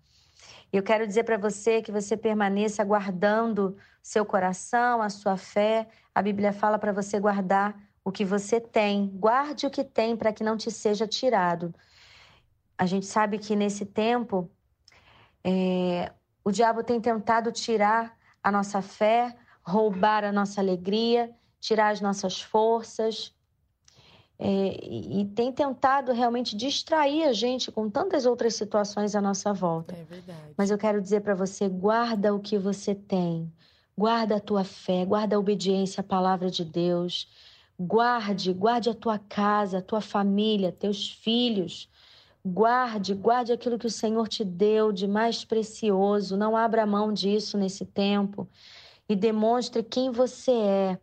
Eu 0.71 0.83
quero 0.83 1.07
dizer 1.07 1.25
para 1.25 1.39
você 1.39 1.81
que 1.81 1.91
você 1.91 2.19
permaneça 2.19 2.85
guardando 2.85 3.79
seu 4.07 4.25
coração, 4.25 5.03
a 5.03 5.11
sua 5.11 5.37
fé. 5.37 5.89
A 6.15 6.23
Bíblia 6.23 6.53
fala 6.53 6.79
para 6.79 6.93
você 6.93 7.19
guardar 7.19 7.77
o 8.05 8.13
que 8.13 8.25
você 8.25 8.61
tem. 8.61 9.09
Guarde 9.09 9.67
o 9.67 9.71
que 9.71 9.83
tem 9.83 10.17
para 10.17 10.33
que 10.33 10.45
não 10.45 10.57
te 10.57 10.71
seja 10.71 11.09
tirado. 11.09 11.75
A 12.79 12.87
gente 12.87 13.05
sabe 13.05 13.37
que 13.37 13.57
nesse 13.57 13.85
tempo 13.85 14.49
é, 15.43 16.13
o 16.45 16.53
diabo 16.53 16.85
tem 16.85 17.01
tentado 17.01 17.51
tirar 17.51 18.17
a 18.41 18.53
nossa 18.53 18.81
fé, 18.81 19.35
roubar 19.61 20.23
a 20.23 20.31
nossa 20.31 20.61
alegria, 20.61 21.35
tirar 21.59 21.89
as 21.89 22.01
nossas 22.01 22.41
forças 22.41 23.35
é, 24.39 24.79
e, 24.85 25.25
tem 25.35 25.51
tentado 25.51 26.13
realmente 26.13 26.55
distrair 26.55 27.25
a 27.25 27.33
gente 27.33 27.73
com 27.73 27.89
tantas 27.89 28.27
outras 28.27 28.55
situações 28.55 29.15
à 29.15 29.21
nossa 29.21 29.53
volta. 29.53 29.95
É 29.97 30.05
verdade. 30.05 30.55
Mas 30.57 30.71
eu 30.71 30.77
quero 30.77 31.01
dizer 31.01 31.23
para 31.23 31.35
você: 31.35 31.69
guarda 31.69 32.35
o 32.35 32.39
que 32.39 32.59
você 32.59 32.95
tem, 32.95 33.51
guarda 33.97 34.37
a 34.37 34.41
tua 34.41 34.65
fé, 34.65 35.05
guarda 35.05 35.37
a 35.37 35.39
obediência 35.39 36.01
à 36.01 36.05
palavra 36.05 36.51
de 36.51 36.65
Deus. 36.65 37.29
Guarde, 37.79 38.53
guarde 38.53 38.91
a 38.91 38.95
tua 38.95 39.19
casa, 39.19 39.79
a 39.79 39.83
tua 39.83 40.01
família, 40.01 40.73
teus 40.73 41.11
filhos. 41.11 41.89
Guarde, 42.45 43.15
guarde 43.15 43.53
aquilo 43.53 43.79
que 43.79 43.87
o 43.87 43.91
Senhor 43.91 44.29
te 44.29 44.45
deu 44.45 44.93
de 44.93 45.07
mais 45.07 45.45
precioso. 45.45 46.37
Não 46.37 46.57
abra 46.57 46.87
mão 46.87 47.13
disso 47.13 47.59
nesse 47.59 47.85
tempo. 47.85 48.49
E 49.09 49.17
demonstre 49.17 49.83
quem 49.83 50.11
você 50.11 50.53
é 50.53 51.01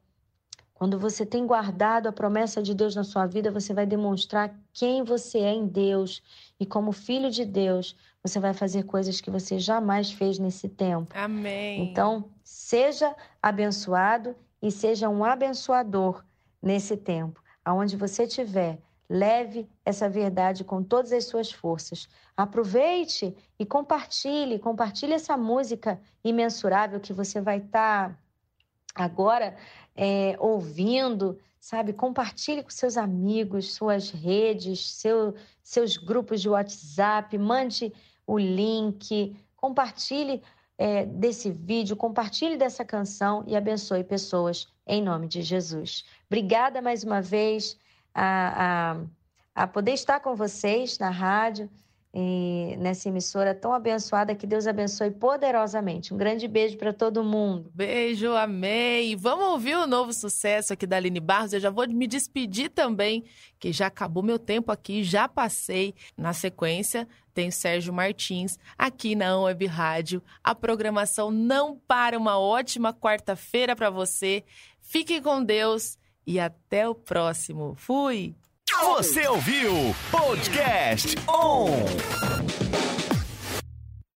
quando 0.83 0.99
você 0.99 1.25
tem 1.25 1.47
guardado 1.47 2.07
a 2.07 2.11
promessa 2.11 2.61
de 2.61 2.73
Deus 2.73 2.93
na 2.93 3.05
sua 3.05 3.25
vida, 3.25 3.49
você 3.49 3.73
vai 3.73 3.85
demonstrar 3.85 4.53
quem 4.73 5.01
você 5.01 5.39
é 5.39 5.53
em 5.53 5.65
Deus. 5.65 6.21
E 6.59 6.65
como 6.65 6.91
filho 6.91 7.31
de 7.31 7.45
Deus, 7.45 7.95
você 8.23 8.39
vai 8.39 8.53
fazer 8.53 8.83
coisas 8.83 9.19
que 9.19 9.29
você 9.29 9.59
jamais 9.59 10.11
fez 10.11 10.39
nesse 10.39 10.69
tempo. 10.69 11.13
Amém. 11.13 11.83
Então, 11.83 12.29
seja 12.41 13.13
abençoado 13.41 14.35
e 14.61 14.71
seja 14.71 15.09
um 15.09 15.25
abençoador 15.25 16.23
nesse 16.61 16.95
tempo. 16.95 17.43
Aonde 17.65 17.97
você 17.97 18.23
estiver, 18.23 18.79
leve 19.09 19.69
essa 19.83 20.07
verdade 20.07 20.63
com 20.63 20.81
todas 20.81 21.11
as 21.11 21.25
suas 21.25 21.51
forças. 21.51 22.07
Aproveite 22.35 23.35
e 23.59 23.65
compartilhe, 23.65 24.57
compartilhe 24.57 25.13
essa 25.13 25.35
música 25.35 25.99
imensurável 26.23 27.01
que 27.01 27.11
você 27.11 27.41
vai 27.41 27.57
estar 27.57 28.09
tá 28.09 28.17
agora 28.95 29.55
é, 29.95 30.35
ouvindo, 30.39 31.37
sabe? 31.59 31.91
Compartilhe 31.91 32.63
com 32.63 32.69
seus 32.69 32.97
amigos, 32.97 33.73
suas 33.73 34.09
redes, 34.09 34.91
seu, 34.93 35.35
seus 35.61 35.97
grupos 35.97 36.41
de 36.41 36.49
WhatsApp, 36.49 37.37
mande 37.37 37.93
o 38.25 38.37
link, 38.37 39.35
compartilhe 39.55 40.41
é, 40.77 41.05
desse 41.05 41.51
vídeo, 41.51 41.95
compartilhe 41.95 42.57
dessa 42.57 42.83
canção 42.83 43.43
e 43.47 43.55
abençoe 43.55 44.03
pessoas 44.03 44.67
em 44.87 45.01
nome 45.01 45.27
de 45.27 45.41
Jesus. 45.41 46.03
Obrigada 46.27 46.81
mais 46.81 47.03
uma 47.03 47.21
vez. 47.21 47.77
a, 48.13 48.95
a, 49.55 49.63
a 49.63 49.67
poder 49.67 49.93
estar 49.93 50.19
com 50.19 50.35
vocês 50.35 50.97
na 50.99 51.09
rádio 51.09 51.69
e 52.15 52.75
nessa 52.77 53.09
emissora 53.09 53.55
tão 53.55 53.73
abençoada. 53.73 54.35
Que 54.35 54.45
Deus 54.45 54.67
abençoe 54.67 55.09
poderosamente. 55.09 56.13
Um 56.13 56.17
grande 56.17 56.47
beijo 56.47 56.77
para 56.77 56.93
todo 56.93 57.23
mundo. 57.23 57.71
Beijo, 57.73 58.33
amém. 58.33 59.15
Vamos 59.15 59.45
ouvir 59.45 59.75
o 59.75 59.87
novo 59.87 60.13
sucesso 60.13 60.73
aqui 60.73 60.85
da 60.85 60.97
Aline 60.97 61.19
Barros. 61.19 61.53
Eu 61.53 61.59
já 61.59 61.71
vou 61.71 61.87
me 61.87 62.05
despedir 62.05 62.69
também, 62.69 63.23
que 63.59 63.71
já 63.71 63.87
acabou 63.87 64.21
meu 64.21 64.37
tempo 64.37 64.71
aqui, 64.71 65.03
já 65.03 65.27
passei. 65.27 65.95
Na 66.15 66.33
sequência, 66.33 67.07
tem 67.33 67.51
Sérgio 67.51 67.93
Martins 67.93 68.57
aqui 68.77 69.15
na 69.15 69.37
Web 69.39 69.65
Rádio. 69.65 70.21
A 70.43 70.53
programação 70.53 71.31
não 71.31 71.75
para. 71.87 72.17
Uma 72.17 72.37
ótima 72.37 72.93
quarta-feira 72.93 73.75
para 73.75 73.89
você. 73.89 74.43
Fiquem 74.81 75.21
com 75.21 75.43
Deus 75.43 75.97
e 76.25 76.39
até 76.39 76.87
o 76.87 76.95
próximo. 76.95 77.73
Fui! 77.75 78.35
Você 78.81 79.27
ouviu 79.27 79.73
Podcast 80.11 81.15
On! 81.27 82.52